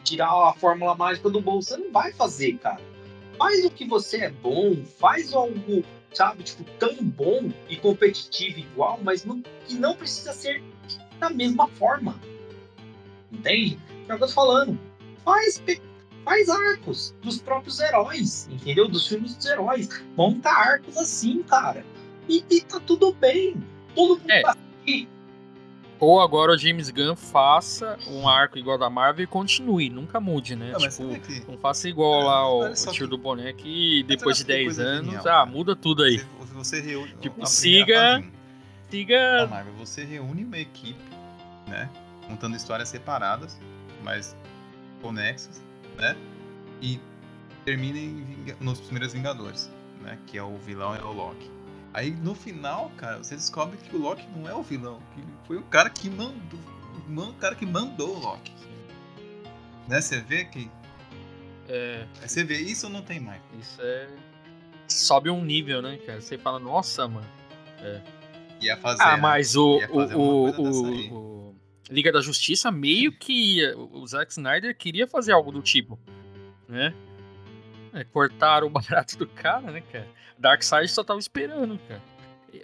[0.02, 1.70] tirar a fórmula mágica do bolso.
[1.70, 2.80] Você não vai fazer, cara.
[3.38, 9.00] Faz o que você é bom, faz algo, sabe, tipo, tão bom e competitivo igual,
[9.02, 10.62] mas não, que não precisa ser
[11.18, 12.20] da mesma forma.
[13.32, 13.78] Entende?
[14.08, 14.78] É o que eu tô falando.
[15.24, 15.62] Faz
[16.24, 18.88] faz arcos dos próprios heróis, entendeu?
[18.88, 19.88] Dos filmes dos heróis.
[20.16, 21.84] Monta arcos assim, cara.
[22.28, 23.62] E, e tá tudo bem.
[23.94, 24.42] Todo mundo é.
[24.42, 25.08] tá aqui.
[25.98, 30.56] Ou agora o James Gunn faça um arco igual da Marvel e continue, nunca mude,
[30.56, 30.72] né?
[30.72, 31.48] Não, tipo, que...
[31.48, 33.06] não faça igual é, lá o, o tio que...
[33.06, 36.20] do boneco e depois de 10 anos, genial, ah, muda tudo aí.
[36.40, 37.14] Você, você reúne.
[37.20, 38.24] Tipo, siga.
[38.90, 39.46] Siga.
[39.46, 40.98] Marvel, você reúne uma equipe,
[41.68, 41.88] né?
[42.26, 43.56] Contando histórias separadas,
[44.02, 44.36] mas
[45.00, 45.62] conexas
[45.96, 46.16] né?
[46.80, 47.00] E
[47.64, 49.70] termina em, nos primeiros Vingadores,
[50.00, 50.18] né?
[50.26, 51.50] Que é o vilão é o Loki.
[51.94, 55.58] Aí no final, cara, você descobre que o Loki não é o vilão, que foi
[55.58, 56.60] o cara que mandou,
[57.08, 58.52] o cara que mandou o Loki.
[59.88, 60.00] Né?
[60.00, 60.70] Você vê que
[61.68, 62.06] é...
[62.20, 63.40] Você vê isso ou não tem mais?
[63.60, 64.08] Isso é
[64.92, 66.20] sobe um nível, né, cara?
[66.20, 67.26] Você fala, nossa, mano.
[67.80, 68.00] É.
[68.60, 69.02] Ia fazer.
[69.02, 71.31] Ah, mas o, o, o, o,
[71.92, 75.98] Liga da Justiça, meio que o Zack Snyder queria fazer algo do tipo,
[76.68, 76.94] né?
[77.92, 80.08] É, cortaram o barato do cara, né, cara?
[80.38, 82.02] Darkseid só tava esperando, cara.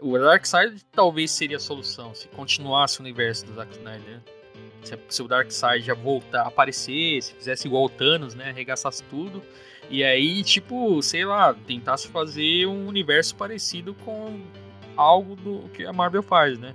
[0.00, 4.08] O Darkseid talvez seria a solução se continuasse o universo do Zack Snyder.
[4.08, 4.20] Né?
[4.82, 8.48] Se, se o Darkseid já voltar, aparecer, se fizesse igual o Thanos, né?
[8.48, 9.42] Arregaçasse tudo.
[9.90, 14.42] E aí, tipo, sei lá, tentasse fazer um universo parecido com
[14.96, 16.74] algo do que a Marvel faz, né?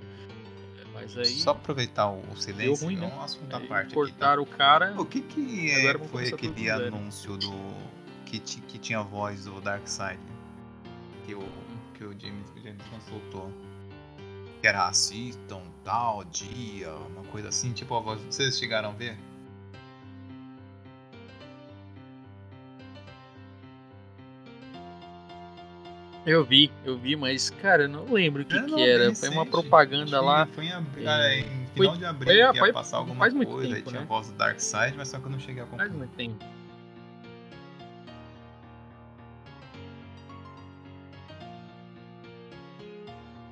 [1.03, 1.39] Mas aí.
[1.39, 3.09] Só aproveitar o silêncio, ruim, né?
[3.11, 3.93] é um assunto à parte.
[3.93, 4.55] Cortaram aqui, tá?
[4.55, 5.01] o cara.
[5.01, 7.53] O que que é, foi aquele anúncio do.
[8.25, 10.19] Que, que tinha voz do Darkseid?
[11.25, 11.43] que o,
[11.93, 13.51] que o James, o James consultou.
[14.61, 17.73] Que era assistam, tal, dia, uma coisa assim.
[17.73, 19.17] Tipo, vocês chegaram a ver?
[26.25, 29.09] Eu vi, eu vi, mas, cara, eu não lembro o que, que era.
[29.09, 30.45] Recente, foi uma propaganda lá.
[30.45, 30.87] Foi em, ab...
[30.97, 33.75] é, em final foi, de abril foi, que ia foi, passar alguma faz coisa.
[33.75, 34.05] Tempo, tinha né?
[34.05, 35.89] a voz do Dark Side, mas só que eu não cheguei a acompanhar.
[35.89, 36.45] Faz muito tempo.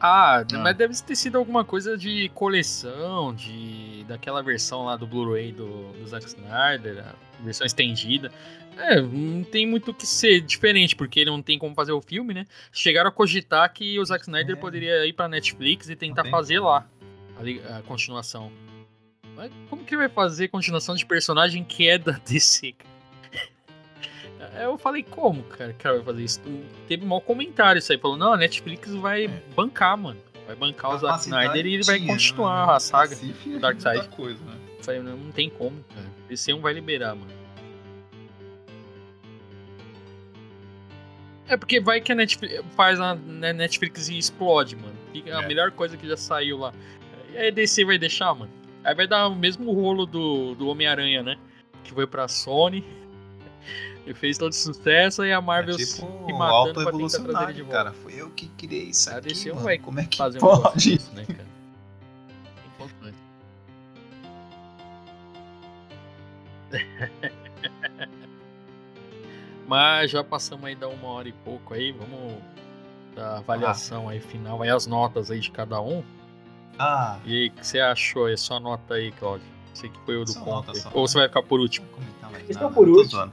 [0.04, 5.06] Ah, ah, mas deve ter sido alguma coisa de coleção, de daquela versão lá do
[5.06, 8.32] Blu-ray do, do Zack Snyder, a versão estendida.
[8.78, 12.34] É, não tem muito o que ser diferente, porque não tem como fazer o filme,
[12.34, 12.46] né?
[12.72, 14.60] Chegaram a cogitar que o Zack Snyder é.
[14.60, 16.88] poderia ir pra Netflix e tentar fazer lá
[17.38, 18.52] a, a, continuação.
[19.36, 22.74] Mas como que vai fazer continuação de personagem que é da DC,
[24.60, 26.42] Eu falei, como, cara, cara vai fazer isso?
[26.88, 29.44] Teve um mau comentário isso aí, falou, não, a Netflix vai é.
[29.56, 30.20] bancar, mano.
[30.48, 32.74] Vai bancar o Zack Snyder e ele vai continuar né?
[32.74, 34.08] a saga do Darkseid.
[34.10, 34.58] Coisa, né?
[34.82, 36.08] Falei, não tem como, cara.
[36.28, 37.41] DC não vai liberar, mano.
[41.52, 44.96] É porque vai que a Netflix faz a né, Netflix e explode, mano.
[45.12, 45.48] Fica a é.
[45.48, 46.74] melhor coisa que já saiu lá.
[47.34, 48.50] E aí a DC vai deixar, mano.
[48.86, 51.38] Aí vai dar o mesmo rolo do, do Homem-Aranha, né?
[51.84, 52.84] Que foi pra Sony.
[54.04, 57.54] E fez todo sucesso e a Marvel é tipo se matando pra tentar trazer ele
[57.54, 57.78] de volta.
[57.78, 59.62] Cara, foi eu que criei isso a aqui, DC mano.
[59.62, 60.68] vai Como é que fazer pode?
[60.68, 61.48] Um disso, né, cara?
[62.74, 63.18] Importante.
[69.72, 72.44] Mas já passamos aí da uma hora e pouco aí, vamos
[73.16, 74.12] da avaliação ah.
[74.12, 76.04] aí final, aí as notas aí de cada um.
[76.78, 77.18] Ah.
[77.24, 78.38] E o que você achou aí?
[78.38, 79.48] Sua nota aí, Claudio.
[79.74, 80.74] Você que foi o do ponto.
[80.94, 81.88] Ou você vai ficar por último?
[82.46, 83.32] Fica por último.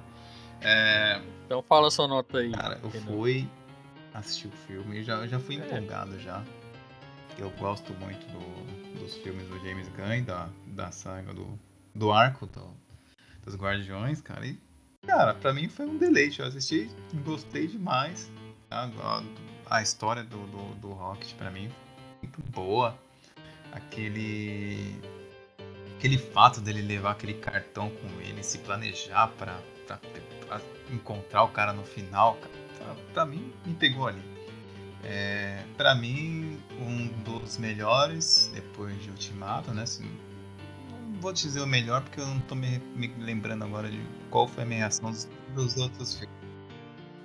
[0.60, 1.20] É...
[1.44, 2.52] Então fala sua nota aí.
[2.52, 3.50] Cara, eu fui
[4.14, 5.58] assistir o filme e já, já fui é.
[5.58, 6.40] empolgado já.
[7.36, 11.58] Eu gosto muito do, dos filmes do James Gunn, da, da saga do,
[11.92, 12.62] do arco do,
[13.44, 14.46] dos Guardiões, cara.
[14.46, 14.67] E
[15.08, 16.40] Cara, pra mim foi um deleite.
[16.40, 16.90] Eu assisti,
[17.24, 18.30] gostei demais.
[18.70, 19.22] A,
[19.70, 21.72] a história do, do, do Rocket pra mim
[22.22, 22.94] muito boa.
[23.72, 24.94] Aquele.
[25.96, 29.98] Aquele fato dele levar aquele cartão com ele, se planejar pra, pra,
[30.46, 30.60] pra
[30.92, 34.22] encontrar o cara no final, cara, pra, pra mim me pegou ali.
[35.02, 39.82] É, pra mim, um dos melhores depois de Ultimato, né?
[39.82, 40.08] Assim,
[41.20, 44.00] vou dizer o melhor porque eu não tô me, me lembrando agora de
[44.30, 46.36] qual foi a minha reação dos, dos, outros filmes.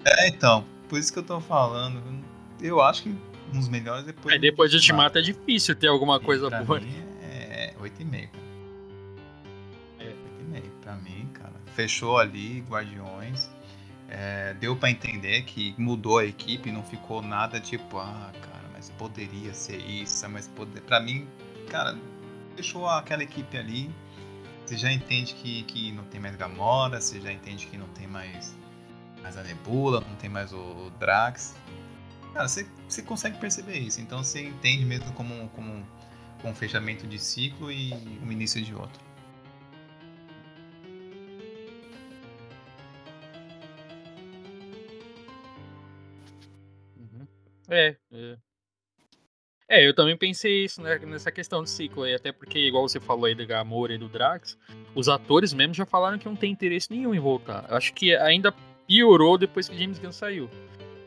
[0.05, 2.01] É, então, por isso que eu tô falando.
[2.61, 3.15] Eu acho que
[3.51, 4.35] dos melhores depois.
[4.35, 6.79] É, depois de Ultimato é difícil ter alguma e coisa boa.
[6.79, 8.29] Mim é 8,5.
[9.99, 10.05] É.
[10.05, 10.73] 8,5.
[10.81, 11.53] Pra mim, cara.
[11.75, 13.49] Fechou ali, Guardiões.
[14.09, 18.89] É, deu para entender que mudou a equipe, não ficou nada tipo, ah, cara, mas
[18.91, 20.81] poderia ser isso, mas poder.
[20.81, 21.27] Para mim,
[21.69, 21.97] cara,
[22.55, 23.89] deixou aquela equipe ali.
[24.65, 28.07] Você já entende que, que não tem mais Gamora, você já entende que não tem
[28.07, 28.55] mais,
[29.21, 31.55] mais a Nebula, não tem mais o, o Drax.
[32.33, 34.01] Cara, você, você consegue perceber isso.
[34.01, 35.85] Então você entende mesmo como, como,
[36.41, 39.01] como um fechamento de ciclo e o um início de outro.
[46.97, 47.27] Uhum.
[47.69, 48.37] É, é,
[49.73, 52.99] é, eu também pensei isso né, nessa questão de ciclo aí, até porque, igual você
[52.99, 54.57] falou aí do Gamora e do Drax,
[54.93, 57.65] os atores mesmo já falaram que não tem interesse nenhum em voltar.
[57.69, 58.53] Eu acho que ainda
[58.87, 60.49] piorou depois que James Gunn saiu.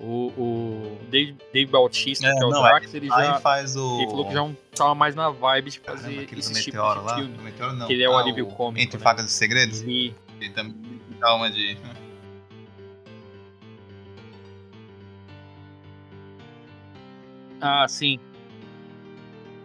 [0.01, 4.01] O, o Dave, Dave Bautista, é, que é o não, Drax, ele já faz o...
[4.01, 6.83] ele falou que já não tava mais na vibe de fazer Caramba, esse tipo de
[6.83, 7.15] lá?
[7.15, 7.39] filme.
[7.39, 7.87] Meteoro, não.
[7.87, 8.85] Que ele é o ah, alívio cômico.
[8.85, 9.03] Entre né?
[9.03, 9.83] Facas e Segredos?
[9.83, 10.15] E...
[10.39, 11.79] Ele também dá uma de...
[17.59, 18.21] Ah, sim.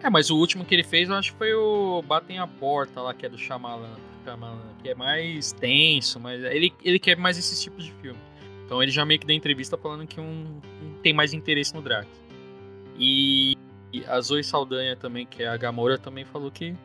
[0.03, 3.01] É, mas o último que ele fez, eu acho que foi o Batem a Porta
[3.01, 3.95] lá, que é do Shyamalan,
[4.81, 8.19] que é mais tenso, mas ele, ele quer mais esses tipos de filme.
[8.65, 11.81] Então ele já meio que deu entrevista falando que um, um tem mais interesse no
[11.81, 12.07] Drax.
[12.97, 13.55] E,
[13.91, 16.75] e a Zoe Saldanha também, que é a Gamora, também falou que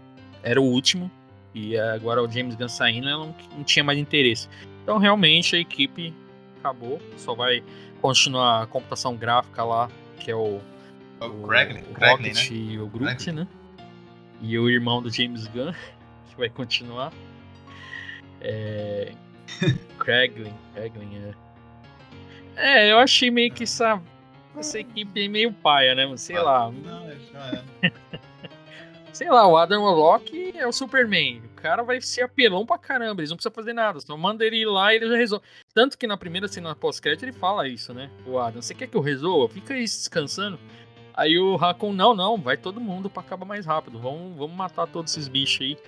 [0.42, 1.10] era o último.
[1.54, 4.48] E agora o James Gunn saindo, ela não, não tinha mais interesse.
[4.82, 6.12] Então realmente a equipe
[6.58, 7.00] acabou.
[7.16, 7.62] Só vai
[8.02, 9.88] continuar a computação gráfica lá,
[10.18, 10.60] que é o
[11.20, 12.56] o, o Rocket né?
[12.56, 13.46] e o Groot, né?
[14.40, 15.72] E o irmão do James Gunn,
[16.28, 17.12] que vai continuar.
[18.40, 19.12] É...
[19.98, 21.34] Craiglin, Craiglin, é.
[22.56, 24.00] É, eu achei meio que essa,
[24.56, 26.16] essa equipe é meio paia, né?
[26.16, 26.70] Sei ah, lá.
[26.70, 27.92] Não, já é.
[29.16, 31.42] Sei lá, o Adam Warlock é o Superman.
[31.54, 34.66] cara vai ser apelão pra caramba, eles não precisam fazer nada, só manda ele ir
[34.66, 35.44] lá e ele já resolve.
[35.72, 38.10] Tanto que na primeira cena pós-crédito ele fala isso, né?
[38.26, 39.52] O Adam, você quer que eu resolva?
[39.54, 40.58] Fica aí descansando.
[41.16, 44.86] Aí o Raccoon, não, não, vai todo mundo pra acabar mais rápido, vamos, vamos matar
[44.86, 45.78] todos esses bichos aí.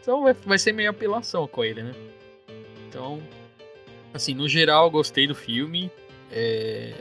[0.00, 1.92] Então vai, vai ser meio apelação com ele, né?
[2.88, 3.20] Então,
[4.14, 5.90] assim, no geral, gostei do filme.
[6.30, 6.94] É...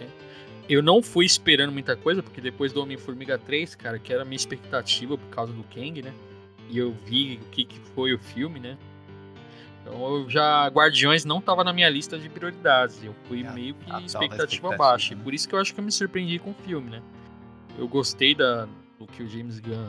[0.67, 4.25] Eu não fui esperando muita coisa, porque depois do Homem-Formiga 3, cara, que era a
[4.25, 6.13] minha expectativa por causa do Kang, né?
[6.69, 8.77] E eu vi o que, que foi o filme, né?
[9.81, 10.67] Então eu já.
[10.67, 13.03] Guardiões não tava na minha lista de prioridades.
[13.03, 15.15] Eu fui Ah, meio que expectativa, expectativa, baixa.
[15.15, 15.21] né?
[15.23, 17.01] Por isso que eu acho que eu me surpreendi com o filme, né?
[17.77, 18.67] Eu gostei da,
[18.99, 19.87] do que o James Gunn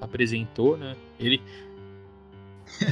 [0.00, 0.96] apresentou, né?
[1.18, 1.40] Ele.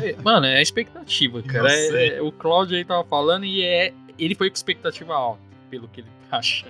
[0.03, 1.73] É, Mano, é a expectativa, cara.
[1.73, 2.09] É- sei.
[2.17, 3.93] é- o Claudio aí tava falando e é.
[4.19, 5.41] Ele foi com expectativa alta,
[5.71, 6.67] pelo que ele acha.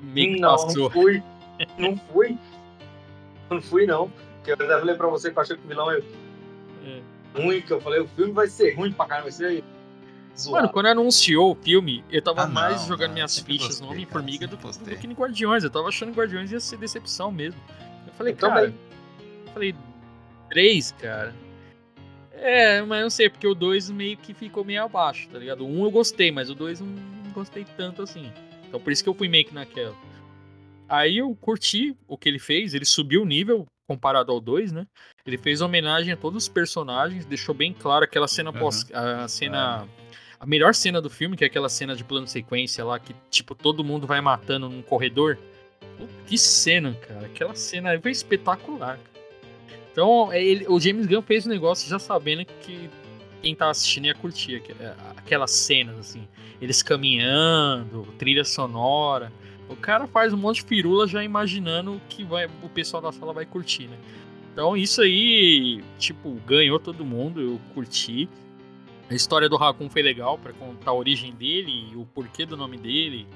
[0.00, 0.84] Meio que não, passou.
[0.84, 1.22] não fui.
[1.78, 2.38] Não fui.
[3.50, 4.10] Não fui, não.
[4.36, 5.98] Porque eu até falei pra você que eu achei que o vilão é
[6.84, 7.00] É.
[7.40, 9.62] ruim, que eu falei, o filme vai ser ruim pra caramba, vai ser
[10.36, 10.62] zoado.
[10.62, 13.88] Mano, quando anunciou o filme, eu tava Ah, não, mais jogando não, minhas fichas no
[13.90, 15.64] Homem-Formiga do, do que no Guardiões.
[15.64, 17.60] Eu tava achando que Guardiões ia ser decepção mesmo.
[18.06, 18.54] Eu falei, Eu cara.
[18.54, 18.74] também.
[19.46, 19.74] Eu falei,
[20.50, 21.34] três, cara.
[22.32, 25.64] É, mas não sei, porque o 2 meio que ficou meio abaixo, tá ligado?
[25.64, 28.30] O 1 um eu gostei, mas o 2 não gostei tanto assim.
[28.68, 29.94] Então por isso que eu fui meio que naquela.
[30.88, 34.86] Aí eu curti o que ele fez, ele subiu o nível comparado ao 2, né?
[35.24, 38.58] Ele fez homenagem a todos os personagens, deixou bem claro aquela cena Uhum.
[38.58, 38.86] pós.
[38.92, 39.88] A cena.
[40.38, 43.54] A melhor cena do filme, que é aquela cena de plano sequência lá, que, tipo,
[43.54, 45.38] todo mundo vai matando num corredor.
[46.26, 47.26] Que cena, cara.
[47.26, 48.98] Aquela cena foi espetacular.
[48.98, 49.26] cara.
[49.92, 52.90] Então, é, ele- o James Gunn fez o negócio já sabendo que
[53.40, 56.26] quem tá assistindo ia curtir é, aquelas cenas, assim.
[56.60, 59.32] Eles caminhando, trilha sonora.
[59.68, 63.32] O cara faz um monte de firula já imaginando que vai, o pessoal da sala
[63.32, 63.96] vai curtir, né?
[64.52, 68.28] Então isso aí, tipo, ganhou todo mundo, eu curti.
[69.08, 72.76] A história do Raccoon foi legal pra contar a origem dele, o porquê do nome
[72.76, 73.26] dele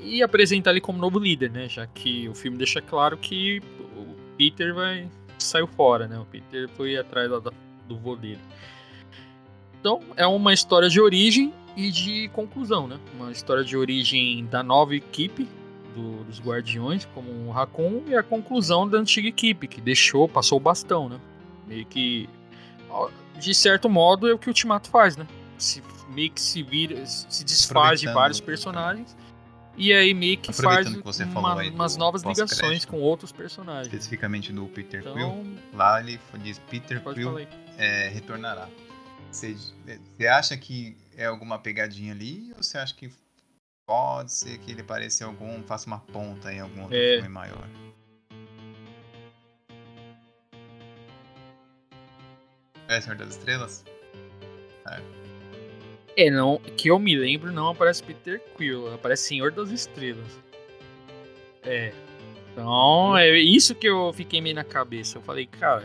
[0.00, 1.68] e apresentar ele como novo líder, né?
[1.68, 3.60] Já que o filme deixa claro que
[3.96, 6.18] o Peter vai saiu fora, né?
[6.18, 7.52] O Peter foi atrás da-
[7.86, 8.38] do vô dele.
[9.78, 12.98] Então, é uma história de origem e de conclusão, né?
[13.14, 15.46] Uma história de origem da nova equipe
[15.94, 20.58] do- dos Guardiões, como o Raccoon, e a conclusão da antiga equipe, que deixou, passou
[20.58, 21.18] o bastão, né?
[21.66, 22.28] Meio que,
[23.40, 25.26] de certo modo, é o que o Ultimato faz, né?
[25.58, 29.16] Se, meio que se vira, se desfaz de vários personagens,
[29.76, 33.32] e aí meio que faz que você uma- falou aí umas novas ligações com outros
[33.32, 33.86] personagens.
[33.86, 35.12] Especificamente do Peter Quill.
[35.16, 37.38] Então, Lá ele diz Peter Quill
[37.78, 38.68] é, retornará.
[39.30, 39.54] Você,
[40.16, 43.10] você acha que é alguma pegadinha ali ou você acha que
[43.86, 47.14] pode ser que ele apareça em algum, faça uma ponta em algum outro É.
[47.16, 47.68] filme maior?
[52.90, 53.84] É Senhor das Estrelas?
[56.16, 60.40] É, não, que eu me lembro, não aparece Peter Quill, aparece Senhor das Estrelas.
[61.62, 61.92] É.
[62.52, 65.18] Então, é isso que eu fiquei meio na cabeça.
[65.18, 65.84] Eu falei, cara,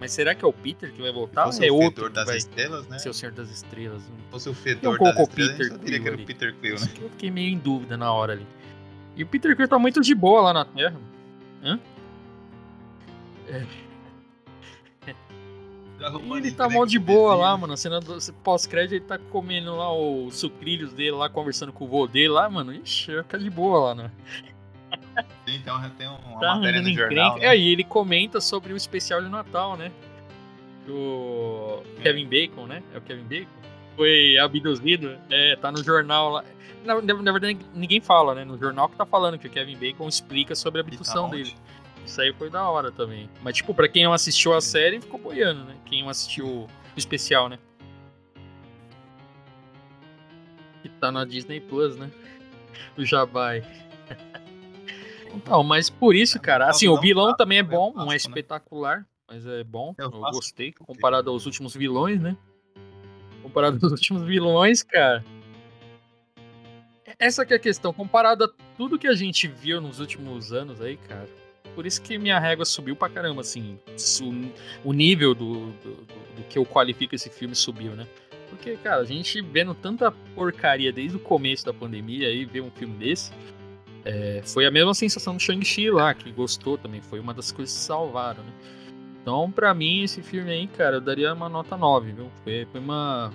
[0.00, 1.52] mas será que é o Peter que vai voltar?
[1.52, 2.98] Se fosse é o Fedor das vai Estrelas, né?
[2.98, 4.02] ser o Senhor das Estrelas?
[4.02, 6.88] Se fosse o Fedor das Estrelas, Peter só diria que era o Peter Quill, né?
[7.02, 8.46] Eu fiquei meio em dúvida na hora ali.
[9.14, 10.98] E o Peter Quill tá muito de boa lá na Terra.
[11.62, 11.78] Hã?
[16.08, 17.72] E ele tá mal de boa lá, mano.
[17.72, 21.88] A cena do pós-crédito, ele tá comendo lá os sucrilhos dele lá, conversando com o
[21.88, 22.72] vô dele lá, mano.
[22.72, 24.10] Ixi, vai ficar de boa lá, né?
[25.46, 27.44] Então já tem uma Tá matéria no jornal, né?
[27.44, 29.90] É, aí ele comenta sobre o especial de Natal, né?
[30.88, 32.82] O Kevin Bacon, né?
[32.94, 33.50] É o Kevin Bacon?
[33.96, 35.16] Foi abduzido.
[35.30, 36.44] É, tá no jornal lá.
[36.84, 38.44] Na, na- verdade, ninguém fala, né?
[38.44, 41.26] No jornal que tá falando que o Kevin Bacon explica sobre a E tá abdução
[41.26, 41.36] onde?
[41.44, 41.54] dele.
[42.06, 43.28] Isso aí foi da hora também.
[43.42, 45.76] Mas, tipo, pra quem não assistiu a série, ficou boiando, né?
[45.84, 47.58] Quem não assistiu o especial, né?
[50.82, 52.10] Que tá na Disney Plus, né?
[52.96, 53.62] O Jabai.
[55.34, 58.16] Então, mas por isso, cara, assim, o vilão também é bom, não é né?
[58.16, 59.94] espetacular, mas é bom.
[59.98, 62.34] É Eu gostei, comparado aos últimos vilões, né?
[63.42, 65.22] Comparado aos últimos vilões, cara.
[67.18, 70.80] Essa que é a questão, comparado a tudo que a gente viu nos últimos anos
[70.80, 71.28] aí, cara.
[71.76, 73.78] Por isso que minha régua subiu pra caramba, assim.
[74.84, 78.06] O nível do, do, do- do que eu qualifico esse filme subiu, né?
[78.50, 82.70] Porque, cara, a gente vendo tanta porcaria desde o começo da pandemia aí, ver um
[82.70, 83.30] filme desse.
[84.04, 87.00] é, foi a mesma sensação do Shang-Chi lá, que gostou também.
[87.02, 88.52] Foi uma das coisas que salvaram, né?
[89.22, 92.30] Então, pra mim, esse filme aí, cara, eu daria uma nota 9, viu?
[92.44, 93.32] Foi, foi uma.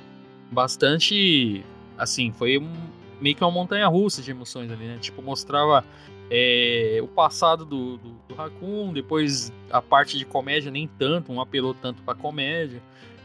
[0.52, 1.64] Bastante.
[1.98, 2.72] Assim, foi um,
[3.20, 4.98] meio que uma montanha russa de emoções ali, né?
[5.00, 5.84] Tipo, mostrava
[6.34, 11.42] é, o passado do, do, do Raccoon, depois a parte de comédia nem tanto, não
[11.42, 12.82] apelou tanto pra comédia.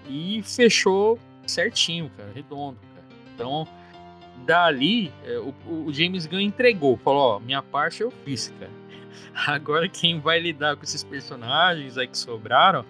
[0.09, 1.17] E fechou
[1.47, 3.07] certinho, cara, redondo, cara.
[3.33, 3.69] Então,
[4.45, 5.55] dali, é, o,
[5.87, 8.73] o, James Gunn entregou, falou, ó, minha parte eu fiz, cara.
[9.55, 12.85] Agora quem vai lidar com esses personagens aí que sobraram,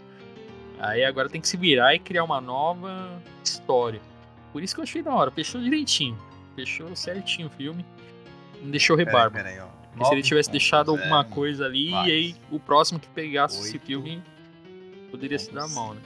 [0.78, 4.00] aí agora tem que se virar e criar uma nova história.
[4.52, 6.16] Por isso que eu achei da hora, fechou direitinho.
[6.54, 7.84] Fechou certinho o filme.
[8.62, 9.38] Não deixou rebarba.
[9.38, 13.08] Pera, pera aí, se ele tivesse deixado alguma coisa ali, e aí o próximo que
[13.08, 14.22] pegasse esse filme
[15.10, 16.00] poderia se dar mal, né?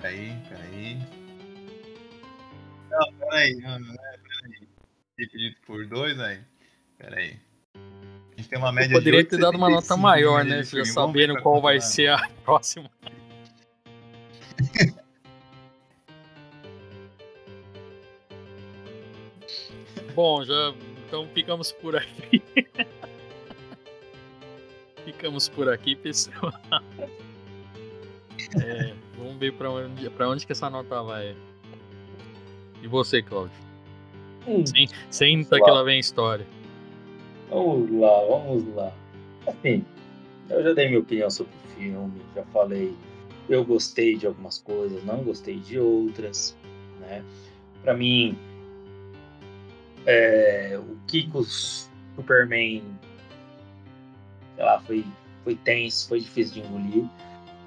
[0.00, 0.98] Peraí, peraí.
[2.90, 4.68] Não, peraí, não, peraí.
[5.18, 6.40] Dividido por dois aí.
[6.96, 7.38] Peraí.
[7.74, 10.62] A gente tem uma média Eu poderia ter dado uma nota maior, né?
[10.62, 12.90] Já sabendo qual vai ser a próxima.
[20.14, 20.74] Bom, já
[21.06, 22.42] então ficamos por aqui.
[25.12, 26.52] ficamos por aqui, pessoal.
[28.58, 31.36] É, vamos ver pra onde, pra onde que essa nota vai.
[32.82, 33.52] E você, Claudio?
[34.48, 34.64] Hum,
[35.10, 36.46] senta que lá vem a história.
[37.50, 38.92] Vamos lá, vamos lá.
[39.46, 39.84] Assim,
[40.48, 42.96] eu já dei minha opinião sobre o filme, já falei.
[43.48, 46.56] Eu gostei de algumas coisas, não gostei de outras,
[46.98, 47.22] né?
[47.82, 48.36] Para mim,
[50.06, 52.82] é, o Kiko Superman,
[54.60, 55.06] sei lá, foi,
[55.42, 57.04] foi tenso, foi difícil de engolir.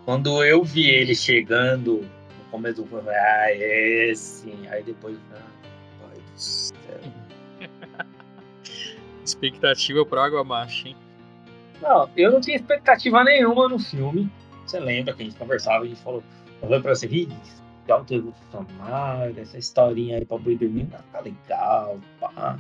[0.05, 4.67] Quando eu vi ele chegando no começo do filme, ah, é sim.
[4.67, 5.41] Aí depois, ah,
[5.99, 6.99] pai do céu.
[9.25, 10.95] expectativa para água baixa, hein?
[11.81, 14.31] Não, eu não tinha expectativa nenhuma no filme.
[14.67, 16.23] Você lembra que a gente conversava, a gente falou,
[16.61, 17.27] falou pra você, rir
[17.85, 22.59] de autoevolucionário, essa historinha aí pra boi dormir, tá legal, pá.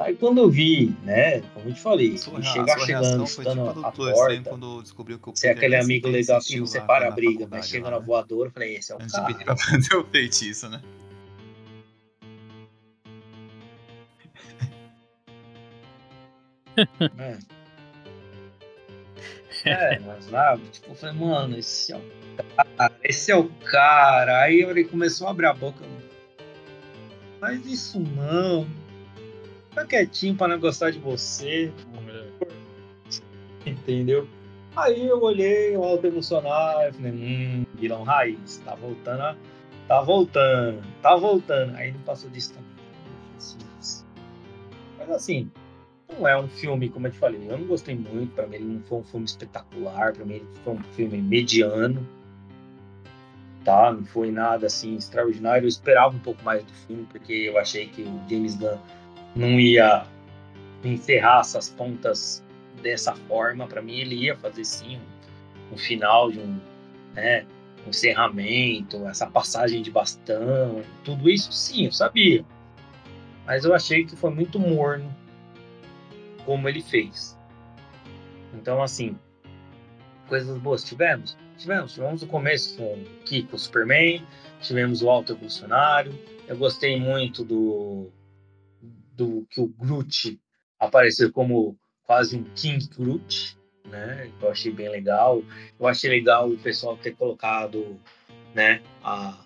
[0.00, 4.48] Aí quando eu vi, né, como eu te falei, chegar chegando, chutando tipo a porta,
[4.48, 7.90] quando descobriu que eu ser aquele amigo legal que não separa a briga, mas chega
[7.90, 8.06] na né?
[8.06, 9.34] voadora, eu falei, esse é o Antes cara.
[9.34, 10.80] pra fazer o feitiço, né?
[17.18, 17.38] é.
[19.66, 22.02] é, mas lá, tipo, eu falei, mano, esse é o
[22.56, 24.44] cara, esse é o cara.
[24.44, 25.84] Aí ele começou a abrir a boca.
[27.38, 28.66] Mas isso não,
[29.70, 31.72] Fica quietinho pra não gostar de você.
[33.64, 34.28] Entendeu?
[34.76, 39.36] Aí eu olhei o alto emocional e falei, hum, vilão raiz, tá voltando,
[39.88, 41.76] tá voltando, tá voltando.
[41.76, 42.70] Aí não passou disso também.
[44.98, 45.50] Mas assim,
[46.08, 48.64] não é um filme, como eu te falei, eu não gostei muito, pra mim ele
[48.64, 52.06] não foi um filme espetacular, pra mim ele foi um filme mediano,
[53.64, 53.92] tá?
[53.92, 57.86] Não foi nada assim extraordinário, eu esperava um pouco mais do filme, porque eu achei
[57.86, 58.78] que o James Gunn
[59.34, 60.06] não ia
[60.84, 62.44] encerrar essas pontas
[62.82, 63.66] dessa forma.
[63.66, 64.98] Para mim, ele ia fazer sim
[65.70, 66.60] um, um final de um,
[67.14, 67.46] né,
[67.86, 72.44] um encerramento, essa passagem de bastão, tudo isso, sim, eu sabia.
[73.46, 75.14] Mas eu achei que foi muito morno
[76.44, 77.38] como ele fez.
[78.54, 79.16] Então, assim,
[80.28, 81.36] coisas boas tivemos?
[81.56, 81.92] Tivemos.
[81.92, 84.24] Tivemos o começo com o Kiko Superman,
[84.60, 86.18] tivemos o Alto Evolucionário.
[86.48, 88.10] Eu gostei muito do
[89.24, 90.40] do que o Groot
[90.78, 94.30] apareceu como quase um King Groot, né?
[94.40, 95.42] Eu achei bem legal.
[95.78, 98.00] Eu achei legal o pessoal ter colocado,
[98.54, 99.44] né, a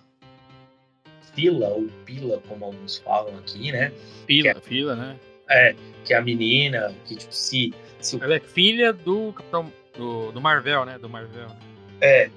[1.34, 3.92] fila ou pila, como alguns falam aqui, né?
[4.26, 5.18] Pila, é, fila, né?
[5.50, 5.74] É,
[6.04, 10.40] que é a menina, que tipo, se, se Ela é filha do Capitão do, do
[10.40, 10.98] Marvel, né?
[10.98, 11.48] Do Marvel.
[12.00, 12.30] É.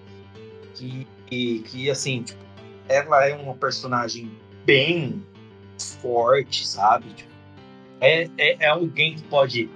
[0.73, 2.43] Que, que, que assim, tipo,
[2.89, 4.31] ela é uma personagem
[4.65, 5.23] bem
[5.77, 7.09] forte, sabe?
[7.13, 7.31] Tipo,
[7.99, 9.69] é, é, é alguém que pode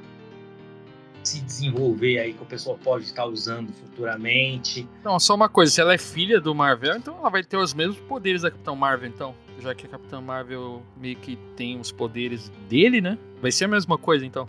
[1.23, 4.87] se desenvolver aí, que o pessoal pode estar usando futuramente.
[5.03, 7.73] Não, só uma coisa, se ela é filha do Marvel, então ela vai ter os
[7.73, 9.35] mesmos poderes da Capitão Marvel, então.
[9.59, 13.17] Já que a Capitã Marvel meio que tem os poderes dele, né?
[13.39, 14.47] Vai ser a mesma coisa, então.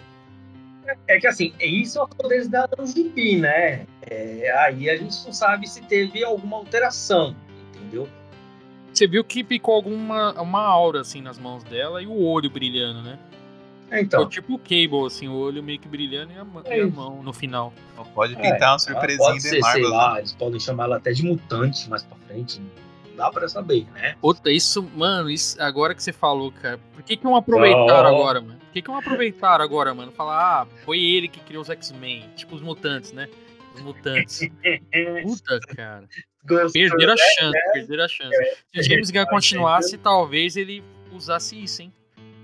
[0.86, 3.86] É, é que assim, isso é os poderes da Gibi, né?
[4.08, 7.36] É, aí a gente não sabe se teve alguma alteração,
[7.74, 8.08] entendeu?
[9.02, 13.02] Você viu que picou alguma uma aura assim nas mãos dela e o olho brilhando,
[13.02, 13.18] né?
[13.90, 14.20] Então.
[14.20, 16.78] Ficou tipo o Cable, assim, o olho meio que brilhando e a, mão, é.
[16.78, 17.72] e a mão no final.
[18.14, 19.82] Pode pintar é, uma surpresinha pode ser, Marvel.
[19.82, 20.18] Sei lá, né?
[20.20, 22.60] eles podem chamar ela até de mutante mais pra frente.
[23.08, 24.14] Não dá pra saber, né?
[24.22, 28.14] Outra, isso, mano, isso, agora que você falou, cara, por que que não aproveitaram oh.
[28.14, 28.60] agora, mano?
[28.60, 30.12] Por que que não aproveitaram agora, mano?
[30.12, 33.28] Falar, ah, foi ele que criou os X-Men, tipo os mutantes, né?
[33.74, 34.48] Os mutantes.
[35.24, 36.08] Puta, cara.
[36.44, 37.22] Gostou, perderam a né?
[37.38, 37.72] chance, né?
[37.72, 38.36] perderam a chance.
[38.36, 40.82] É, Se o James Gunn continuasse, talvez ele
[41.12, 41.92] usasse isso, hein?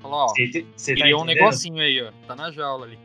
[0.01, 2.12] Falou, ó, cê, cê tá criou tá um negocinho aí, ó.
[2.27, 2.99] Tá na jaula ali.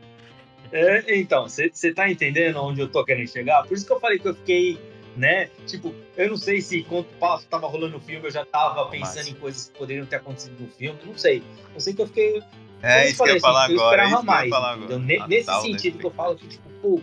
[0.72, 3.64] É, então, você tá entendendo onde eu tô querendo chegar?
[3.64, 4.78] Por isso que eu falei que eu fiquei
[5.16, 5.48] né?
[5.66, 9.16] Tipo, eu não sei se quando passo tava rolando o filme, eu já tava pensando
[9.16, 9.30] Massa.
[9.30, 11.42] em coisas que poderiam ter acontecido no filme, não sei.
[11.74, 12.42] Eu sei que eu fiquei.
[12.82, 14.02] É isso que eu ia falei, falar assim, eu agora.
[14.02, 14.98] é esperava eu ia mais, falar agora.
[15.28, 17.00] Nesse da sentido que eu falo que, tipo, pô,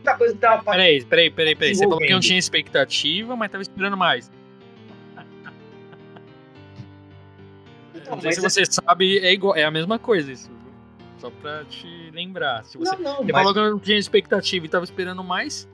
[0.00, 1.74] muita coisa que tava Peraí, peraí, peraí, peraí.
[1.74, 4.30] Você falou que não tinha expectativa, mas tava esperando mais.
[7.94, 10.50] Então, não sei se você sabe, é, igual, é a mesma coisa isso.
[11.18, 12.64] Só pra te lembrar.
[12.64, 15.68] Se você, Não, não, você mas falou que não tinha expectativa e tava esperando mais,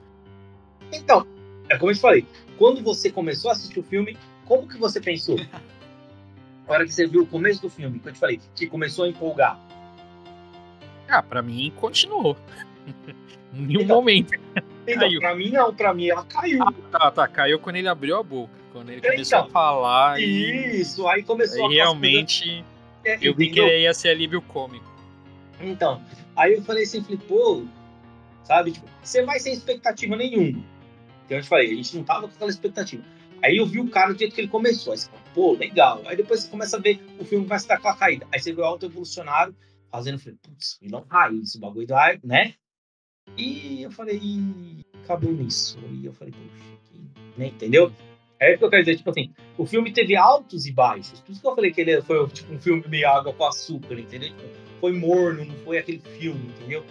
[0.93, 1.27] Então,
[1.69, 2.27] é como eu te falei,
[2.59, 5.36] quando você começou a assistir o filme, como que você pensou?
[6.66, 9.05] Na hora que você viu o começo do filme, que eu te falei, que começou
[9.05, 9.57] a empolgar.
[11.09, 12.36] ah, pra mim continuou.
[13.57, 14.33] Em nenhum Então, momento.
[14.87, 15.20] Então, Caiu.
[15.20, 16.61] pra mim não, pra mim ela caiu.
[16.93, 18.53] Tá, tá, caiu quando ele abriu a boca.
[18.73, 22.65] Quando ele Então, começou a falar e, Isso, aí começou aí a realmente
[23.05, 24.87] É, eu vi que ele ia ser alívio cômico.
[25.61, 26.03] Então,
[26.37, 27.65] aí eu falei assim, falei, pô,
[28.45, 30.62] sabe, tipo, você vai sem expectativa nenhuma.
[31.24, 33.03] Então eu te falei, a gente não tava com aquela expectativa.
[33.43, 34.93] Aí eu vi o cara do jeito que ele começou.
[34.93, 36.03] Aí você fala, pô, legal.
[36.07, 38.27] Aí depois você começa a ver o filme vai se dar aquela caída.
[38.33, 39.55] Aí você vê o Auto Evolucionário
[39.91, 42.55] fazendo, falei, putz, vilão raiz, o bagulho da, né?
[43.36, 45.78] E eu falei, "Ih, acabou nisso.
[45.93, 47.40] E eu falei, poxa, que...
[47.40, 47.47] né?
[47.47, 47.93] entendeu?
[48.39, 51.20] É isso que eu quero dizer, tipo assim, o filme teve altos e baixos.
[51.20, 53.98] Por isso que eu falei que ele foi tipo, um filme meio água com açúcar,
[53.98, 54.28] entendeu?
[54.28, 54.43] Tipo,
[54.78, 56.85] foi morno, não foi aquele filme, entendeu?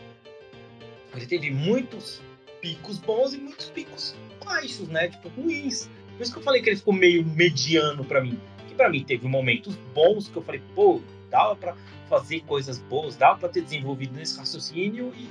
[1.15, 2.21] Ele teve muitos
[2.59, 5.09] picos bons e muitos picos baixos, né?
[5.09, 5.87] Tipo, ruins.
[6.17, 8.39] Por isso que eu falei que ele ficou meio mediano pra mim.
[8.67, 10.99] Que pra mim teve momentos bons que eu falei, pô,
[11.29, 11.75] dava pra
[12.09, 15.27] fazer coisas boas, dava pra ter desenvolvido nesse raciocínio e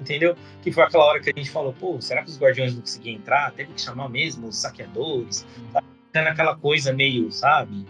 [0.00, 0.34] Entendeu?
[0.62, 3.16] Que foi aquela hora que a gente falou, pô, será que os guardiões não conseguiam
[3.16, 3.52] entrar?
[3.52, 5.46] Teve que chamar mesmo os saqueadores.
[5.72, 7.84] Tá tendo aquela coisa meio, sabe?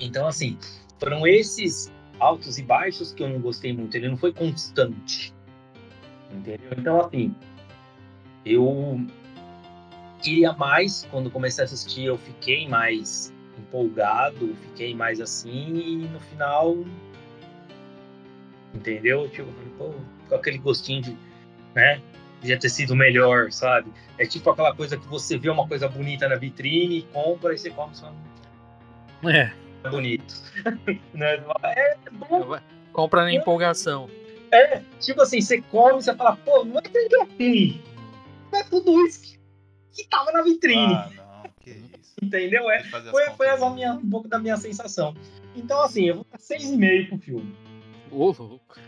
[0.00, 0.58] Então, assim,
[0.98, 3.94] foram esses altos e baixos que eu não gostei muito.
[3.94, 5.32] Ele não foi constante.
[6.32, 6.68] Entendeu?
[6.76, 7.34] Então, assim,
[8.44, 9.00] eu
[10.22, 11.06] queria mais.
[11.10, 16.76] Quando comecei a assistir, eu fiquei mais empolgado, fiquei mais assim, e no final.
[18.76, 19.26] Entendeu?
[19.28, 19.94] Tipo, eu falei, pô,
[20.28, 21.16] com aquele gostinho de.
[21.74, 22.00] né?
[22.40, 23.90] Podia ter sido melhor, sabe?
[24.18, 27.70] É tipo aquela coisa que você vê uma coisa bonita na vitrine, compra e você
[27.70, 28.12] come só.
[29.24, 29.50] É,
[29.88, 30.34] bonito.
[31.14, 31.42] né?
[31.64, 32.58] É bom.
[32.92, 34.10] compra na empolgação.
[34.52, 37.82] É, tipo assim, você come e você fala, pô, não é que é ruim.
[38.52, 39.38] Não é tudo isso que,
[39.92, 40.94] que tava na vitrine.
[40.94, 42.14] Ah, não, que isso.
[42.22, 42.70] Entendeu?
[42.70, 43.74] É, foi, foi essa né?
[43.74, 45.14] minha, um pouco da minha sensação.
[45.54, 47.56] Então, assim, eu vou dar 6,5 pro filme.
[48.10, 48.78] Ô, louco.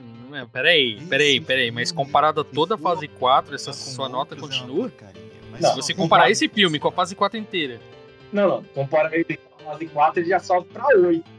[0.00, 4.08] Hum, é, peraí, peraí, peraí, mas comparado a toda a fase 4, essa Tá sua
[4.08, 4.90] nota é continua?
[5.60, 7.80] Não, Se você com comparar esse filme com a fase 4 inteira.
[8.32, 8.64] Não, não.
[8.64, 11.34] Compara ele com a fase 4, ele já sobe pra 8.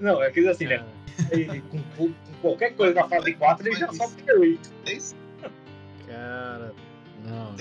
[0.00, 0.84] Não, é que assim, né?
[1.30, 4.70] Ele, com, com qualquer coisa na fase 4, ele já sobe pra 8.
[4.84, 5.16] Seis?
[6.06, 6.72] Cara,
[7.24, 7.56] não,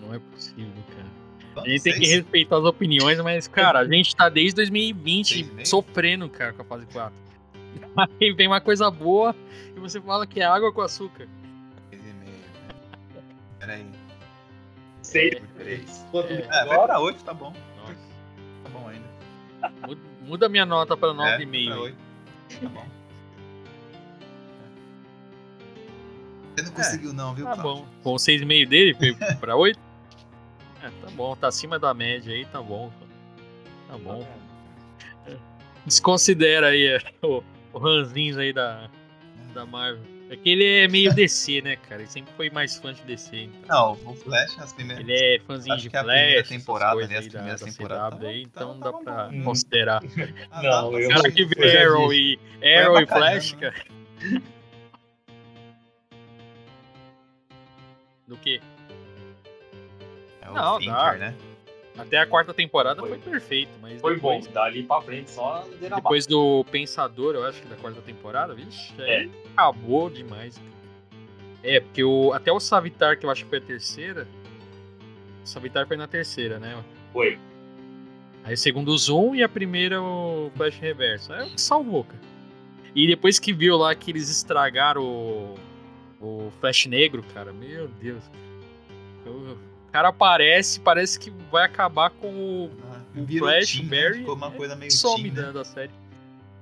[0.00, 1.25] não é possível, cara.
[1.56, 2.18] A gente tem que seis?
[2.20, 5.66] respeitar as opiniões, mas, cara, a gente tá desde 2020 Seis e meio?
[5.66, 7.12] sofrendo, cara, com a fase 4.
[8.20, 9.34] Aí vem uma coisa boa
[9.74, 11.26] e você fala que é água com açúcar.
[11.90, 12.34] Seis e meio.
[13.58, 13.86] Peraí.
[15.02, 16.06] 6 Por três.
[16.12, 16.82] É, É, vai agora.
[16.88, 17.52] pra oito, tá bom.
[17.78, 17.94] Nossa.
[18.64, 19.06] Tá bom ainda.
[19.86, 21.64] Muda- Muda minha nota pra É, 9,5.
[21.66, 21.80] pra aí.
[21.80, 21.96] oito.
[22.60, 22.86] Tá bom.
[26.56, 27.82] Você não conseguiu não, viu, Tá Cláudio?
[27.84, 27.88] bom.
[28.02, 29.78] Com o 6,5 dele, foi pra 8?
[30.86, 32.92] É, tá bom, tá acima da média aí, tá bom.
[33.88, 34.26] Tá bom.
[35.84, 37.42] Desconsidera aí é, o,
[37.72, 38.88] o ranzinhos aí da,
[39.54, 40.02] da Marvel.
[40.28, 42.02] É que ele é meio DC, né, cara?
[42.02, 43.42] Ele sempre foi mais fã de DC.
[43.42, 43.96] Então.
[44.04, 45.04] Não, o Flash, as primeiras.
[45.06, 47.60] Ele é fãzinho Acho de que a Flash, primeira temporada ali, as aí da, primeiras
[47.60, 49.42] da temporadas aí, então tavam dá pra bom.
[49.44, 50.02] considerar.
[50.50, 53.58] Ah, Não, dá eu- pra Cara, que vê Arrow e, Arrow e avacalhando, Flash, né?
[53.70, 53.84] cara.
[58.26, 58.60] Do que?
[60.46, 61.12] É o Não, dá.
[61.14, 61.34] né?
[61.98, 63.08] Até a quarta temporada Foi.
[63.10, 64.34] foi, perfeito, mas Foi bom.
[64.38, 68.92] depois, Dali pra frente, só depois do Pensador, eu acho que da quarta temporada, vixe,
[69.00, 69.26] É.
[69.54, 70.60] acabou demais.
[71.62, 74.28] É, porque o, até o Savitar, que eu acho que foi a terceira,
[75.42, 76.84] o Savitar foi na terceira, né?
[77.14, 77.38] Foi.
[78.44, 81.32] Aí o segundo o Zoom e a primeira o Flash Reverso.
[81.32, 82.20] Aí salvou, cara.
[82.94, 85.54] E depois que viu lá que eles estragaram o,
[86.20, 88.22] o Flash Negro, cara, meu Deus.
[89.24, 89.56] O
[89.96, 93.88] cara aparece, parece que vai acabar com o Ah, O Flash, o né?
[93.88, 95.50] Barry, Ficou uma coisa meio some né?
[95.52, 95.90] da série.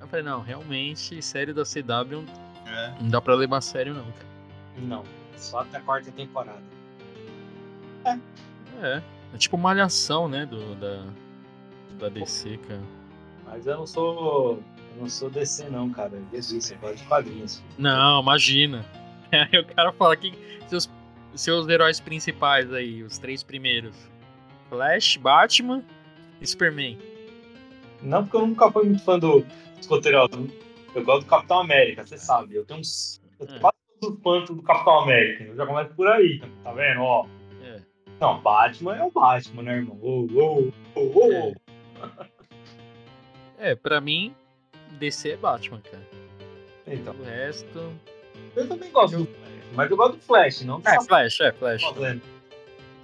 [0.01, 2.24] Eu falei, não, realmente, série da CW
[2.66, 2.94] É.
[3.01, 4.27] não dá pra levar a sério, não, cara.
[4.78, 5.02] Não,
[5.36, 6.62] só até a quarta temporada.
[8.81, 9.02] É,
[9.32, 11.02] é tipo malhação, né, do, da,
[11.98, 12.82] da DC, cara.
[13.47, 14.62] Mas eu não sou.
[14.94, 16.12] Eu não sou DC, não, cara.
[16.32, 17.62] Jesus, você gosta de quadrinhos.
[17.78, 18.85] Não, imagina.
[19.32, 20.32] Aí o cara fala que
[20.69, 20.89] seus,
[21.35, 23.97] seus heróis principais aí, os três primeiros:
[24.69, 25.82] Flash, Batman
[26.40, 26.98] e Superman.
[28.02, 29.44] Não, porque eu nunca fui muito fã do
[29.81, 30.19] escoteiro.
[30.94, 32.55] Eu gosto do Capitão América, você sabe.
[32.55, 33.20] Eu tenho uns.
[33.40, 33.61] Eu tenho É.
[33.61, 35.44] quase todos os pantos do Capitão América.
[35.44, 37.01] Eu já começo por aí, tá vendo?
[37.01, 37.27] Ó.
[37.62, 37.81] É.
[38.20, 39.98] Não, Batman é o Batman, né, irmão?
[40.01, 41.55] Ô, ô, ô, ô, É.
[43.59, 44.35] É, pra mim,
[44.98, 46.06] DC é Batman, cara.
[46.86, 47.93] Então, O resto.
[48.55, 49.44] eu também gosto do Flash,
[49.74, 51.82] mas eu gosto do Flash, não do É, Samuel Flash, é, Flash.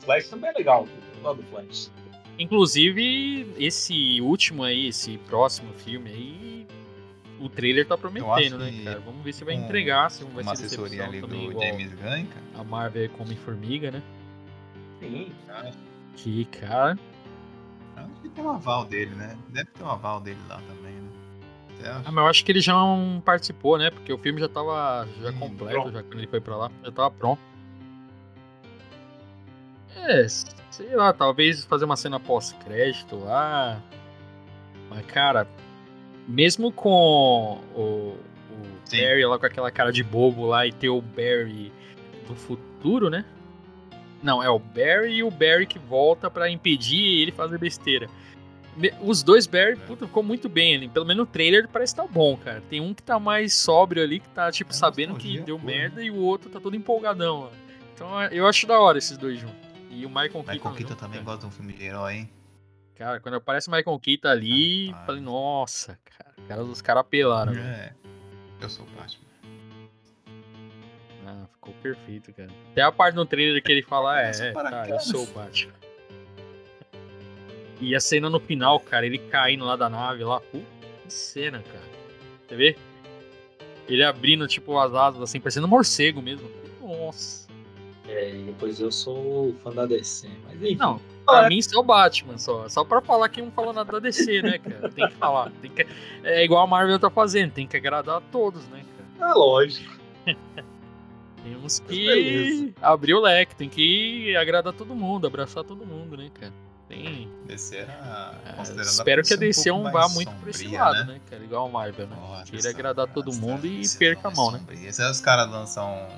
[0.01, 1.91] Flash também é legal, eu gosto do Flash.
[2.39, 6.67] Inclusive, esse último aí, esse próximo filme aí,
[7.39, 9.01] o trailer tá prometendo, né, cara?
[9.01, 11.53] Vamos ver se vai com entregar, se não vai Uma ser assessoria decepção ali também,
[11.53, 12.45] do James Gunn, cara.
[12.55, 14.03] a Marvel come formiga, né?
[15.01, 15.33] Sim,
[16.17, 16.99] Que, cara,
[17.97, 19.37] Acho que tem um aval dele, né?
[19.49, 20.90] Deve ter um aval dele lá também,
[21.81, 22.03] Você acha?
[22.05, 23.91] Ah, mas eu acho que ele já não participou, né?
[23.91, 25.93] Porque o filme já tava já Hum, completo, pronto.
[25.93, 27.41] já quando ele foi pra lá, já tava pronto.
[29.97, 33.81] É, sei lá, talvez fazer uma cena pós-crédito lá.
[34.89, 35.47] Mas, cara,
[36.27, 38.17] mesmo com o, o
[38.85, 38.99] Sim.
[39.03, 41.73] Barry lá com aquela cara de bobo lá e ter o Barry
[42.27, 43.25] do futuro, né?
[44.23, 48.09] Não, é o Barry e o Barry que volta pra impedir ele fazer besteira.
[49.03, 50.89] Os dois Barry, puta, ficou muito bem ali.
[50.89, 52.63] Pelo menos no trailer parece que tá bom, cara.
[52.71, 56.03] Tem um que tá mais sóbrio ali, que tá, tipo, É sabendo que deu merda,
[56.03, 57.51] e o outro tá todo empolgadão lá.
[57.95, 59.57] Então eu acho da hora esses dois juntos.
[59.91, 60.53] E o Michael Keaton.
[60.53, 61.25] Michael Keaton também cara.
[61.25, 62.31] gosta de um filme de herói, hein?
[62.95, 65.07] Cara, quando aparece o Michael Keaton ali, Rapaz.
[65.07, 67.53] falei, nossa, cara, cara, os caras apelaram.
[67.53, 67.67] velho.
[67.67, 67.93] É.
[68.61, 69.25] Eu sou o Batman.
[71.27, 72.51] Ah, ficou perfeito, cara.
[72.73, 75.73] Até a parte no trailer que ele fala, é, é, tá, eu sou o Batman.
[77.81, 80.65] E a cena no final, cara, ele caindo lá da nave lá, puta
[81.03, 81.91] que cena, cara.
[82.47, 82.77] Você vê?
[83.89, 86.49] Ele abrindo, tipo, as asas, assim, parecendo um morcego mesmo.
[86.81, 87.49] Nossa.
[88.07, 90.77] É, e depois eu sou fã da DC, mas enfim.
[90.77, 92.69] Não, pra mim só o Batman, só.
[92.69, 94.89] Só pra falar que não falou nada da DC, né, cara?
[94.91, 95.51] Tem que falar.
[95.63, 95.87] Tem que...
[96.23, 98.85] É igual a Marvel tá fazendo, tem que agradar a todos, né,
[99.17, 99.31] cara?
[99.31, 99.99] É lógico.
[101.43, 106.31] Temos Mas que abrir o leque, tem que agradar todo mundo, abraçar todo mundo, né,
[106.35, 106.53] cara?
[106.91, 107.31] Tem.
[107.47, 110.83] DC era é, espero que a um DC pouco não vá muito por esse sombria,
[110.85, 111.21] lado, né?
[111.31, 111.45] cara?
[111.45, 112.17] Igual a Marvel, né?
[112.17, 114.59] Nossa, Queira essa- agradar todo mundo e perca a é mão, né?
[114.59, 114.93] sombria.
[114.93, 116.09] Se os caras lançam um.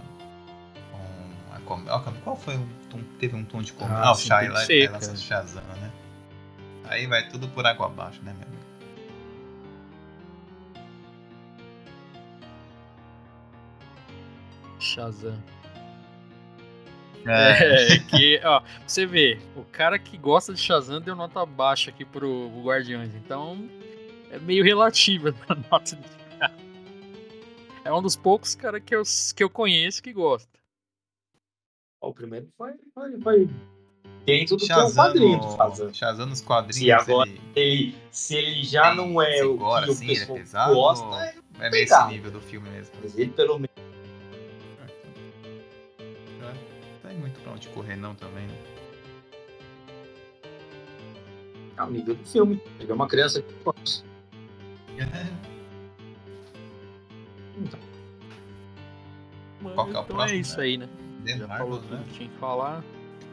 [1.74, 1.84] um
[2.24, 3.00] qual foi o tom?
[3.20, 3.98] Teve um tom de comédia?
[3.98, 5.18] Ah, Ah, o Shai lá ele lança cara.
[5.18, 5.90] Shazam, né?
[6.84, 8.62] Aí vai tudo por água abaixo, né, meu amigo?
[14.78, 15.38] Shazam.
[17.26, 22.04] É, que, ó, você vê, o cara que gosta de Shazam deu nota baixa aqui
[22.04, 23.68] pro Guardiões, então
[24.30, 26.54] é meio relativa a nota desse cara.
[27.84, 29.02] É um dos poucos cara que eu,
[29.36, 30.48] que eu conheço que gosta.
[32.00, 33.50] Ó, O primeiro foi, foi, foi
[34.24, 35.94] dentro do que é o Shazam, quadrinho Shazam.
[35.94, 36.76] Shazam nos quadrinhos.
[36.76, 40.12] Se agora- ele Ele, se ele já tem não é o que assim, o ele
[40.12, 41.24] é pessoal pesado, gosta,
[41.60, 42.94] é, é nesse nível do filme mesmo.
[43.02, 43.71] mas ele pelo menos
[47.62, 48.54] onde correr, não, também, né?
[51.76, 52.60] é o nível do filme.
[52.78, 54.04] Ele é uma criança que gosta.
[59.74, 60.64] Qual que é o então próximo, é isso né?
[60.64, 60.88] aí, né?
[61.24, 62.04] The Já falou Marvels, tudo né?
[62.08, 62.84] que tinha que falar.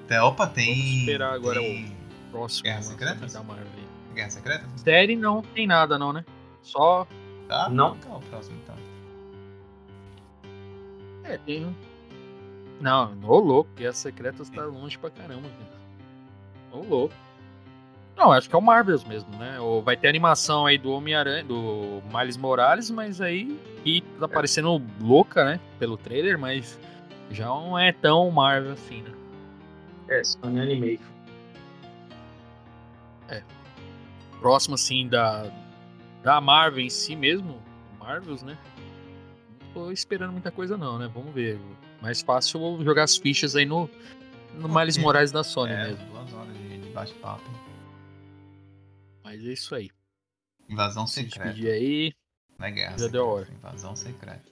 [0.08, 0.76] Tem- Opa, tem.
[0.76, 1.98] Vamos esperar agora tem
[2.32, 2.82] Próximo Guerra
[3.16, 3.68] da Marvel.
[3.76, 4.14] aí.
[4.16, 4.70] Guerra Secreta?
[4.78, 6.24] Série não tem nada não, né?
[6.62, 7.08] Só
[7.48, 7.68] Tá?
[7.68, 7.98] Não.
[7.98, 8.76] Qual é o próximo, então?
[11.24, 11.76] É, tem.
[12.80, 15.80] Não, ô louco, Guerra Secretas tá longe pra caramba, cara.
[16.72, 17.14] Ô louco.
[18.16, 19.60] Não, acho que é o Marvels mesmo, né?
[19.60, 23.58] Ou vai ter animação aí do Homem-Aranha, do Miles Morales, mas aí.
[23.86, 25.60] E tá parecendo louca, né?
[25.78, 26.78] Pelo trailer, mas
[27.32, 29.12] já não é tão Marvel assim, né?
[30.10, 31.20] É, Sony Animation.
[34.40, 35.52] Próximo, assim, da.
[36.24, 37.62] Da Marvel em si mesmo.
[38.00, 38.58] Marvels, né?
[39.62, 41.10] Não tô esperando muita coisa, não, né?
[41.14, 41.60] Vamos ver.
[42.02, 43.90] Mais fácil jogar as fichas aí no.
[44.56, 45.04] No Miles Ok.
[45.04, 46.06] Morales da Sony é, mesmo.
[46.08, 47.44] duas horas de, bate-papo.
[49.24, 49.90] Mas é isso aí.
[50.68, 51.46] Invasão Se secreta.
[51.50, 52.14] despedir aí.
[52.58, 53.12] Não é guerra Já secreta.
[53.12, 53.48] deu hora.
[53.52, 54.44] Invasão secreta.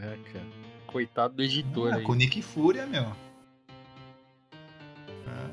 [0.00, 0.46] É, cara.
[0.86, 2.02] Coitado do editor Ah, aí.
[2.04, 3.10] com Nick Fúria, meu.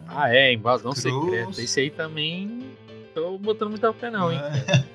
[0.07, 1.03] Ah, é, invasão Cruz.
[1.03, 1.61] secreta.
[1.61, 2.71] Esse aí também.
[3.13, 4.39] Tô botando muita fé, não, hein?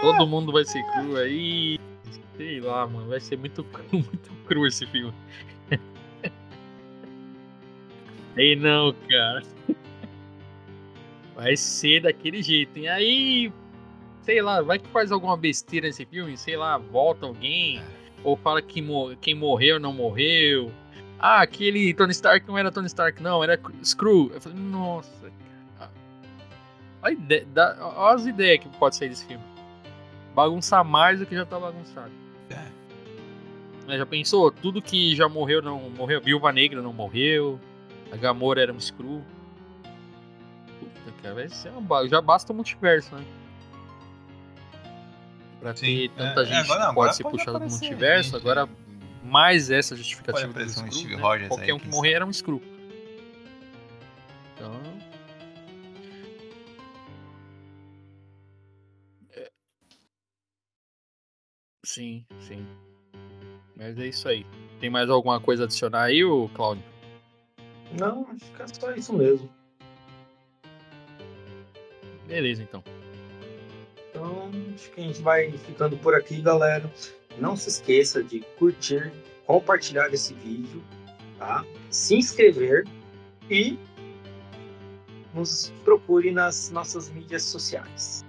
[0.00, 1.78] Todo mundo vai ser cru aí.
[2.36, 3.08] Sei lá, mano.
[3.08, 5.14] Vai ser muito cru, muito cru esse filme.
[8.36, 9.42] Aí não, cara.
[11.34, 12.78] Vai ser daquele jeito.
[12.78, 13.52] E aí,
[14.22, 17.82] sei lá, vai que faz alguma besteira nesse filme, sei lá, volta alguém,
[18.22, 18.84] ou fala que
[19.20, 20.72] quem morreu não morreu.
[21.18, 24.30] Ah, aquele Tony Stark não era Tony Stark, não, era Screw.
[24.32, 25.32] Eu falei, nossa,
[25.78, 25.90] cara.
[27.02, 29.42] Olha as ideias que pode sair desse filme.
[30.38, 32.12] Bagunçar mais do que já tá bagunçado.
[32.48, 33.98] É.
[33.98, 34.52] Já pensou?
[34.52, 36.20] Tudo que já morreu não morreu.
[36.20, 37.58] Viúva Negra não morreu.
[38.12, 39.20] A Gamora era um Screw.
[40.78, 42.06] Puta, cara, vai ser uma...
[42.06, 43.24] Já basta o multiverso, né?
[45.58, 45.86] Pra Sim.
[45.86, 48.68] ter tanta é, gente agora, que pode ser puxada do multiverso, gente, agora
[49.24, 51.22] mais essa justificativa do Screw, Steve né?
[51.22, 52.62] Rogers Qualquer um que morrer era um Screw.
[61.88, 62.66] Sim, sim.
[63.74, 64.44] Mas é isso aí.
[64.78, 66.84] Tem mais alguma coisa a adicionar aí, o Claudio?
[67.98, 69.48] Não, acho que é só isso mesmo.
[72.26, 72.84] Beleza, então.
[74.10, 76.92] Então, acho que a gente vai ficando por aqui, galera.
[77.38, 79.10] Não se esqueça de curtir,
[79.46, 80.84] compartilhar esse vídeo,
[81.38, 81.64] tá?
[81.88, 82.86] Se inscrever
[83.48, 83.78] e
[85.32, 88.26] nos procure nas nossas mídias sociais.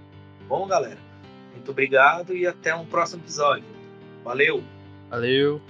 [0.48, 1.09] Bom, galera?
[1.60, 3.65] Muito obrigado e até um próximo episódio.
[4.23, 4.64] Valeu!
[5.10, 5.61] Valeu!